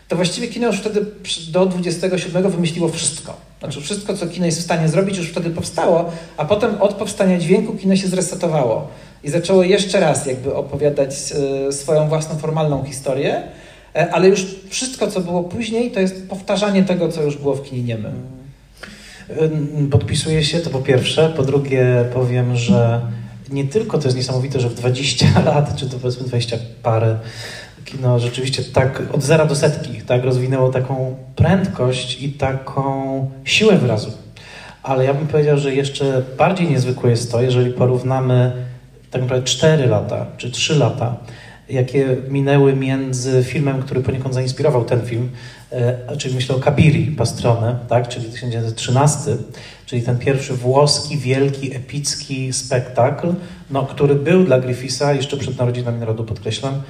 to 0.08 0.16
właściwie 0.16 0.48
kino 0.48 0.66
już 0.66 0.80
wtedy 0.80 1.06
do 1.50 1.66
27 1.66 2.50
wymyśliło 2.50 2.88
wszystko. 2.88 3.36
Znaczy 3.60 3.80
wszystko, 3.80 4.16
co 4.16 4.26
kino 4.26 4.46
jest 4.46 4.58
w 4.58 4.62
stanie 4.62 4.88
zrobić, 4.88 5.16
już 5.16 5.28
wtedy 5.28 5.50
powstało, 5.50 6.12
a 6.36 6.44
potem 6.44 6.82
od 6.82 6.94
powstania 6.94 7.38
dźwięku 7.38 7.72
kino 7.72 7.96
się 7.96 8.08
zresetowało 8.08 8.88
i 9.24 9.30
zaczęło 9.30 9.62
jeszcze 9.62 10.00
raz 10.00 10.26
jakby 10.26 10.54
opowiadać 10.54 11.14
e, 11.68 11.72
swoją 11.72 12.08
własną 12.08 12.38
formalną 12.38 12.84
historię, 12.84 13.42
e, 13.94 14.10
ale 14.12 14.28
już 14.28 14.46
wszystko, 14.68 15.06
co 15.06 15.20
było 15.20 15.44
później, 15.44 15.90
to 15.90 16.00
jest 16.00 16.28
powtarzanie 16.28 16.82
tego, 16.82 17.08
co 17.08 17.22
już 17.22 17.36
było 17.36 17.54
w 17.54 17.62
kinie 17.62 17.82
niemym. 17.82 18.12
Mm, 19.28 19.90
podpisuję 19.90 20.44
się, 20.44 20.58
to 20.60 20.70
po 20.70 20.78
pierwsze. 20.78 21.32
Po 21.36 21.42
drugie 21.42 22.04
powiem, 22.14 22.56
że 22.56 23.00
nie 23.50 23.64
tylko 23.64 23.98
to 23.98 24.04
jest 24.04 24.16
niesamowite, 24.16 24.60
że 24.60 24.68
w 24.68 24.74
20 24.74 25.26
lat, 25.46 25.76
czy 25.76 25.90
to 25.90 25.98
powiedzmy 25.98 26.26
20 26.26 26.56
parę, 26.82 27.18
kino 27.84 28.18
rzeczywiście 28.18 28.62
tak 28.64 29.02
od 29.12 29.22
zera 29.22 29.46
do 29.46 29.54
setki 29.54 29.92
tak 30.06 30.24
rozwinęło 30.24 30.70
taką 30.70 31.16
prędkość 31.36 32.22
i 32.22 32.32
taką 32.32 33.30
siłę 33.44 33.78
wyrazu. 33.78 34.12
Ale 34.82 35.04
ja 35.04 35.14
bym 35.14 35.26
powiedział, 35.26 35.58
że 35.58 35.74
jeszcze 35.74 36.22
bardziej 36.38 36.70
niezwykłe 36.70 37.10
jest 37.10 37.32
to, 37.32 37.42
jeżeli 37.42 37.70
porównamy 37.70 38.52
tak 39.14 39.22
naprawdę 39.22 39.46
4 39.46 39.86
lata 39.86 40.26
czy 40.36 40.50
3 40.50 40.74
lata, 40.74 41.16
jakie 41.68 42.16
minęły 42.28 42.76
między 42.76 43.44
filmem, 43.44 43.82
który 43.82 44.00
poniekąd 44.00 44.34
zainspirował 44.34 44.84
ten 44.84 45.06
film, 45.06 45.30
e, 45.72 46.16
czyli 46.16 46.34
myślę 46.34 46.56
o 46.56 46.58
Kabiri 46.58 47.06
Pastrone, 47.06 47.78
tak, 47.88 48.08
czyli 48.08 48.30
1913, 48.30 49.30
czyli 49.86 50.02
ten 50.02 50.18
pierwszy 50.18 50.54
włoski, 50.54 51.18
wielki, 51.18 51.76
epicki 51.76 52.52
spektakl, 52.52 53.34
no, 53.70 53.86
który 53.86 54.14
był 54.14 54.44
dla 54.44 54.60
Griffitha 54.60 55.12
jeszcze 55.12 55.36
przed 55.36 55.58
Narodzinami 55.58 56.00
Narodu, 56.00 56.24
podkreślam, 56.24 56.82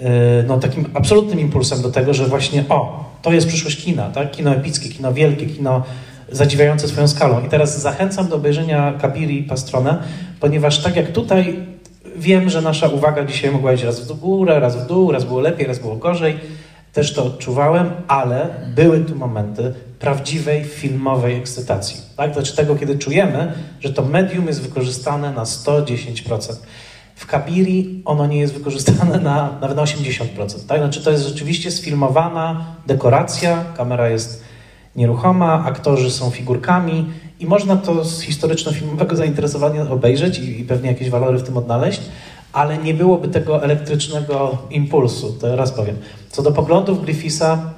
e, 0.00 0.42
no, 0.42 0.58
takim 0.58 0.90
absolutnym 0.94 1.40
impulsem 1.40 1.82
do 1.82 1.90
tego, 1.90 2.14
że 2.14 2.26
właśnie 2.26 2.64
o, 2.68 3.10
to 3.22 3.32
jest 3.32 3.46
przyszłość 3.46 3.84
kina, 3.84 4.10
tak? 4.10 4.30
kino 4.30 4.54
epickie, 4.54 4.88
kino 4.88 5.12
wielkie, 5.12 5.46
kino 5.46 5.84
zadziwiające 6.32 6.88
swoją 6.88 7.08
skalą. 7.08 7.44
I 7.46 7.48
teraz 7.48 7.80
zachęcam 7.80 8.28
do 8.28 8.36
obejrzenia 8.36 8.92
Kabiri 9.00 9.42
Pastrone, 9.42 9.98
ponieważ 10.40 10.82
tak 10.82 10.96
jak 10.96 11.12
tutaj 11.12 11.66
wiem, 12.16 12.50
że 12.50 12.62
nasza 12.62 12.88
uwaga 12.88 13.24
dzisiaj 13.24 13.50
mogła 13.50 13.72
iść 13.72 13.84
raz 13.84 14.00
w 14.00 14.20
górę, 14.20 14.60
raz 14.60 14.76
w 14.76 14.86
dół, 14.86 15.12
raz 15.12 15.24
było 15.24 15.40
lepiej, 15.40 15.66
raz 15.66 15.78
było 15.78 15.96
gorzej. 15.96 16.38
Też 16.92 17.14
to 17.14 17.24
odczuwałem, 17.24 17.90
ale 18.08 18.48
były 18.74 19.00
tu 19.00 19.16
momenty 19.16 19.74
prawdziwej 19.98 20.64
filmowej 20.64 21.36
ekscytacji. 21.36 22.00
Tak? 22.16 22.32
Znaczy 22.32 22.56
tego, 22.56 22.76
kiedy 22.76 22.98
czujemy, 22.98 23.52
że 23.80 23.92
to 23.92 24.02
medium 24.02 24.46
jest 24.46 24.62
wykorzystane 24.62 25.32
na 25.32 25.44
110%. 25.44 26.56
W 27.14 27.26
Kabiri 27.26 28.02
ono 28.04 28.26
nie 28.26 28.38
jest 28.38 28.54
wykorzystane 28.54 29.20
na 29.20 29.58
nawet 29.60 29.76
na 29.76 29.82
80%. 29.82 30.66
Tak? 30.68 30.78
Znaczy 30.78 31.04
to 31.04 31.10
jest 31.10 31.28
rzeczywiście 31.28 31.70
sfilmowana 31.70 32.64
dekoracja, 32.86 33.64
kamera 33.76 34.08
jest 34.08 34.44
nieruchoma, 34.96 35.64
aktorzy 35.64 36.10
są 36.10 36.30
figurkami 36.30 37.06
i 37.40 37.46
można 37.46 37.76
to 37.76 38.04
z 38.04 38.22
historyczno-filmowego 38.22 39.16
zainteresowania 39.22 39.90
obejrzeć 39.90 40.38
i, 40.38 40.60
i 40.60 40.64
pewnie 40.64 40.88
jakieś 40.88 41.10
walory 41.10 41.38
w 41.38 41.42
tym 41.42 41.56
odnaleźć, 41.56 42.00
ale 42.52 42.78
nie 42.78 42.94
byłoby 42.94 43.28
tego 43.28 43.64
elektrycznego 43.64 44.58
impulsu, 44.70 45.32
to 45.32 45.56
raz 45.56 45.72
powiem. 45.72 45.96
Co 46.30 46.42
do 46.42 46.52
poglądów 46.52 47.04
Griffitha, 47.04 47.72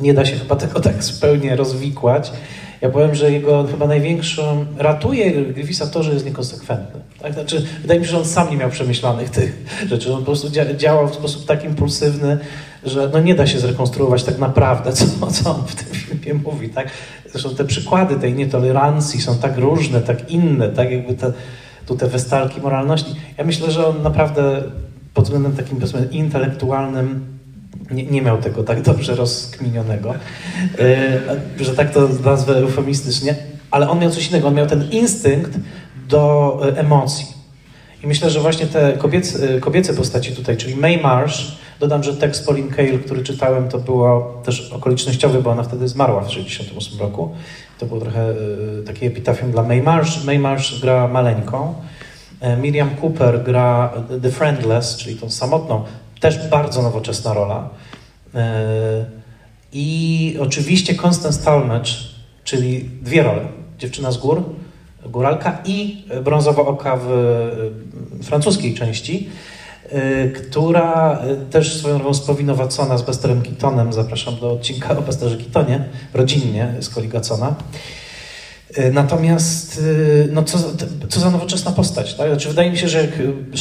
nie 0.00 0.14
da 0.14 0.24
się 0.24 0.36
chyba 0.36 0.56
tego 0.66 0.80
tak 0.80 1.04
zupełnie 1.04 1.56
rozwikłać. 1.56 2.32
Ja 2.80 2.88
powiem, 2.88 3.14
że 3.14 3.32
jego 3.32 3.64
chyba 3.64 3.86
największą 3.86 4.64
ratuje 4.78 5.44
Griffitha 5.44 5.86
to, 5.86 6.02
że 6.02 6.12
jest 6.12 6.24
niekonsekwentny. 6.24 7.00
Tak? 7.22 7.34
Znaczy, 7.34 7.66
wydaje 7.82 8.00
mi 8.00 8.06
się, 8.06 8.12
że 8.12 8.18
on 8.18 8.24
sam 8.24 8.50
nie 8.50 8.56
miał 8.56 8.70
przemyślanych 8.70 9.30
tych 9.30 9.64
rzeczy. 9.88 10.12
On 10.12 10.18
po 10.18 10.24
prostu 10.24 10.48
działał 10.76 11.08
w 11.08 11.14
sposób 11.14 11.46
tak 11.46 11.64
impulsywny, 11.64 12.38
że 12.84 13.10
no 13.12 13.20
nie 13.20 13.34
da 13.34 13.46
się 13.46 13.58
zrekonstruować 13.58 14.24
tak 14.24 14.38
naprawdę, 14.38 14.92
co, 14.92 15.26
co 15.26 15.50
on 15.50 15.66
w 15.66 15.74
tym 15.74 15.86
filmie 15.86 16.40
mówi. 16.44 16.68
Tak? 16.68 16.88
Zresztą 17.30 17.54
te 17.54 17.64
przykłady 17.64 18.16
tej 18.16 18.34
nietolerancji 18.34 19.20
są 19.20 19.38
tak 19.38 19.58
różne, 19.58 20.00
tak 20.00 20.30
inne, 20.30 20.68
tak 20.68 20.90
jakby 20.90 21.14
te, 21.14 21.32
tu 21.86 21.96
te 21.96 22.06
westalki 22.06 22.60
moralności. 22.60 23.14
Ja 23.38 23.44
myślę, 23.44 23.70
że 23.70 23.86
on 23.86 24.02
naprawdę 24.02 24.62
pod 25.14 25.24
względem 25.24 25.52
takim 25.52 25.78
intelektualnym 26.10 27.32
nie, 27.90 28.06
nie 28.06 28.22
miał 28.22 28.38
tego 28.38 28.64
tak 28.64 28.82
dobrze 28.82 29.14
rozkminionego, 29.14 30.14
yy, 31.58 31.64
że 31.64 31.74
tak 31.74 31.90
to 31.90 32.08
nazwę 32.24 32.56
eufemistycznie, 32.56 33.34
ale 33.70 33.90
on 33.90 33.98
miał 33.98 34.10
coś 34.10 34.28
innego, 34.28 34.48
on 34.48 34.54
miał 34.54 34.66
ten 34.66 34.90
instynkt 34.90 35.58
do 36.08 36.60
e, 36.62 36.78
emocji. 36.78 37.26
I 38.04 38.06
myślę, 38.06 38.30
że 38.30 38.40
właśnie 38.40 38.66
te 38.66 38.92
kobiece, 38.92 39.60
kobiece 39.60 39.94
postaci 39.94 40.32
tutaj, 40.32 40.56
czyli 40.56 40.76
May 40.76 41.00
Marsh, 41.00 41.56
Dodam, 41.82 42.02
że 42.02 42.16
tekst 42.16 42.46
Pauline 42.46 42.70
Kael, 42.70 43.00
który 43.00 43.22
czytałem, 43.22 43.68
to 43.68 43.78
było 43.78 44.42
też 44.44 44.72
okolicznościowy, 44.72 45.42
bo 45.42 45.50
ona 45.50 45.62
wtedy 45.62 45.88
zmarła 45.88 46.20
w 46.20 46.26
1968 46.26 47.00
roku. 47.00 47.34
To 47.78 47.86
było 47.86 48.00
trochę 48.00 48.30
y, 48.30 48.82
takie 48.86 49.06
epitafium 49.06 49.52
dla 49.52 49.62
May 49.62 49.82
Marsh. 49.82 50.24
May 50.24 50.38
Marsh 50.38 50.80
gra 50.80 51.08
maleńką. 51.08 51.74
E, 52.40 52.56
Miriam 52.56 52.90
Cooper 53.00 53.42
gra 53.44 53.92
The 54.22 54.30
Friendless, 54.30 54.96
czyli 54.96 55.16
tą 55.16 55.30
samotną, 55.30 55.84
też 56.20 56.48
bardzo 56.48 56.82
nowoczesna 56.82 57.34
rola. 57.34 57.68
E, 58.34 59.04
I 59.72 60.36
oczywiście 60.40 60.94
Constance 60.94 61.44
Talmadge, 61.44 61.90
czyli 62.44 62.90
dwie 63.02 63.22
role. 63.22 63.44
Dziewczyna 63.78 64.12
z 64.12 64.18
gór, 64.18 64.42
góralka 65.06 65.58
i 65.64 66.04
brązowa 66.24 66.62
oka 66.62 66.96
w 66.96 67.08
francuskiej 68.22 68.74
części. 68.74 69.28
Która 70.34 71.22
też 71.50 71.78
swoją 71.78 71.98
drogą 71.98 72.14
spowinowacona 72.14 72.98
z 72.98 73.02
Besterem 73.02 73.42
Keatonem, 73.42 73.92
zapraszam 73.92 74.36
do 74.36 74.52
odcinka 74.52 74.98
o 74.98 75.02
Besterze 75.02 75.36
Keatonie, 75.36 75.84
rodzinnie 76.14 76.74
z 76.80 76.88
Koligacona. 76.88 77.54
Natomiast, 78.92 79.82
no 80.32 80.42
co, 80.42 80.58
co 81.08 81.20
za 81.20 81.30
nowoczesna 81.30 81.72
postać, 81.72 82.14
tak? 82.14 82.28
Znaczy, 82.28 82.48
wydaje 82.48 82.70
mi 82.70 82.78
się, 82.78 82.88
że 82.88 83.00
jak 83.00 83.10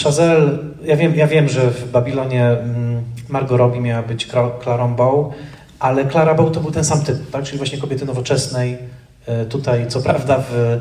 Chazelle, 0.03 0.57
ja 0.83 0.95
wiem, 0.95 1.15
ja 1.15 1.27
wiem, 1.27 1.49
że 1.49 1.71
w 1.71 1.91
Babilonie 1.91 2.45
mm, 2.45 3.03
Margot 3.29 3.57
Robbie 3.59 3.81
miała 3.81 4.03
być 4.03 4.27
Clarą 4.63 4.95
Bow, 4.95 5.33
ale 5.79 6.05
Clara 6.05 6.33
Bow 6.33 6.51
to 6.51 6.59
był 6.59 6.71
ten 6.71 6.83
sam 6.83 7.01
typ, 7.01 7.31
tak? 7.31 7.43
czyli 7.43 7.57
właśnie 7.57 7.77
kobiety 7.77 8.05
nowoczesnej. 8.05 8.77
Tutaj, 9.49 9.87
co 9.87 10.01
prawda, 10.01 10.43
w, 10.49 10.79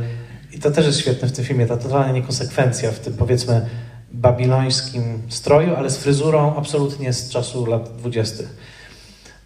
i 0.53 0.59
to 0.59 0.71
też 0.71 0.87
jest 0.87 1.01
świetne 1.01 1.29
w 1.29 1.33
tym 1.33 1.45
filmie, 1.45 1.67
ta 1.67 1.77
totalna 1.77 2.13
niekonsekwencja 2.13 2.91
w 2.93 2.99
tym, 2.99 3.13
powiedzmy, 3.13 3.67
babilońskim 4.13 5.23
stroju, 5.29 5.75
ale 5.77 5.91
z 5.91 5.97
fryzurą 5.97 6.55
absolutnie 6.57 7.13
z 7.13 7.31
czasu 7.31 7.67
lat 7.67 7.97
dwudziestych. 7.97 8.57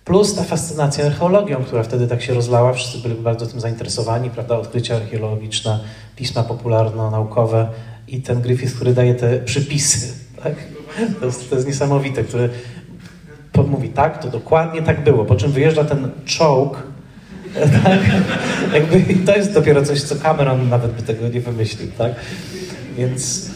Plus 0.05 0.35
ta 0.35 0.43
fascynacja 0.43 1.07
archeologią, 1.07 1.65
która 1.65 1.83
wtedy 1.83 2.07
tak 2.07 2.23
się 2.23 2.35
rozlała, 2.35 2.73
wszyscy 2.73 2.99
byli 2.99 3.15
bardzo 3.15 3.47
tym 3.47 3.61
zainteresowani, 3.61 4.31
prawda, 4.31 4.59
odkrycia 4.59 4.97
archeologiczne, 4.97 5.81
pisma 6.17 6.43
popularno-naukowe 6.43 7.69
i 8.09 8.23
ten 8.23 8.41
Griffith, 8.41 8.75
który 8.75 8.95
daje 8.95 9.15
te 9.15 9.39
przypisy, 9.39 10.15
tak? 10.43 10.55
To 11.21 11.27
jest, 11.27 11.51
to 11.51 11.57
jest 11.57 11.69
niesamowite, 11.69 12.25
który 12.25 12.51
mówi 13.67 13.89
tak, 13.89 14.23
to 14.23 14.29
dokładnie 14.29 14.83
tak 14.83 15.05
było, 15.05 15.25
po 15.25 15.37
czym 15.37 15.53
wyjeżdża 15.53 15.85
ten 15.85 16.11
czołg, 16.25 16.83
tak? 17.85 18.01
Jakby 18.75 19.15
to 19.27 19.37
jest 19.37 19.53
dopiero 19.53 19.83
coś, 19.83 20.03
co 20.03 20.17
Cameron 20.17 20.69
nawet 20.69 20.93
by 20.93 21.03
tego 21.03 21.29
nie 21.29 21.41
wymyślił, 21.41 21.89
tak? 21.99 22.13
Więc 22.97 23.51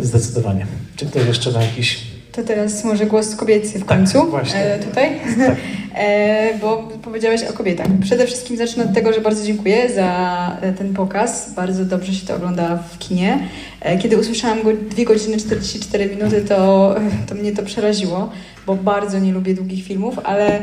zdecydowanie. 0.00 0.66
Czy 0.96 1.06
ktoś 1.06 1.26
jeszcze 1.26 1.50
ma 1.50 1.62
jakiś 1.62 2.08
to 2.38 2.44
teraz 2.44 2.84
może 2.84 3.06
głos 3.06 3.36
kobiecy 3.36 3.78
w 3.78 3.84
tak, 3.84 3.98
końcu 3.98 4.20
tak, 4.20 4.30
właśnie. 4.30 4.60
E, 4.60 4.78
tutaj, 4.78 5.20
tak. 5.46 5.56
e, 5.94 6.58
bo 6.60 6.88
powiedziałeś 7.02 7.42
o 7.42 7.52
kobietach. 7.52 7.86
Przede 8.02 8.26
wszystkim 8.26 8.56
zacznę 8.56 8.84
od 8.84 8.94
tego, 8.94 9.12
że 9.12 9.20
bardzo 9.20 9.46
dziękuję 9.46 9.94
za 9.94 10.56
ten 10.78 10.94
pokaz. 10.94 11.54
Bardzo 11.54 11.84
dobrze 11.84 12.14
się 12.14 12.26
to 12.26 12.36
ogląda 12.36 12.76
w 12.76 12.98
kinie. 12.98 13.38
E, 13.80 13.98
kiedy 13.98 14.18
usłyszałam 14.18 14.62
go 14.62 14.70
2 14.72 15.04
godziny 15.04 15.36
44 15.36 16.06
minuty, 16.06 16.40
to, 16.40 16.94
to 17.28 17.34
mnie 17.34 17.52
to 17.52 17.62
przeraziło, 17.62 18.30
bo 18.66 18.74
bardzo 18.74 19.18
nie 19.18 19.32
lubię 19.32 19.54
długich 19.54 19.84
filmów, 19.84 20.18
ale 20.24 20.62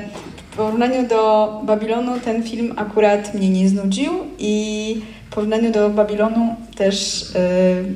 w 0.51 0.55
porównaniu 0.57 1.07
do 1.07 1.61
Babilonu 1.65 2.19
ten 2.19 2.43
film 2.43 2.73
akurat 2.75 3.33
mnie 3.33 3.49
nie 3.49 3.69
znudził 3.69 4.11
i 4.39 5.01
porównaniu 5.35 5.71
do 5.71 5.89
Babilonu 5.89 6.55
też 6.75 7.21
y, 7.21 7.35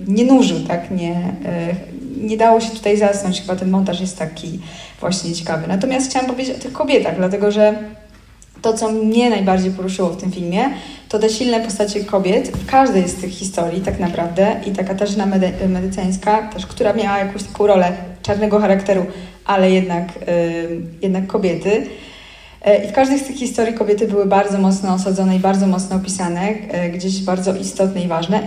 nie 0.08 0.26
nużył, 0.26 0.60
tak, 0.68 0.92
nie, 0.92 1.12
y, 1.12 2.28
nie 2.28 2.38
dało 2.38 2.62
się 2.62 2.70
tutaj 2.70 2.98
zasnąć, 2.98 3.42
chyba 3.42 3.56
ten 3.56 3.70
montaż 3.70 4.02
jest 4.02 4.20
taki 4.20 4.60
właśnie 5.00 5.34
ciekawy. 5.34 5.68
Natomiast 5.68 6.10
chciałam 6.10 6.30
powiedzieć 6.30 6.56
o 6.56 6.62
tych 6.62 6.74
kobietach, 6.74 7.18
dlatego 7.18 7.52
że 7.52 7.74
to, 8.62 8.74
co 8.74 8.92
mnie 8.92 9.30
najbardziej 9.30 9.72
poruszyło 9.72 10.10
w 10.10 10.18
tym 10.18 10.32
filmie, 10.32 10.70
to 11.10 11.20
te 11.20 11.30
silne 11.30 11.60
postacie 11.60 12.04
kobiet 12.04 12.50
w 12.50 12.66
każdej 12.66 13.10
z 13.10 13.16
tych 13.16 13.32
historii 13.32 13.82
tak 13.82 14.00
naprawdę 14.00 14.56
i 14.66 14.72
ta 14.72 14.84
Katarzyna 14.84 15.26
Medy 15.26 15.52
Medyceńska, 15.68 16.50
też, 16.54 16.66
która 16.66 16.94
miała 16.94 17.18
jakąś 17.18 17.44
taką 17.44 17.68
rolę 17.68 17.92
czarnego 18.22 18.60
charakteru, 18.60 19.06
ale 19.46 19.72
jednak, 19.72 20.08
y, 20.28 20.82
jednak 21.02 21.28
kobiety, 21.28 21.72
E, 21.72 22.09
I 22.66 22.88
w 22.88 22.91
każdej 22.91 23.20
z 23.20 23.24
tych 23.24 23.36
historii 23.36 23.74
kobiety 23.74 24.07
były 24.07 24.26
bardzo 24.26 24.57
mocno 24.57 24.93
osadzone 24.93 25.36
i 25.36 25.39
bardzo 25.39 25.68
mocno 25.68 25.95
opisane, 25.95 26.41
e, 26.41 26.89
gdzieś 26.89 27.24
bardzo 27.24 27.55
istotne 27.55 28.01
i 28.01 28.07
ważne. 28.07 28.41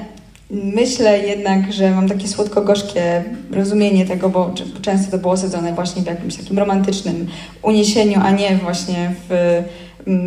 Myślę 0.50 1.18
jednak, 1.18 1.72
że 1.72 1.90
mam 1.90 2.08
takie 2.08 2.28
słodko-gorzkie 2.28 3.24
rozumienie 3.50 4.06
tego, 4.06 4.28
bo 4.28 4.54
często 4.82 5.10
to 5.10 5.18
było 5.18 5.32
osadzone 5.32 5.72
właśnie 5.72 6.02
w 6.02 6.06
jakimś 6.06 6.36
takim 6.36 6.58
romantycznym 6.58 7.26
uniesieniu, 7.62 8.20
a 8.22 8.30
nie 8.30 8.56
właśnie 8.56 9.14
w 9.28 9.62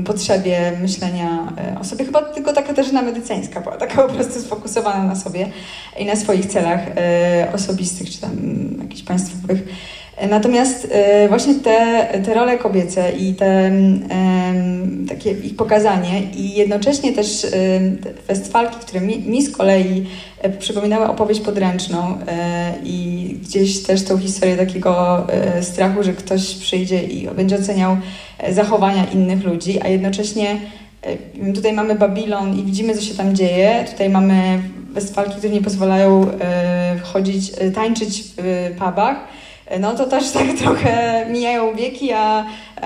potrzebie 0.06 0.72
myślenia 0.82 1.54
e, 1.58 1.80
o 1.80 1.84
sobie. 1.84 2.06
Chyba 2.06 2.22
tylko 2.22 2.54
ta 2.54 2.62
Katarzyna 2.62 3.02
Medyceńska 3.02 3.62
była 3.62 3.78
taka 3.78 4.04
po 4.04 4.14
prostu 4.14 4.42
sfokusowana 4.42 5.04
na 5.04 5.16
sobie 5.16 5.50
i 6.00 6.06
na 6.06 6.16
swoich 6.16 6.46
celach 6.46 6.82
osobistych, 7.54 8.10
czy 8.10 8.22
tam 8.22 8.32
jakichś 8.82 9.04
państwowych. 9.04 9.64
Natomiast 10.30 10.88
e, 10.92 11.28
właśnie 11.30 11.56
te, 11.56 12.08
te 12.26 12.34
role 12.34 12.58
kobiece 12.58 13.12
i 13.12 13.34
te, 13.34 13.72
takie 15.10 15.32
ich 15.32 15.56
pokazanie 15.56 16.22
i 16.36 16.54
jednocześnie 16.54 17.14
też 17.14 17.42
te 18.04 18.14
festwalki, 18.28 18.76
które 18.80 19.02
mi, 19.02 19.20
mi 19.20 19.46
z 19.46 19.58
kolei 19.58 20.06
e, 20.42 20.50
przypominały 20.50 21.08
opowieść 21.08 21.42
podręczną 21.42 22.18
e, 22.28 22.74
i 22.84 23.38
gdzieś 23.42 23.84
też 23.84 24.04
tą 24.04 24.18
historię 24.18 24.58
takiego 24.58 25.28
strachu, 25.62 26.04
że 26.04 26.14
ktoś 26.14 26.56
przyjdzie 26.56 27.04
i 27.04 27.28
będzie 27.28 27.56
oceniał 27.56 27.98
zachowania 28.50 29.06
innych 29.06 29.44
ludzi, 29.44 29.82
a 29.82 29.88
jednocześnie 29.88 30.58
tutaj 31.56 31.74
mamy 31.74 31.96
Babilon 31.96 32.60
i 32.60 32.64
widzimy, 32.64 32.96
co 32.96 33.02
się 33.02 33.14
tam 33.14 33.36
dzieje. 33.36 33.86
Tutaj 33.92 34.10
mamy 34.10 34.60
festwalki, 34.94 35.36
które 35.38 35.54
nie 35.54 35.62
pozwalają 35.62 36.28
chodzić, 37.04 37.52
tańczyć 37.74 38.24
w 38.38 38.72
pubach 38.80 39.18
no 39.80 39.96
to 39.96 40.06
też 40.06 40.32
tak 40.32 40.48
trochę 40.64 41.26
mijają 41.30 41.76
wieki, 41.76 42.12
a, 42.12 42.46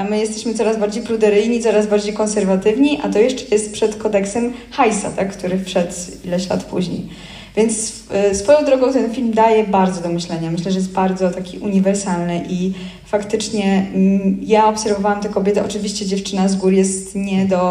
my 0.10 0.20
jesteśmy 0.20 0.54
coraz 0.54 0.78
bardziej 0.78 1.04
pruderyjni, 1.04 1.60
coraz 1.60 1.88
bardziej 1.88 2.14
konserwatywni, 2.14 3.00
a 3.04 3.10
to 3.10 3.20
jeszcze 3.20 3.56
jest 3.56 3.74
przed 3.74 3.96
kodeksem 3.96 4.54
Hajsa, 4.72 5.12
tak, 5.12 5.32
który 5.32 5.60
wszedł 5.60 5.94
ileś 6.26 6.50
lat 6.50 6.64
później. 6.64 7.10
Więc 7.56 8.04
e, 8.12 8.36
swoją 8.36 8.66
drogą 8.66 8.94
ten 8.94 9.14
film 9.14 9.32
daje 9.32 9.64
bardzo 9.64 10.02
do 10.02 10.10
myślenia. 10.10 10.52
Myślę, 10.52 10.72
że 10.72 10.78
jest 10.78 10.92
bardzo 10.92 11.32
taki 11.32 11.58
uniwersalny 11.58 12.44
i 12.50 12.74
faktycznie 13.06 13.86
mm, 13.96 14.38
ja 14.42 14.68
obserwowałam 14.68 15.22
tę 15.22 15.30
kobietę. 15.30 15.66
Oczywiście 15.66 16.06
dziewczyna 16.06 16.48
z 16.48 16.56
gór 16.56 16.74
jest 16.74 17.16
nie 17.16 17.46
do 17.46 17.62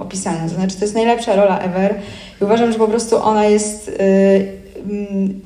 opisania. 0.00 0.48
To 0.48 0.54
znaczy, 0.54 0.76
to 0.76 0.84
jest 0.84 0.94
najlepsza 0.94 1.36
rola 1.36 1.58
ever 1.58 1.94
i 2.40 2.44
uważam, 2.44 2.72
że 2.72 2.78
po 2.78 2.88
prostu 2.88 3.16
ona 3.16 3.44
jest 3.44 3.88
e, 3.88 4.63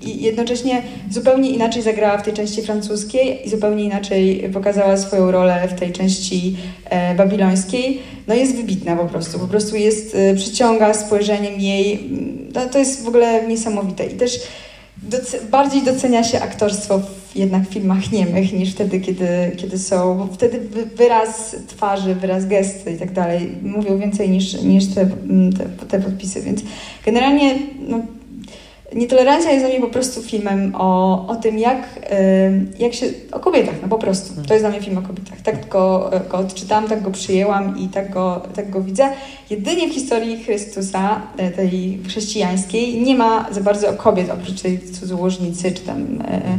i 0.02 0.22
jednocześnie 0.22 0.82
zupełnie 1.10 1.50
inaczej 1.50 1.82
zagrała 1.82 2.18
w 2.18 2.22
tej 2.22 2.32
części 2.32 2.62
francuskiej 2.62 3.46
i 3.46 3.50
zupełnie 3.50 3.84
inaczej 3.84 4.50
pokazała 4.52 4.96
swoją 4.96 5.30
rolę 5.30 5.68
w 5.68 5.80
tej 5.80 5.92
części 5.92 6.56
e, 6.84 7.14
babilońskiej. 7.14 7.98
No 8.26 8.34
jest 8.34 8.56
wybitna 8.56 8.96
po 8.96 9.04
prostu, 9.04 9.38
po 9.38 9.48
prostu 9.48 9.76
jest, 9.76 10.14
e, 10.14 10.34
przyciąga 10.34 10.94
spojrzeniem 10.94 11.60
jej, 11.60 12.10
no, 12.54 12.66
to 12.66 12.78
jest 12.78 13.04
w 13.04 13.08
ogóle 13.08 13.46
niesamowite. 13.46 14.06
I 14.06 14.14
też 14.14 14.40
doce 15.02 15.40
bardziej 15.50 15.82
docenia 15.82 16.24
się 16.24 16.40
aktorstwo 16.40 16.98
w 16.98 17.36
jednak 17.36 17.68
filmach 17.68 18.12
niemych 18.12 18.52
niż 18.52 18.72
wtedy, 18.72 19.00
kiedy, 19.00 19.28
kiedy 19.56 19.78
są, 19.78 20.18
bo 20.18 20.26
wtedy 20.34 20.60
wyraz 20.96 21.56
twarzy, 21.66 22.14
wyraz 22.14 22.46
gesty 22.46 22.92
i 22.92 22.96
tak 22.96 23.12
dalej 23.12 23.48
mówią 23.62 23.98
więcej 23.98 24.30
niż, 24.30 24.62
niż 24.62 24.86
te, 24.86 25.06
te, 25.58 25.86
te 25.86 26.00
podpisy, 26.00 26.42
więc 26.42 26.60
generalnie 27.04 27.58
no, 27.88 28.00
Nietolerancja 28.94 29.50
jest 29.50 29.64
dla 29.64 29.68
mnie 29.68 29.80
po 29.80 29.92
prostu 29.92 30.22
filmem 30.22 30.74
o, 30.74 31.26
o 31.28 31.36
tym, 31.36 31.58
jak, 31.58 32.00
jak 32.78 32.94
się. 32.94 33.06
o 33.32 33.40
kobietach, 33.40 33.74
no 33.82 33.88
po 33.88 33.98
prostu. 33.98 34.42
To 34.46 34.54
jest 34.54 34.64
dla 34.64 34.70
mnie 34.70 34.80
film 34.80 34.98
o 34.98 35.02
kobietach. 35.02 35.40
Tak 35.40 35.68
go, 35.68 36.10
go 36.30 36.38
odczytałam, 36.38 36.88
tak 36.88 37.02
go 37.02 37.10
przyjęłam 37.10 37.78
i 37.78 37.88
tak 37.88 38.10
go, 38.10 38.42
tak 38.54 38.70
go 38.70 38.80
widzę. 38.80 39.08
Jedynie 39.50 39.88
w 39.88 39.92
historii 39.92 40.44
Chrystusa, 40.44 41.22
e, 41.36 41.50
tej 41.50 41.98
chrześcijańskiej, 42.06 43.00
nie 43.00 43.14
ma 43.14 43.46
za 43.50 43.60
bardzo 43.60 43.92
kobiet 43.92 44.30
oprócz 44.30 44.60
tej 44.60 44.80
cudzołożnicy 44.80 45.72
czy 45.72 45.82
tam. 45.82 46.22
E, 46.28 46.58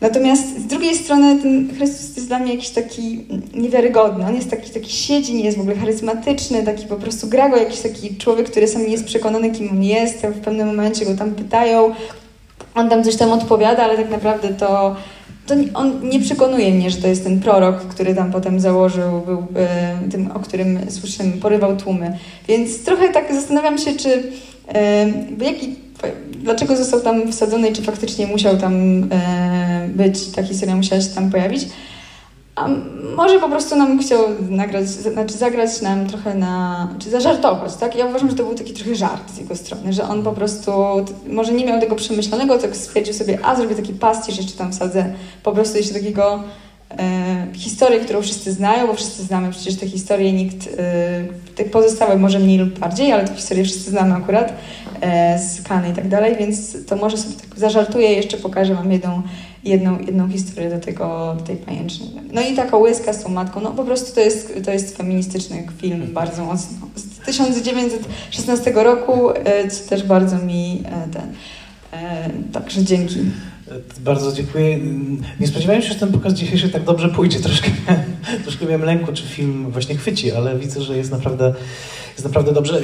Natomiast 0.00 0.60
z 0.60 0.66
drugiej 0.66 0.94
strony 0.94 1.42
ten 1.42 1.68
Chrystus 1.76 2.16
jest 2.16 2.28
dla 2.28 2.38
mnie 2.38 2.54
jakiś 2.54 2.70
taki 2.70 3.24
niewiarygodny. 3.54 4.26
On 4.26 4.34
jest 4.34 4.50
taki, 4.50 4.70
taki 4.70 4.92
siedzi, 4.92 5.34
nie 5.34 5.44
jest 5.44 5.58
w 5.58 5.60
ogóle 5.60 5.76
charyzmatyczny, 5.76 6.62
taki 6.62 6.86
po 6.86 6.96
prostu 6.96 7.28
gra 7.28 7.48
go 7.48 7.56
jakiś 7.56 7.80
taki 7.80 8.16
człowiek, 8.16 8.50
który 8.50 8.68
sam 8.68 8.82
nie 8.82 8.92
jest 8.92 9.04
przekonany, 9.04 9.50
kim 9.50 9.70
on 9.70 9.82
jest. 9.82 10.26
W 10.26 10.40
pewnym 10.40 10.66
momencie 10.66 11.04
go 11.04 11.14
tam 11.14 11.30
pytają, 11.30 11.94
on 12.74 12.90
tam 12.90 13.04
coś 13.04 13.16
tam 13.16 13.32
odpowiada, 13.32 13.82
ale 13.84 13.96
tak 13.96 14.10
naprawdę 14.10 14.48
to, 14.48 14.96
to 15.46 15.54
on 15.74 16.08
nie 16.08 16.20
przekonuje 16.20 16.70
mnie, 16.70 16.90
że 16.90 16.96
to 16.96 17.08
jest 17.08 17.24
ten 17.24 17.40
prorok, 17.40 17.76
który 17.76 18.14
tam 18.14 18.32
potem 18.32 18.60
założył, 18.60 19.20
był 19.20 19.38
e, 19.56 19.98
tym, 20.10 20.30
o 20.34 20.40
którym 20.40 20.90
słyszymy, 20.90 21.32
porywał 21.32 21.76
tłumy. 21.76 22.18
Więc 22.48 22.84
trochę 22.84 23.08
tak 23.08 23.34
zastanawiam 23.34 23.78
się, 23.78 23.96
czy 23.96 24.22
e, 24.74 25.06
jaki 25.40 25.89
dlaczego 26.28 26.76
został 26.76 27.00
tam 27.00 27.32
wsadzony 27.32 27.68
i 27.68 27.72
czy 27.72 27.82
faktycznie 27.82 28.26
musiał 28.26 28.56
tam 28.56 29.04
e, 29.12 29.88
być, 29.88 30.26
ta 30.26 30.42
historia 30.42 30.76
musiała 30.76 31.02
się 31.02 31.08
tam 31.08 31.30
pojawić. 31.30 31.68
A 32.54 32.68
może 33.16 33.40
po 33.40 33.48
prostu 33.48 33.76
nam 33.76 33.98
chciał 33.98 34.20
nagrać, 34.50 34.88
znaczy 34.88 35.34
zagrać 35.34 35.82
nam 35.82 36.06
trochę 36.06 36.34
na, 36.34 36.88
czy 36.98 37.10
zażartować, 37.10 37.76
tak? 37.76 37.96
Ja 37.96 38.06
uważam, 38.06 38.30
że 38.30 38.36
to 38.36 38.44
był 38.44 38.54
taki 38.54 38.72
trochę 38.72 38.94
żart 38.94 39.30
z 39.34 39.38
jego 39.38 39.56
strony, 39.56 39.92
że 39.92 40.08
on 40.08 40.22
po 40.22 40.32
prostu 40.32 40.72
może 41.26 41.52
nie 41.52 41.64
miał 41.64 41.80
tego 41.80 41.96
przemyślonego, 41.96 42.58
tak 42.58 42.76
stwierdził 42.76 43.14
sobie, 43.14 43.38
a 43.42 43.56
zrobię 43.56 43.74
taki 43.74 43.92
pastisz, 43.92 44.36
jeszcze 44.36 44.58
tam 44.58 44.72
wsadzę 44.72 45.14
po 45.42 45.52
prostu 45.52 45.76
jeszcze 45.76 45.94
takiego 45.94 46.42
historię, 47.52 48.00
którą 48.00 48.22
wszyscy 48.22 48.52
znają, 48.52 48.86
bo 48.86 48.94
wszyscy 48.94 49.22
znamy 49.22 49.50
przecież 49.50 49.76
tę 49.76 49.88
historię, 49.88 50.32
nikt, 50.32 50.68
e, 50.78 51.54
tych 51.54 51.70
pozostałych 51.70 52.20
może 52.20 52.38
mniej 52.38 52.58
lub 52.58 52.78
bardziej, 52.78 53.12
ale 53.12 53.28
tę 53.28 53.34
historię 53.34 53.64
wszyscy 53.64 53.90
znamy 53.90 54.14
akurat. 54.14 54.52
E, 55.00 55.38
z 55.38 55.62
Kany 55.62 55.88
i 55.88 55.92
tak 55.92 56.08
dalej, 56.08 56.36
więc 56.36 56.86
to 56.86 56.96
może 56.96 57.16
sobie 57.16 57.34
tak 57.34 57.58
zażartuję, 57.58 58.12
jeszcze 58.12 58.36
pokażę 58.36 58.74
Wam 58.74 58.92
jedną 58.92 59.22
jedną, 59.64 59.98
jedną 59.98 60.28
historię 60.28 60.70
do, 60.70 60.78
tego, 60.78 61.36
do 61.38 61.44
tej 61.44 61.56
pajęczyny. 61.56 62.22
No 62.32 62.40
i 62.40 62.56
taka 62.56 62.76
łyska 62.76 63.12
z 63.12 63.22
tą 63.22 63.28
matką, 63.28 63.60
no 63.60 63.70
po 63.70 63.84
prostu 63.84 64.14
to 64.14 64.20
jest, 64.20 64.64
to 64.64 64.70
jest 64.70 64.96
feministyczny 64.96 65.66
film 65.78 66.08
bardzo 66.12 66.44
mocno. 66.44 66.76
Z 66.94 67.26
1916 67.26 68.72
roku, 68.74 69.30
e, 69.30 69.68
co 69.68 69.88
też 69.88 70.02
bardzo 70.02 70.38
mi 70.38 70.82
e, 70.86 71.08
ten... 71.12 71.32
E, 71.92 72.30
także 72.52 72.84
dzięki. 72.84 73.18
Bardzo 74.00 74.32
dziękuję. 74.32 74.78
Nie 75.40 75.46
spodziewałem 75.46 75.82
się, 75.82 75.88
że 75.88 75.94
ten 75.94 76.12
pokaz 76.12 76.32
dzisiejszy 76.32 76.68
tak 76.68 76.84
dobrze 76.84 77.08
pójdzie. 77.08 77.40
Troszkę, 77.40 77.70
troszkę 78.44 78.66
miałem 78.66 78.82
lęku, 78.82 79.12
czy 79.12 79.22
film 79.22 79.70
właśnie 79.70 79.96
chwyci, 79.96 80.32
ale 80.32 80.58
widzę, 80.58 80.82
że 80.82 80.96
jest 80.96 81.10
naprawdę, 81.10 81.54
jest 82.12 82.24
naprawdę 82.24 82.52
dobrze. 82.52 82.82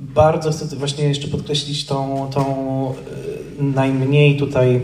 Bardzo 0.00 0.50
chcę 0.50 0.76
właśnie 0.76 1.04
jeszcze 1.04 1.28
podkreślić 1.28 1.86
tą, 1.86 2.30
tą 2.34 2.94
najmniej 3.58 4.36
tutaj 4.36 4.80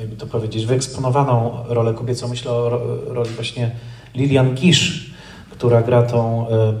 jakby 0.00 0.16
to 0.16 0.26
powiedzieć, 0.26 0.66
wyeksponowaną 0.66 1.52
rolę 1.68 1.94
kobiecą. 1.94 2.28
Myślę 2.28 2.50
o 2.50 2.68
roli 3.06 3.30
właśnie 3.30 3.70
Lilian 4.14 4.54
Gisz, 4.54 5.10
która 5.50 5.82
gra 5.82 6.02
tą 6.02 6.48
e, 6.48 6.74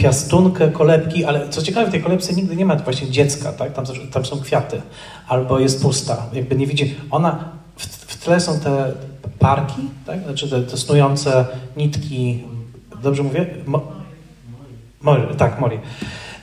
piastunkę 0.00 0.68
kolebki, 0.68 1.24
ale 1.24 1.48
co 1.48 1.62
ciekawe, 1.62 1.86
w 1.86 1.90
tej 1.90 2.02
kolebce 2.02 2.34
nigdy 2.34 2.56
nie 2.56 2.66
ma 2.66 2.76
właśnie 2.76 3.10
dziecka, 3.10 3.52
tak? 3.52 3.72
Tam, 3.72 3.84
tam 4.12 4.24
są 4.24 4.40
kwiaty, 4.40 4.82
albo 5.28 5.58
jest 5.58 5.82
pusta, 5.82 6.26
jakby 6.32 6.56
nie 6.56 6.66
widzi. 6.66 6.94
Ona, 7.10 7.44
w, 7.76 7.86
w 7.86 8.24
tle 8.24 8.40
są 8.40 8.60
te 8.60 8.92
parki, 9.38 9.82
tak? 10.06 10.22
Znaczy 10.22 10.50
te, 10.50 10.62
te 10.62 10.76
snujące 10.76 11.46
nitki, 11.76 12.42
dobrze 13.02 13.22
mówię? 13.22 13.46
Mo, 13.66 13.82
mori, 15.00 15.22
tak, 15.36 15.60
mori. 15.60 15.78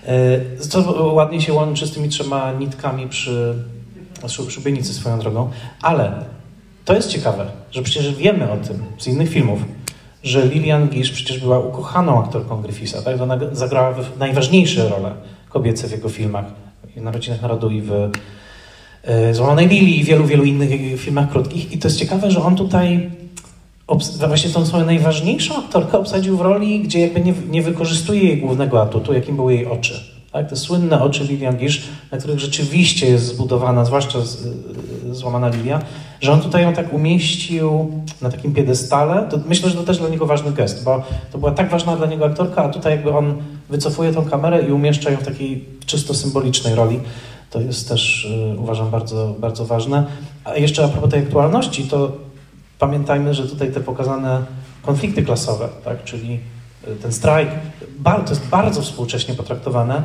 E, 0.06 0.58
co 0.60 1.04
ładnie 1.14 1.42
się 1.42 1.54
łączy 1.54 1.88
z 1.88 1.92
tymi 1.92 2.10
trzema 2.10 2.52
nitkami 2.52 3.08
przy 3.08 3.56
szubienicy 4.50 4.94
swoją 4.94 5.20
drogą, 5.20 5.50
ale 5.82 6.12
to 6.86 6.94
jest 6.94 7.10
ciekawe, 7.10 7.46
że 7.72 7.82
przecież 7.82 8.16
wiemy 8.16 8.52
o 8.52 8.58
tym 8.58 8.84
z 8.98 9.08
innych 9.08 9.30
filmów, 9.30 9.60
że 10.24 10.48
Lilian 10.48 10.88
Gish 10.88 11.12
przecież 11.12 11.40
była 11.40 11.60
ukochaną 11.60 12.24
aktorką 12.24 12.62
Griffitha, 12.62 13.02
tak? 13.02 13.22
Ona 13.22 13.38
zagrała 13.52 13.96
najważniejsze 14.20 14.90
role 14.90 15.12
kobiece 15.50 15.88
w 15.88 15.92
jego 15.92 16.10
filmach, 16.10 16.46
w 16.96 17.02
Narodzinach 17.02 17.42
Narodu 17.42 17.70
i 17.70 17.82
w 17.82 17.92
e, 19.04 19.34
Złamanej 19.34 19.68
Lili 19.68 20.00
i 20.00 20.04
wielu, 20.04 20.26
wielu 20.26 20.44
innych 20.44 21.00
filmach 21.00 21.30
krótkich. 21.30 21.72
I 21.72 21.78
to 21.78 21.88
jest 21.88 22.00
ciekawe, 22.00 22.32
że 22.32 22.42
on 22.42 22.56
tutaj 22.56 23.10
właśnie 24.28 24.50
tą 24.50 24.66
swoją 24.66 24.86
najważniejszą 24.86 25.58
aktorkę 25.58 25.98
obsadził 25.98 26.38
w 26.38 26.42
roli, 26.42 26.80
gdzie 26.80 27.00
jakby 27.00 27.22
nie, 27.22 27.34
nie 27.50 27.62
wykorzystuje 27.62 28.24
jej 28.24 28.38
głównego 28.38 28.82
atutu, 28.82 29.14
jakim 29.14 29.36
były 29.36 29.54
jej 29.54 29.66
oczy. 29.66 30.17
Tak? 30.38 30.50
Te 30.50 30.56
słynne 30.56 31.02
oczy 31.02 31.24
Lilian 31.24 31.58
Gish, 31.58 31.84
na 32.12 32.18
których 32.18 32.40
rzeczywiście 32.40 33.10
jest 33.10 33.26
zbudowana, 33.26 33.86
zwłaszcza 33.86 34.22
z, 34.22 34.48
złamana 35.12 35.50
Lilia, 35.50 35.82
że 36.22 36.32
on 36.32 36.42
tutaj 36.42 36.64
ją 36.64 36.74
tak 36.74 36.94
umieścił 36.94 37.92
na 38.22 38.30
takim 38.30 38.54
piedestale. 38.54 39.28
To 39.30 39.40
myślę, 39.48 39.70
że 39.70 39.76
to 39.76 39.84
też 39.84 39.98
dla 39.98 40.10
niego 40.10 40.26
ważny 40.26 40.52
gest, 40.52 40.84
bo 40.84 41.04
to 41.32 41.38
była 41.38 41.52
tak 41.52 41.70
ważna 41.70 41.96
dla 41.96 42.08
niego 42.08 42.26
aktorka, 42.26 42.64
a 42.64 42.70
tutaj 42.70 42.94
jakby 42.94 43.12
on 43.12 43.36
wycofuje 43.70 44.14
tą 44.14 44.26
kamerę 44.26 44.62
i 44.62 44.72
umieszcza 44.72 45.12
ją 45.12 45.18
w 45.18 45.26
takiej 45.26 45.66
czysto 45.86 46.14
symbolicznej 46.14 46.76
roli. 46.76 47.00
To 47.50 47.62
jest 47.62 47.90
też, 47.90 48.26
y, 48.26 48.60
uważam, 48.60 48.90
bardzo, 48.90 49.36
bardzo 49.40 49.66
ważne. 49.66 50.06
A 50.44 50.56
jeszcze 50.56 50.86
a 50.86 50.88
propos 50.88 51.10
tej 51.10 51.24
aktualności, 51.24 51.84
to 51.84 52.12
pamiętajmy, 52.80 53.34
że 53.34 53.48
tutaj 53.48 53.72
te 53.72 53.80
pokazane 53.80 54.42
konflikty 54.82 55.24
klasowe, 55.24 55.70
tak, 55.86 56.04
czyli 56.04 56.40
y, 56.88 56.96
ten 56.96 57.12
strajk, 57.12 57.50
to 58.04 58.30
jest 58.30 58.48
bardzo 58.48 58.82
współcześnie 58.82 59.34
potraktowane, 59.34 60.04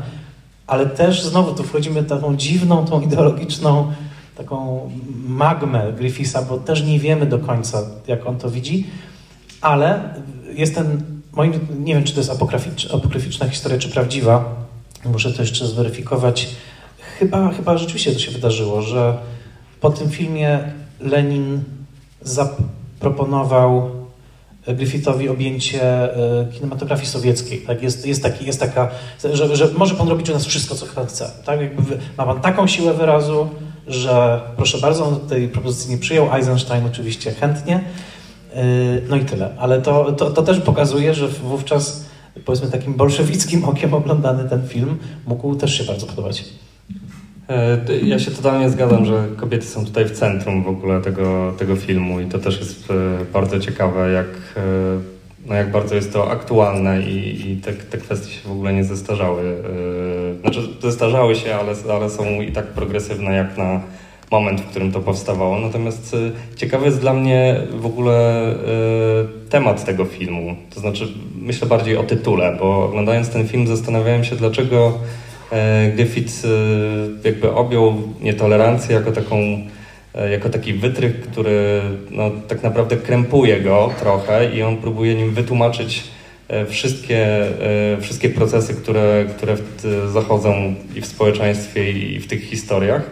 ale 0.67 0.87
też 0.87 1.23
znowu 1.23 1.55
tu 1.55 1.63
wchodzimy 1.63 2.03
w 2.03 2.09
taką 2.09 2.37
dziwną, 2.37 2.85
tą 2.85 3.01
ideologiczną 3.01 3.93
taką 4.37 4.91
magmę 5.27 5.93
Griffitha, 5.93 6.43
bo 6.43 6.59
też 6.59 6.83
nie 6.83 6.99
wiemy 6.99 7.27
do 7.27 7.39
końca, 7.39 7.83
jak 8.07 8.27
on 8.27 8.39
to 8.39 8.51
widzi, 8.51 8.87
ale 9.61 10.15
jest 10.55 10.75
ten, 10.75 11.03
moim, 11.33 11.53
nie 11.79 11.95
wiem, 11.95 12.05
czy 12.05 12.13
to 12.13 12.21
jest 12.21 12.43
apokryficzna 12.93 13.49
historia, 13.49 13.79
czy 13.79 13.89
prawdziwa, 13.89 14.55
muszę 15.05 15.33
to 15.33 15.43
jeszcze 15.43 15.67
zweryfikować. 15.67 16.49
Chyba, 17.19 17.53
chyba 17.53 17.79
rzeczywiście 17.79 18.13
to 18.13 18.19
się 18.19 18.31
wydarzyło, 18.31 18.83
że 18.83 19.19
po 19.81 19.91
tym 19.91 20.11
filmie 20.11 20.73
Lenin 21.01 21.63
zaproponował 22.23 24.02
Griffithowi 24.67 25.29
objęcie 25.29 25.83
e, 25.83 26.47
kinematografii 26.53 27.09
sowieckiej. 27.09 27.61
Tak? 27.61 27.83
Jest, 27.83 28.07
jest, 28.07 28.23
taki, 28.23 28.47
jest 28.47 28.61
taka, 28.61 28.91
że, 29.33 29.57
że 29.57 29.69
może 29.77 29.95
pan 29.95 30.09
robić 30.09 30.31
u 30.31 30.33
nas 30.33 30.47
wszystko, 30.47 30.75
co 30.75 30.87
chce. 31.07 31.31
Tak? 31.45 31.61
Jakby 31.61 31.99
ma 32.19 32.27
pan 32.27 32.41
taką 32.41 32.67
siłę 32.67 32.95
wyrazu, 32.95 33.49
że 33.87 34.41
proszę 34.57 34.79
bardzo, 34.79 35.07
on 35.07 35.21
tej 35.21 35.49
propozycji 35.49 35.91
nie 35.91 35.99
przyjął. 35.99 36.35
Eisenstein 36.35 36.87
oczywiście 36.87 37.31
chętnie. 37.31 37.81
E, 38.55 38.65
no 39.09 39.17
i 39.17 39.25
tyle. 39.25 39.51
Ale 39.59 39.83
to, 39.83 40.13
to, 40.13 40.31
to 40.31 40.43
też 40.43 40.61
pokazuje, 40.61 41.15
że 41.15 41.29
wówczas 41.29 42.05
powiedzmy 42.45 42.71
takim 42.71 42.95
bolszewickim 42.95 43.65
okiem 43.71 43.95
oglądany 43.95 44.49
ten 44.49 44.69
film 44.69 44.99
mógł 45.27 45.55
też 45.55 45.79
się 45.79 45.85
bardzo 45.85 46.07
podobać. 46.07 46.45
E, 47.49 47.79
ja 48.03 48.19
się 48.19 48.31
totalnie 48.31 48.71
zgadzam, 48.71 49.05
że 49.05 49.25
kobiety 49.37 49.67
są 49.67 49.85
tutaj 49.85 50.05
w 50.05 50.11
centrum 50.11 50.63
w 50.63 50.69
ogóle 50.69 51.01
tego, 51.01 51.53
tego 51.59 51.77
filmu 51.77 52.21
i 52.21 52.27
to 52.27 52.39
też 52.39 52.59
jest 52.59 52.91
e, 52.91 53.25
bardzo 53.33 53.61
ciekawe, 53.61 54.13
jak, 54.13 54.27
e, 54.57 54.61
no 55.47 55.55
jak 55.55 55.71
bardzo 55.71 55.95
jest 55.95 56.13
to 56.13 56.31
aktualne 56.31 57.03
i, 57.03 57.51
i 57.51 57.57
te, 57.57 57.73
te 57.73 57.99
kwestie 57.99 58.33
się 58.33 58.49
w 58.49 58.53
ogóle 58.53 58.73
nie 58.73 58.85
zestarzały. 58.85 59.43
Znaczy 60.41 60.61
zestarzały 60.83 61.35
się, 61.35 61.55
ale, 61.55 61.73
ale 61.95 62.11
są 62.11 62.25
i 62.41 62.53
tak 62.53 62.67
progresywne 62.67 63.35
jak 63.35 63.59
na 63.59 63.81
moment, 64.31 64.61
w 64.61 64.67
którym 64.67 64.93
to 64.93 65.01
powstawało. 65.01 65.59
Natomiast 65.59 66.17
ciekawy 66.57 66.87
jest 66.87 67.01
dla 67.01 67.15
mnie 67.15 67.61
w 67.75 67.87
ogóle 67.87 68.47
temat 69.51 69.85
tego 69.85 70.05
filmu. 70.05 70.57
To 70.75 70.81
znaczy 70.81 71.09
myślę 71.41 71.69
bardziej 71.69 71.97
o 71.97 72.03
tytule, 72.03 72.57
bo 72.61 72.85
oglądając 72.85 73.31
ten 73.31 73.49
film 73.49 73.67
zastanawiałem 73.67 74.25
się, 74.25 74.37
dlaczego 74.37 74.99
Griffith 75.97 76.45
e, 76.45 76.49
jakby 77.29 77.53
objął 77.53 78.03
nietolerancję 78.21 78.95
jako 78.95 79.13
taką 79.13 79.37
e, 80.15 80.31
jako 80.31 80.49
taki 80.49 80.73
wytrych, 80.73 81.21
który 81.21 81.81
no, 82.11 82.31
tak 82.49 82.63
naprawdę 82.63 82.97
krępuje 82.97 83.61
go 83.61 83.91
trochę 84.01 84.55
i 84.55 84.63
on 84.63 84.77
próbuje 84.77 85.15
nim 85.15 85.35
wytłumaczyć 85.35 86.03
wszystkie, 86.69 87.27
wszystkie 88.01 88.29
procesy, 88.29 88.75
które, 88.75 89.27
które 89.37 89.57
zachodzą 90.13 90.75
i 90.97 91.01
w 91.01 91.07
społeczeństwie, 91.07 91.91
i 91.91 92.21
w 92.21 92.27
tych 92.27 92.45
historiach. 92.45 93.03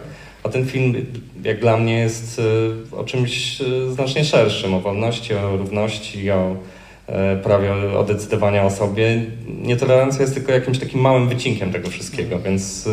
A 0.43 0.49
ten 0.49 0.65
film, 0.65 1.05
jak 1.43 1.59
dla 1.59 1.77
mnie, 1.77 1.99
jest 1.99 2.41
o 2.91 3.03
czymś 3.03 3.61
znacznie 3.91 4.25
szerszym, 4.25 4.73
o 4.73 4.79
wolności, 4.79 5.33
o 5.33 5.57
równości, 5.57 6.31
o, 6.31 6.55
E, 6.55 6.80
prawie 7.43 7.73
o 7.97 8.03
decydowania 8.03 8.63
o 8.63 8.69
sobie. 8.69 9.25
Nietolerancja 9.61 10.21
jest 10.21 10.33
tylko 10.33 10.51
jakimś 10.51 10.79
takim 10.79 11.01
małym 11.01 11.29
wycinkiem 11.29 11.71
tego 11.71 11.89
wszystkiego, 11.89 12.39
więc 12.39 12.89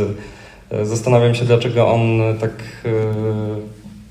e, 0.71 0.87
zastanawiam 0.87 1.35
się, 1.35 1.45
dlaczego 1.45 1.89
on 1.89 2.21
tak 2.41 2.51
e, 2.85 2.91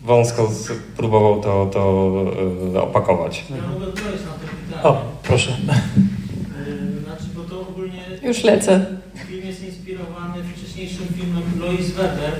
wąsko 0.06 0.52
próbował 0.98 1.42
to, 1.42 1.70
to 1.74 2.82
opakować. 2.84 3.44
Ja 3.50 3.68
mogę 3.74 3.88
odpowiedzieć 3.88 4.22
na 4.26 4.32
to 4.32 4.40
pytanie. 4.68 4.84
O, 4.84 5.02
proszę. 5.24 5.58
Znaczy, 7.04 7.24
bo 7.36 7.42
to 7.44 7.62
ogólnie... 7.62 8.04
Już 8.24 8.44
lecę. 8.44 8.86
Film 9.28 9.48
jest 9.48 9.64
inspirowany 9.64 10.44
wcześniejszym 10.56 11.08
filmem 11.08 11.44
Lois 11.60 11.92
Weber, 11.92 12.34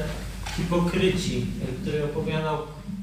Hipokryci, 0.58 1.46
który 1.82 2.04
opowiadał 2.04 2.58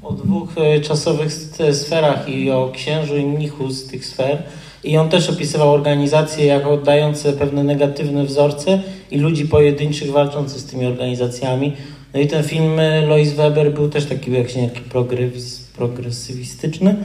o 0.05 0.13
dwóch 0.13 0.49
e, 0.57 0.81
czasowych 0.81 1.33
sferach 1.71 2.29
i 2.29 2.51
o 2.51 2.71
księżu 2.73 3.17
i 3.17 3.25
mnichu 3.25 3.71
z 3.71 3.87
tych 3.87 4.05
sfer. 4.05 4.43
I 4.83 4.97
on 4.97 5.09
też 5.09 5.29
opisywał 5.29 5.73
organizacje 5.73 6.45
jako 6.45 6.71
oddające 6.71 7.33
pewne 7.33 7.63
negatywne 7.63 8.25
wzorce 8.25 8.81
i 9.11 9.17
ludzi 9.17 9.47
pojedynczych 9.47 10.11
walczących 10.11 10.59
z 10.59 10.65
tymi 10.65 10.85
organizacjami. 10.85 11.73
No 12.13 12.19
i 12.19 12.27
ten 12.27 12.43
film 12.43 12.79
e, 12.79 13.05
Lois 13.05 13.33
Weber 13.33 13.73
był 13.73 13.89
też 13.89 14.05
taki 14.05 14.31
właśnie 14.31 14.69
progresywistyczny, 15.77 16.95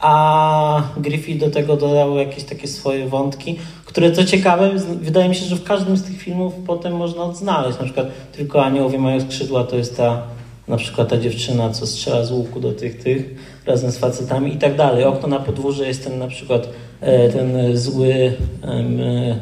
a 0.00 0.82
Griffith 0.96 1.40
do 1.40 1.50
tego 1.50 1.76
dodał 1.76 2.16
jakieś 2.16 2.44
takie 2.44 2.68
swoje 2.68 3.08
wątki, 3.08 3.58
które 3.84 4.12
co 4.12 4.24
ciekawe, 4.24 4.70
wydaje 5.00 5.28
mi 5.28 5.34
się, 5.34 5.44
że 5.44 5.56
w 5.56 5.64
każdym 5.64 5.96
z 5.96 6.02
tych 6.02 6.18
filmów 6.18 6.54
potem 6.66 6.96
można 6.96 7.22
odnaleźć. 7.22 7.78
Na 7.78 7.84
przykład 7.84 8.06
Tylko 8.32 8.64
aniołowie 8.64 8.98
mają 8.98 9.20
skrzydła 9.20 9.64
to 9.64 9.76
jest 9.76 9.96
ta 9.96 10.22
na 10.70 10.76
przykład 10.76 11.08
ta 11.08 11.18
dziewczyna, 11.18 11.70
co 11.70 11.86
strzela 11.86 12.24
z 12.24 12.32
łuku 12.32 12.60
do 12.60 12.72
tych, 12.72 13.02
tych, 13.02 13.34
razem 13.66 13.90
z 13.90 13.98
facetami 13.98 14.54
i 14.54 14.58
tak 14.58 14.76
dalej. 14.76 15.04
Okno 15.04 15.28
na 15.28 15.38
podwórze 15.40 15.86
jest 15.86 16.04
ten 16.04 16.18
na 16.18 16.28
przykład 16.28 16.68
e, 17.00 17.28
ten 17.28 17.76
zły 17.76 18.32
e, 18.64 19.36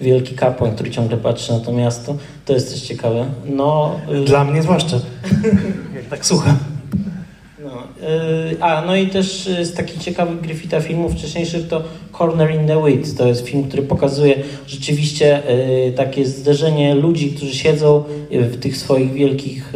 wielki 0.00 0.34
kapłan, 0.34 0.74
który 0.74 0.90
ciągle 0.90 1.16
patrzy 1.16 1.52
na 1.52 1.60
to 1.60 1.72
miasto. 1.72 2.16
To 2.44 2.52
jest 2.52 2.70
też 2.70 2.82
ciekawe. 2.82 3.26
No, 3.44 4.00
e, 4.08 4.24
Dla 4.24 4.44
mnie 4.44 4.62
zwłaszcza, 4.62 4.96
jak 5.96 6.04
tak 6.10 6.26
słucham. 6.26 6.73
Y, 8.52 8.62
a, 8.62 8.82
no 8.86 8.96
i 8.96 9.06
też 9.06 9.48
z 9.62 9.74
takich 9.74 10.02
ciekawych 10.02 10.40
Griffitha 10.40 10.80
filmów 10.80 11.12
wcześniejszych 11.12 11.68
to 11.68 11.82
Corner 12.18 12.54
in 12.54 12.66
the 12.66 12.76
Woods. 12.76 13.14
To 13.14 13.26
jest 13.26 13.46
film, 13.46 13.64
który 13.64 13.82
pokazuje 13.82 14.34
rzeczywiście 14.66 15.50
y, 15.88 15.92
takie 15.92 16.26
zderzenie 16.26 16.94
ludzi, 16.94 17.32
którzy 17.32 17.54
siedzą 17.54 18.04
w 18.30 18.56
tych 18.60 18.76
swoich 18.76 19.12
wielkich 19.12 19.72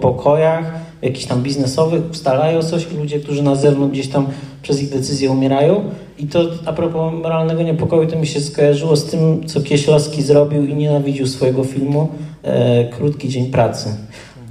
pokojach 0.00 0.86
jakichś 1.02 1.26
tam 1.26 1.42
biznesowych, 1.42 2.10
ustalają 2.10 2.62
coś 2.62 2.92
ludzie, 2.92 3.20
którzy 3.20 3.42
na 3.42 3.54
zewnątrz 3.54 3.92
gdzieś 3.92 4.08
tam 4.08 4.26
przez 4.62 4.82
ich 4.82 4.90
decyzje 4.90 5.30
umierają. 5.30 5.84
I 6.18 6.26
to 6.26 6.40
a 6.66 6.72
propos 6.72 7.14
moralnego 7.22 7.62
niepokoju, 7.62 8.10
to 8.10 8.18
mi 8.18 8.26
się 8.26 8.40
skojarzyło 8.40 8.96
z 8.96 9.04
tym, 9.04 9.46
co 9.46 9.60
Kieślowski 9.60 10.22
zrobił 10.22 10.66
i 10.66 10.74
nienawidził 10.74 11.26
swojego 11.26 11.64
filmu 11.64 12.08
e, 12.42 12.88
Krótki 12.88 13.28
Dzień 13.28 13.50
Pracy. 13.50 13.88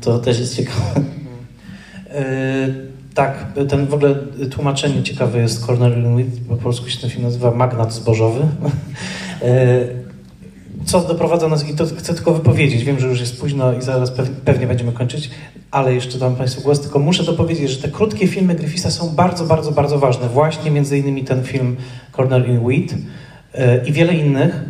To 0.01 0.19
też 0.19 0.39
jest 0.39 0.55
ciekawe. 0.55 1.01
Tak, 3.13 3.45
ten 3.69 3.87
w 3.87 3.93
ogóle 3.93 4.15
tłumaczenie 4.51 5.03
ciekawe 5.03 5.39
jest 5.39 5.65
Cornelius 5.65 6.17
Witt, 6.17 6.47
po 6.49 6.55
polsku 6.55 6.89
się 6.89 7.01
ten 7.01 7.09
film 7.09 7.23
nazywa 7.23 7.51
Magnat 7.51 7.93
Zbożowy. 7.93 8.39
Co 10.85 11.01
doprowadza 11.01 11.47
nas, 11.47 11.69
i 11.69 11.75
to 11.75 11.85
chcę 11.85 12.13
tylko 12.13 12.33
wypowiedzieć, 12.33 12.83
wiem, 12.83 12.99
że 12.99 13.07
już 13.07 13.19
jest 13.19 13.39
późno 13.39 13.73
i 13.73 13.81
zaraz 13.81 14.11
pewnie 14.45 14.67
będziemy 14.67 14.91
kończyć, 14.91 15.29
ale 15.71 15.93
jeszcze 15.95 16.17
dam 16.17 16.35
Państwu 16.35 16.61
głos, 16.61 16.81
tylko 16.81 16.99
muszę 16.99 17.23
to 17.23 17.33
powiedzieć, 17.33 17.69
że 17.71 17.81
te 17.81 17.87
krótkie 17.87 18.27
filmy 18.27 18.55
Griffitha 18.55 18.91
są 18.91 19.09
bardzo, 19.09 19.45
bardzo, 19.45 19.71
bardzo 19.71 19.99
ważne. 19.99 20.29
Właśnie 20.29 20.71
między 20.71 20.97
innymi 20.97 21.23
ten 21.23 21.43
film 21.43 21.75
Corner 22.15 22.49
in 22.49 22.59
Wheat 22.59 22.99
i 23.85 23.91
wiele 23.91 24.13
innych. 24.13 24.63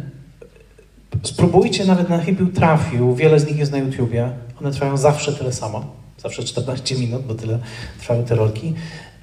Spróbujcie 1.24 1.86
nawet 1.86 2.10
na 2.10 2.18
chybił 2.18 2.52
trafił, 2.52 3.16
wiele 3.16 3.40
z 3.40 3.48
nich 3.48 3.58
jest 3.58 3.72
na 3.72 3.78
YouTubie, 3.78 4.30
one 4.60 4.72
trwają 4.72 4.98
zawsze 4.98 5.34
tyle 5.34 5.54
samo, 5.54 5.86
zawsze 6.18 6.44
14 6.44 6.96
minut, 6.96 7.26
bo 7.26 7.36
tyle 7.36 7.60
trwały 8.00 8.24
te 8.24 8.36
rolki. 8.36 8.74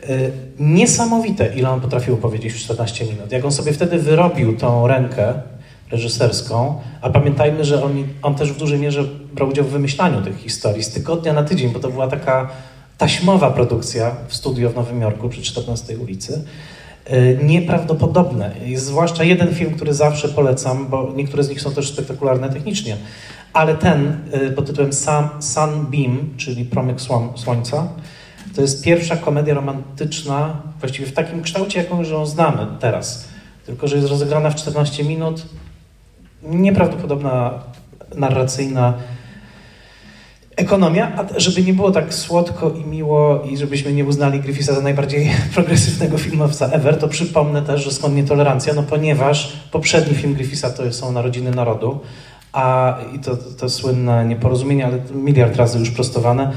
E, 0.02 0.06
niesamowite, 0.58 1.54
ile 1.56 1.70
on 1.70 1.80
potrafił 1.80 2.16
powiedzieć 2.16 2.52
w 2.52 2.56
14 2.56 3.04
minut. 3.04 3.32
Jak 3.32 3.44
on 3.44 3.52
sobie 3.52 3.72
wtedy 3.72 3.98
wyrobił 3.98 4.56
tą 4.56 4.86
rękę, 4.86 5.34
reżyserską, 5.90 6.80
a 7.00 7.10
pamiętajmy, 7.10 7.64
że 7.64 7.84
on, 7.84 8.04
on 8.22 8.34
też 8.34 8.52
w 8.52 8.58
dużej 8.58 8.78
mierze 8.78 9.04
brał 9.32 9.48
udział 9.48 9.64
w 9.64 9.68
wymyślaniu 9.68 10.22
tych 10.22 10.38
historii 10.38 10.82
z 10.82 10.90
tygodnia 10.90 11.32
na 11.32 11.42
tydzień, 11.42 11.70
bo 11.70 11.80
to 11.80 11.90
była 11.90 12.08
taka 12.08 12.50
taśmowa 12.98 13.50
produkcja 13.50 14.16
w 14.28 14.34
studio 14.34 14.70
w 14.70 14.74
Nowym 14.74 15.00
Jorku 15.00 15.28
przy 15.28 15.42
14 15.42 15.98
ulicy. 15.98 16.44
E, 17.06 17.34
nieprawdopodobne. 17.44 18.50
Jest 18.64 18.86
zwłaszcza 18.86 19.24
jeden 19.24 19.54
film, 19.54 19.74
który 19.74 19.94
zawsze 19.94 20.28
polecam, 20.28 20.86
bo 20.88 21.12
niektóre 21.16 21.42
z 21.42 21.48
nich 21.48 21.60
są 21.60 21.74
też 21.74 21.88
spektakularne 21.88 22.48
technicznie, 22.48 22.96
ale 23.52 23.74
ten 23.74 24.18
e, 24.32 24.50
pod 24.50 24.66
tytułem 24.66 24.92
Sun, 24.92 25.28
Sunbeam, 25.40 26.30
czyli 26.36 26.64
Promyk 26.64 26.96
Słońca, 27.34 27.88
to 28.56 28.62
jest 28.62 28.84
pierwsza 28.84 29.16
komedia 29.16 29.54
romantyczna, 29.54 30.62
właściwie 30.80 31.06
w 31.06 31.12
takim 31.12 31.42
kształcie, 31.42 31.78
jaką 31.78 32.02
ją 32.02 32.26
znamy 32.26 32.66
teraz. 32.80 33.28
Tylko, 33.66 33.88
że 33.88 33.96
jest 33.96 34.08
rozegrana 34.08 34.50
w 34.50 34.54
14 34.54 35.04
minut, 35.04 35.42
nieprawdopodobna 36.42 37.62
narracyjna 38.14 38.94
ekonomia, 40.56 41.12
a 41.16 41.40
żeby 41.40 41.62
nie 41.62 41.74
było 41.74 41.90
tak 41.90 42.14
słodko 42.14 42.70
i 42.70 42.84
miło 42.84 43.42
i 43.50 43.56
żebyśmy 43.56 43.92
nie 43.92 44.04
uznali 44.04 44.40
Griffitha 44.40 44.74
za 44.74 44.80
najbardziej 44.80 45.30
progresywnego 45.54 46.18
filmowca 46.18 46.66
ever, 46.66 46.98
to 46.98 47.08
przypomnę 47.08 47.62
też, 47.62 47.84
że 47.84 47.90
skąd 47.90 48.16
nietolerancja, 48.16 48.74
no 48.74 48.82
ponieważ 48.82 49.52
poprzedni 49.70 50.14
film 50.14 50.34
Griffitha 50.34 50.70
to 50.70 50.92
są 50.92 51.12
Narodziny 51.12 51.50
Narodu, 51.50 52.00
a 52.52 52.98
i 53.14 53.18
to, 53.18 53.36
to 53.36 53.68
słynne 53.68 54.24
nieporozumienie, 54.24 54.86
ale 54.86 54.98
miliard 55.14 55.56
razy 55.56 55.78
już 55.78 55.90
prostowane. 55.90 56.52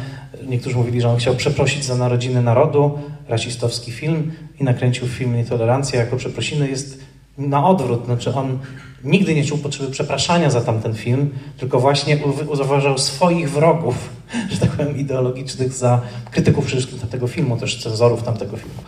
Niektórzy 0.47 0.75
mówili, 0.75 1.01
że 1.01 1.09
on 1.09 1.17
chciał 1.17 1.35
przeprosić 1.35 1.85
za 1.85 1.95
Narodziny 1.95 2.41
Narodu, 2.41 2.99
rasistowski 3.27 3.91
film 3.91 4.31
i 4.59 4.63
nakręcił 4.63 5.07
film 5.07 5.35
Nietolerancja 5.35 5.99
jako 5.99 6.17
przeprosiny. 6.17 6.69
Jest 6.69 6.99
na 7.37 7.67
odwrót, 7.67 8.05
znaczy 8.05 8.33
on 8.33 8.59
nigdy 9.03 9.35
nie 9.35 9.45
czuł 9.45 9.57
potrzeby 9.57 9.91
przepraszania 9.91 10.49
za 10.49 10.61
tamten 10.61 10.93
film, 10.95 11.29
tylko 11.57 11.79
właśnie 11.79 12.17
uważał 12.47 12.97
swoich 12.97 13.51
wrogów, 13.51 14.09
że 14.51 14.57
tak 14.57 14.69
powiem, 14.69 14.97
ideologicznych 14.97 15.73
za 15.73 16.01
krytyków 16.31 16.65
przede 16.65 16.81
wszystkim 16.81 16.99
tamtego 16.99 17.27
filmu, 17.27 17.57
też 17.57 17.83
cenzorów 17.83 18.23
tamtego 18.23 18.57
filmu, 18.57 18.81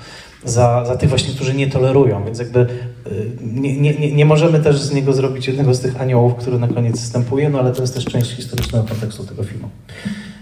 za, 0.45 0.85
za 0.85 0.95
tych 0.95 1.09
właśnie, 1.09 1.33
którzy 1.33 1.53
nie 1.53 1.67
tolerują, 1.67 2.25
więc 2.25 2.39
jakby 2.39 2.59
y, 3.07 3.31
nie, 3.41 3.77
nie, 3.77 4.11
nie 4.11 4.25
możemy 4.25 4.59
też 4.59 4.81
z 4.81 4.93
niego 4.93 5.13
zrobić 5.13 5.47
jednego 5.47 5.73
z 5.73 5.79
tych 5.79 6.01
aniołów, 6.01 6.35
który 6.35 6.59
na 6.59 6.67
koniec 6.67 6.99
występuje, 6.99 7.49
no 7.49 7.59
ale 7.59 7.71
to 7.71 7.81
jest 7.81 7.93
też 7.93 8.05
część 8.05 8.31
historycznego 8.31 8.87
kontekstu 8.87 9.23
tego 9.23 9.43
filmu. 9.43 9.69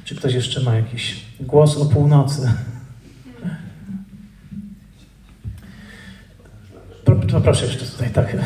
Czy 0.05 0.15
ktoś 0.15 0.33
jeszcze 0.33 0.63
ma 0.63 0.75
jakiś 0.75 1.25
głos 1.39 1.77
o 1.77 1.85
północy? 1.85 2.51
Proszę 7.43 7.65
jeszcze 7.65 7.85
tutaj, 7.85 8.09
tak. 8.09 8.37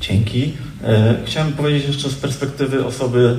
Dzięki. 0.00 0.52
E, 0.84 1.14
chciałem 1.24 1.52
powiedzieć 1.52 1.86
jeszcze 1.86 2.08
z 2.08 2.14
perspektywy 2.14 2.84
osoby, 2.84 3.38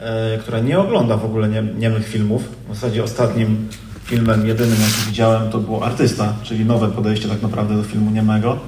e, 0.00 0.38
która 0.38 0.60
nie 0.60 0.78
ogląda 0.78 1.16
w 1.16 1.24
ogóle 1.24 1.48
niemych 1.78 2.08
filmów. 2.08 2.42
W 2.68 2.74
zasadzie 2.74 3.04
ostatnim 3.04 3.68
filmem, 4.04 4.46
jedynym 4.46 4.80
jaki 4.80 5.06
widziałem, 5.06 5.50
to 5.50 5.58
było 5.58 5.84
Artysta, 5.84 6.34
czyli 6.42 6.64
nowe 6.64 6.88
podejście 6.88 7.28
tak 7.28 7.42
naprawdę 7.42 7.76
do 7.76 7.82
filmu 7.82 8.10
niemego. 8.10 8.58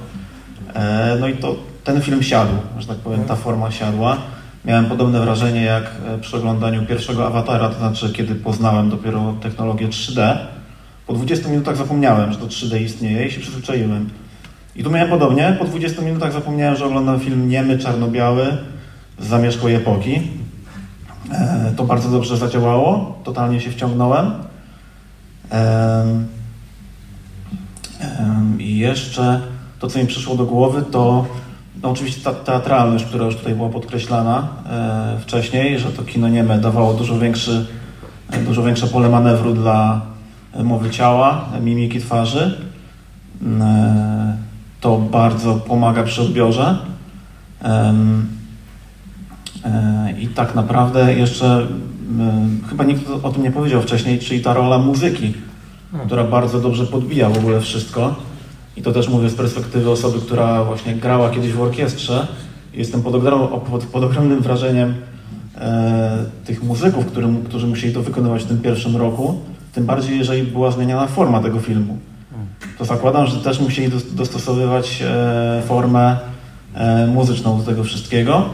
E, 0.74 1.16
no 1.20 1.28
i 1.28 1.36
to 1.36 1.57
ten 1.84 2.03
film 2.03 2.22
siadł, 2.22 2.53
że 2.78 2.86
tak 2.86 2.97
powiem, 2.97 3.24
ta 3.24 3.36
forma 3.36 3.70
siadła. 3.70 4.38
Miałem 4.65 4.87
podobne 4.87 5.21
wrażenie 5.21 5.65
jak 5.65 5.91
przy 6.21 6.37
oglądaniu 6.37 6.87
pierwszego 6.87 7.27
awatara, 7.27 7.69
to 7.69 7.79
znaczy 7.79 8.13
kiedy 8.13 8.35
poznałem 8.35 8.91
dopiero 8.91 9.35
technologię 9.43 9.89
3D. 9.89 10.37
Po 11.07 11.13
20 11.13 11.49
minutach 11.49 11.77
zapomniałem, 11.77 12.33
że 12.33 12.39
to 12.39 12.47
3D 12.47 12.83
istnieje 12.83 13.27
i 13.27 13.31
się 13.31 13.41
przyzwyczaiłem. 13.41 14.11
I 14.77 14.85
tu 14.85 14.91
miałem 14.91 15.11
podobnie. 15.11 15.57
Po 15.59 15.65
20 15.65 16.03
minutach 16.03 16.33
zapomniałem, 16.33 16.77
że 16.77 16.87
oglądam 16.87 17.21
film 17.21 17.49
niemy, 17.49 17.79
czarno-biały 17.79 18.57
z 19.19 19.27
zamierzchłej 19.27 19.75
epoki. 19.75 20.23
E, 21.33 21.73
to 21.77 21.85
bardzo 21.85 22.11
dobrze 22.11 22.37
zadziałało. 22.37 23.19
Totalnie 23.25 23.61
się 23.61 23.71
wciągnąłem. 23.71 24.33
I 28.59 28.79
jeszcze 28.79 29.41
to, 29.79 29.87
co 29.87 29.99
mi 29.99 30.07
przyszło 30.07 30.37
do 30.37 30.45
głowy, 30.45 30.83
to 30.91 31.27
oczywiście 31.83 32.20
ta 32.20 32.33
teatralność, 32.33 33.05
która 33.05 33.24
już 33.24 33.37
tutaj 33.37 33.55
była 33.55 33.68
podkreślana 33.68 34.49
e, 34.70 35.18
wcześniej, 35.20 35.79
że 35.79 35.93
to 35.93 36.03
kino 36.03 36.29
nieme 36.29 36.59
dawało 36.59 36.95
dużo, 36.95 37.18
większy, 37.18 37.66
dużo 38.47 38.62
większe 38.62 38.87
pole 38.87 39.09
manewru 39.09 39.55
dla 39.55 40.01
mowy 40.64 40.91
ciała, 40.91 41.45
mimiki 41.61 42.01
twarzy. 42.01 42.68
E, 43.61 44.37
to 44.81 44.99
bardzo 44.99 45.55
pomaga 45.55 46.03
przy 46.03 46.22
odbiorze. 46.22 46.79
E, 47.64 47.95
I 50.20 50.29
tak 50.29 50.55
naprawdę 50.55 51.14
jeszcze 51.14 51.66
chyba 52.70 52.85
nikt 52.85 53.03
o 53.22 53.31
tym 53.31 53.43
nie 53.43 53.51
powiedział 53.51 53.83
wcześniej, 53.83 54.18
czyli 54.18 54.41
ta 54.41 54.55
rola 54.55 54.79
muzyki, 54.79 55.35
hmm. 55.91 56.07
która 56.07 56.24
bardzo 56.24 56.61
dobrze 56.61 56.87
podbija 56.87 57.31
w 57.31 57.39
ogóle 57.39 57.61
wszystko. 57.61 58.28
I 58.79 58.83
to 58.83 58.93
też 58.93 59.09
mówię 59.09 59.29
z 59.29 59.35
perspektywy 59.35 59.91
osoby, 59.91 60.20
która 60.20 60.64
właśnie 60.64 60.95
grała 60.95 61.31
kiedyś 61.31 61.53
w 61.53 61.61
orkiestrze. 61.61 62.26
Jestem 62.74 63.03
pod, 63.03 63.14
pod, 63.70 63.85
pod 63.85 64.05
ogromnym 64.05 64.41
wrażeniem 64.41 64.95
e, 65.57 66.24
tych 66.45 66.62
muzyków, 66.62 67.07
którym, 67.07 67.43
którzy 67.43 67.66
musieli 67.66 67.95
to 67.95 68.03
wykonywać 68.03 68.43
w 68.43 68.47
tym 68.47 68.59
pierwszym 68.59 68.97
roku. 68.97 69.41
Tym 69.72 69.87
bardziej, 69.87 70.18
jeżeli 70.18 70.43
była 70.43 70.70
zmieniana 70.70 71.07
forma 71.07 71.41
tego 71.41 71.61
filmu. 71.61 71.99
To 72.79 72.85
zakładam, 72.85 73.26
że 73.26 73.37
też 73.37 73.61
musieli 73.61 73.93
dostosowywać 74.12 75.03
e, 75.03 75.62
formę 75.66 76.16
e, 76.74 77.07
muzyczną 77.07 77.59
do 77.59 77.64
tego 77.64 77.85
wszystkiego. 77.85 78.45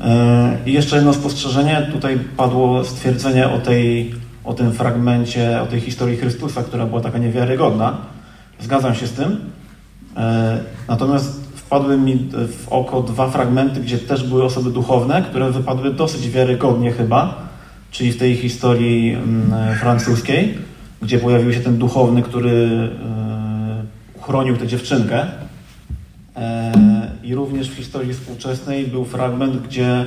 E, 0.00 0.58
I 0.66 0.72
jeszcze 0.72 0.96
jedno 0.96 1.14
spostrzeżenie. 1.14 1.88
Tutaj 1.92 2.18
padło 2.36 2.84
stwierdzenie 2.84 3.48
o, 3.48 3.58
tej, 3.58 4.14
o 4.44 4.54
tym 4.54 4.72
fragmencie, 4.72 5.62
o 5.62 5.66
tej 5.66 5.80
historii 5.80 6.16
Chrystusa, 6.16 6.62
która 6.62 6.86
była 6.86 7.00
taka 7.00 7.18
niewiarygodna. 7.18 8.13
Zgadzam 8.60 8.94
się 8.94 9.06
z 9.06 9.12
tym. 9.12 9.36
Natomiast 10.88 11.40
wpadły 11.56 11.98
mi 11.98 12.28
w 12.32 12.68
oko 12.70 13.02
dwa 13.02 13.28
fragmenty, 13.28 13.80
gdzie 13.80 13.98
też 13.98 14.28
były 14.28 14.44
osoby 14.44 14.70
duchowne, 14.70 15.22
które 15.22 15.50
wypadły 15.50 15.92
dosyć 15.94 16.30
wiarygodnie 16.30 16.92
chyba 16.92 17.44
czyli 17.94 18.12
w 18.12 18.18
tej 18.18 18.36
historii 18.36 19.14
mm, 19.14 19.74
francuskiej, 19.78 20.58
gdzie 21.02 21.18
pojawił 21.18 21.52
się 21.52 21.60
ten 21.60 21.78
duchowny, 21.78 22.22
który 22.22 22.90
e, 24.18 24.22
chronił 24.22 24.56
tę 24.56 24.66
dziewczynkę. 24.66 25.26
E, 26.36 26.72
I 27.24 27.34
również 27.34 27.70
w 27.70 27.74
historii 27.74 28.14
współczesnej 28.14 28.86
był 28.86 29.04
fragment, 29.04 29.62
gdzie 29.62 30.06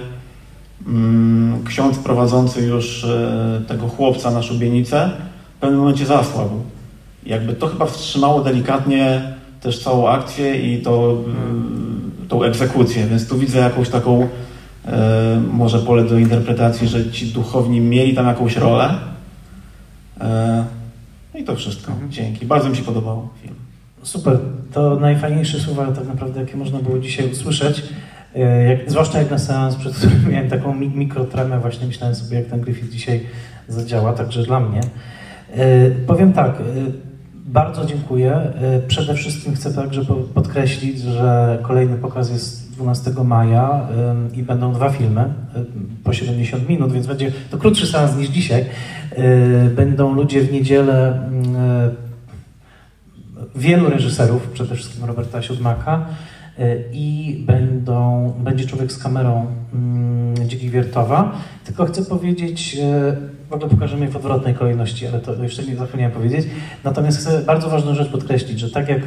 mm, 0.88 1.64
ksiądz 1.64 1.98
prowadzący 1.98 2.62
już 2.62 3.04
e, 3.04 3.62
tego 3.68 3.88
chłopca 3.88 4.32
na 4.32 4.44
szubienicę 4.44 5.12
w 5.58 5.60
pewnym 5.60 5.80
momencie 5.80 6.06
zasłabł. 6.06 6.62
Jakby 7.28 7.54
to 7.54 7.68
chyba 7.68 7.86
wstrzymało 7.86 8.44
delikatnie 8.44 9.34
też 9.62 9.80
całą 9.80 10.10
akcję 10.10 10.56
i 10.56 10.82
to, 10.82 11.18
tą 12.28 12.44
egzekucję, 12.44 13.08
więc 13.08 13.28
tu 13.28 13.38
widzę 13.38 13.60
jakąś 13.60 13.90
taką 13.90 14.28
E, 14.88 15.42
może 15.54 15.80
pole 15.80 16.04
do 16.04 16.18
interpretacji, 16.18 16.88
że 16.88 17.12
ci 17.12 17.28
duchowni 17.28 17.82
mieli 17.82 18.14
tam 18.14 18.28
jakąś 18.28 18.56
rolę. 18.56 18.90
E, 20.22 20.66
no 21.34 21.40
i 21.40 21.44
to 21.44 21.56
wszystko. 21.56 21.92
Mhm. 21.92 22.12
Dzięki. 22.12 22.46
Bardzo 22.46 22.70
mi 22.70 22.76
się 22.76 22.84
podobał 22.84 23.30
film. 23.42 23.56
Super. 24.04 24.40
To 24.74 25.00
najfajniejsze 25.00 25.60
słowa 25.60 25.92
tak 25.92 26.08
naprawdę, 26.08 26.40
jakie 26.40 26.58
można 26.58 26.80
było 26.80 27.00
dzisiaj 27.00 27.32
usłyszeć. 27.32 27.84
jak, 28.68 28.92
zwłaszcza 28.92 29.20
jak 29.20 29.32
na 29.32 29.40
seans, 29.40 29.76
przed 29.76 29.96
którym 29.96 30.26
miałem 30.32 30.50
taką 30.50 30.76
mikrotremę, 30.76 31.60
właśnie 31.60 31.88
myślałem 31.88 32.16
sobie, 32.16 32.38
jak 32.38 32.48
ten 32.48 32.62
Griffith 32.62 32.92
dzisiaj 32.92 33.22
zadziała, 33.68 34.14
także 34.14 34.44
dla 34.44 34.60
mnie. 34.60 34.82
Powiem 36.08 36.34
tak, 36.34 36.62
bardzo 37.48 37.86
dziękuję. 37.86 38.42
Przede 38.88 39.14
wszystkim 39.14 39.56
chcę 39.56 39.74
także 39.74 40.02
podkreślić, 40.34 41.00
że 41.00 41.60
kolejny 41.62 41.98
pokaz 41.98 42.30
jest 42.30 42.72
12 42.72 43.12
maja 43.24 43.88
i 44.34 44.44
będą 44.44 44.74
dwa 44.74 44.90
filmy 44.90 45.34
po 46.04 46.14
70 46.14 46.70
minut, 46.70 46.94
więc 46.94 47.08
będzie 47.08 47.32
to 47.52 47.58
krótszy 47.58 47.88
seans 47.88 48.18
niż 48.18 48.30
dzisiaj. 48.30 48.66
Będą 49.76 50.14
ludzie 50.14 50.42
w 50.42 50.52
niedzielę, 50.52 51.30
wielu 53.56 53.90
reżyserów, 53.90 54.50
przede 54.50 54.76
wszystkim 54.76 55.06
Roberta 55.06 55.42
Siódmaka 55.42 56.06
i 56.94 57.38
będą, 57.48 58.34
będzie 58.40 58.66
człowiek 58.66 58.92
z 58.92 58.98
kamerą 58.98 59.46
Dziki 60.48 60.70
Wiertowa. 60.70 61.32
Tylko 61.66 61.86
chcę 61.86 62.06
powiedzieć, 62.06 62.78
w 63.50 63.54
ogóle 63.54 63.70
pokażemy 63.70 64.06
je 64.06 64.12
w 64.12 64.16
odwrotnej 64.16 64.56
kolejności, 64.56 65.08
ale 65.08 65.20
to 65.20 65.44
jeszcze 65.44 65.64
nie 65.64 65.76
zapomniałem 65.76 66.12
powiedzieć. 66.12 66.48
Natomiast 66.84 67.18
chcę 67.20 67.42
bardzo 67.42 67.70
ważną 67.70 67.96
rzecz 67.96 68.12
podkreślić, 68.12 68.60
że 68.60 68.72
tak 68.72 68.90
jak 68.90 69.02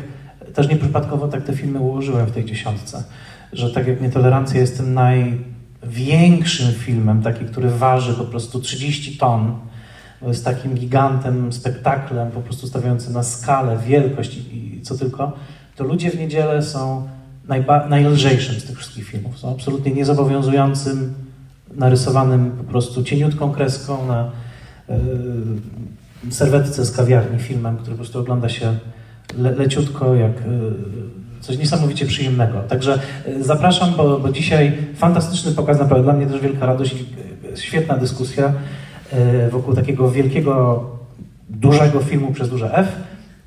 też 0.55 0.69
nieprzypadkowo 0.69 1.29
tak 1.29 1.45
te 1.45 1.57
filmy 1.57 1.81
ułożyłem 1.81 2.27
w 2.27 2.33
tej 2.33 2.45
dziesiątce, 2.45 3.05
że 3.53 3.71
tak 3.71 3.87
jak 3.87 4.01
Nietolerancja 4.01 4.61
jest 4.61 4.77
tym 4.77 4.95
największym 4.95 6.73
filmem, 6.73 7.23
taki, 7.23 7.45
który 7.45 7.71
waży 7.71 8.15
po 8.15 8.25
prostu 8.25 8.61
30 8.61 9.19
ton, 9.19 9.55
jest 10.23 10.45
takim 10.45 10.75
gigantem, 10.75 11.53
spektaklem, 11.53 12.31
po 12.31 12.41
prostu 12.41 12.67
stawiającym 12.67 13.13
na 13.13 13.23
skalę, 13.23 13.79
wielkość 13.87 14.37
i, 14.37 14.77
i 14.77 14.83
co 14.83 14.99
tylko, 14.99 15.33
to 15.77 15.85
Ludzie 15.85 16.11
w 16.11 16.19
Niedzielę 16.19 16.63
są 16.63 17.09
najlżejszym 17.89 18.61
z 18.61 18.65
tych 18.65 18.79
wszystkich 18.79 19.07
filmów. 19.07 19.39
Są 19.39 19.53
absolutnie 19.55 19.93
niezobowiązującym, 19.93 21.15
narysowanym 21.77 22.51
po 22.51 22.65
prostu 22.65 23.05
cieniutką 23.05 23.53
kreską 23.53 24.07
na 24.07 24.31
yy, 24.89 26.33
serwetce 26.33 26.85
z 26.85 26.97
kawiarni 26.97 27.39
filmem, 27.39 27.77
który 27.77 27.91
po 27.91 27.97
prostu 27.97 28.21
ogląda 28.21 28.49
się 28.49 28.79
le- 29.39 29.53
leciutko, 29.53 30.15
jak 30.15 30.33
yy, 30.37 30.75
coś 31.41 31.59
niesamowicie 31.59 32.07
przyjemnego. 32.07 32.61
Także 32.63 32.99
e, 33.27 33.43
zapraszam, 33.43 33.95
bo, 33.97 34.19
bo 34.19 34.33
dzisiaj 34.33 34.73
fantastyczny 34.97 35.53
pokaz, 35.53 35.79
naprawdę 35.79 36.05
dla 36.05 36.13
mnie 36.13 36.27
też 36.27 36.41
wielka 36.41 36.67
radość 36.67 36.95
świetna 37.55 37.97
dyskusja 37.97 38.53
wokół 39.51 39.75
takiego 39.75 40.11
wielkiego, 40.11 40.85
dużego 41.49 42.01
filmu 42.01 42.33
przez 42.33 42.51
duże 42.51 42.75
F, 42.75 42.89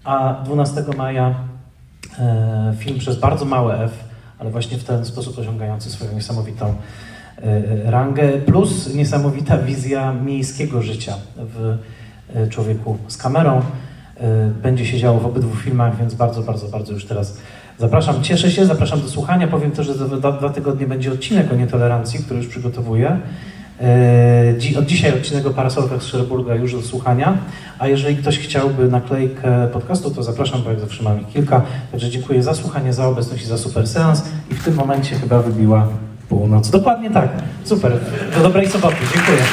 a 0.03 0.41
12 0.45 0.83
maja 0.97 1.35
film 2.77 2.99
przez 2.99 3.19
bardzo 3.19 3.45
małe 3.45 3.83
F, 3.83 3.91
ale 4.39 4.49
właśnie 4.49 4.77
w 4.77 4.83
ten 4.83 5.05
sposób 5.05 5.39
osiągający 5.39 5.89
swoją 5.89 6.13
niesamowitą 6.13 6.73
rangę, 7.85 8.31
plus 8.45 8.95
niesamowita 8.95 9.57
wizja 9.57 10.13
miejskiego 10.13 10.81
życia 10.81 11.13
w 11.37 11.77
człowieku 12.49 12.97
z 13.07 13.17
kamerą. 13.17 13.61
Będzie 14.63 14.85
się 14.85 14.97
działo 14.97 15.19
w 15.19 15.25
obydwu 15.25 15.55
filmach, 15.55 15.97
więc 15.97 16.13
bardzo, 16.13 16.41
bardzo, 16.41 16.67
bardzo 16.67 16.93
już 16.93 17.05
teraz 17.05 17.37
Zapraszam, 17.79 18.23
cieszę 18.23 18.51
się, 18.51 18.65
zapraszam 18.65 19.01
do 19.01 19.09
słuchania. 19.09 19.47
Powiem 19.47 19.71
też, 19.71 19.87
że 19.87 19.93
za 19.93 20.31
dwa 20.31 20.49
tygodnie 20.49 20.87
będzie 20.87 21.11
odcinek 21.11 21.51
o 21.51 21.55
nietolerancji, 21.55 22.23
który 22.23 22.39
już 22.39 22.47
przygotowuję. 22.47 23.19
E, 23.83 24.79
od 24.79 24.85
dzisiaj 24.85 25.13
odcinek 25.13 25.45
o 25.45 25.49
parasolkach 25.49 26.03
z 26.03 26.05
Szerburga 26.05 26.55
już 26.55 26.73
do 26.73 26.81
słuchania, 26.81 27.37
a 27.79 27.87
jeżeli 27.87 28.17
ktoś 28.17 28.39
chciałby 28.39 28.87
naklejkę 28.87 29.67
podcastu, 29.73 30.11
to 30.11 30.23
zapraszam, 30.23 30.63
bo 30.63 30.69
jak 30.69 30.79
zawsze 30.79 31.03
mam 31.03 31.21
ich 31.21 31.27
kilka. 31.27 31.61
Także 31.91 32.09
dziękuję 32.09 32.43
za 32.43 32.53
słuchanie, 32.53 32.93
za 32.93 33.07
obecność 33.07 33.43
i 33.43 33.47
za 33.47 33.57
super 33.57 33.87
seans. 33.87 34.23
I 34.51 34.55
w 34.55 34.63
tym 34.63 34.75
momencie 34.75 35.15
chyba 35.15 35.41
wybiła 35.41 35.87
północ. 36.29 36.69
Dokładnie 36.69 37.11
tak. 37.11 37.29
Super. 37.63 37.99
Do 38.37 38.43
dobrej 38.43 38.69
soboty. 38.69 38.97
Dziękuję. 39.13 39.43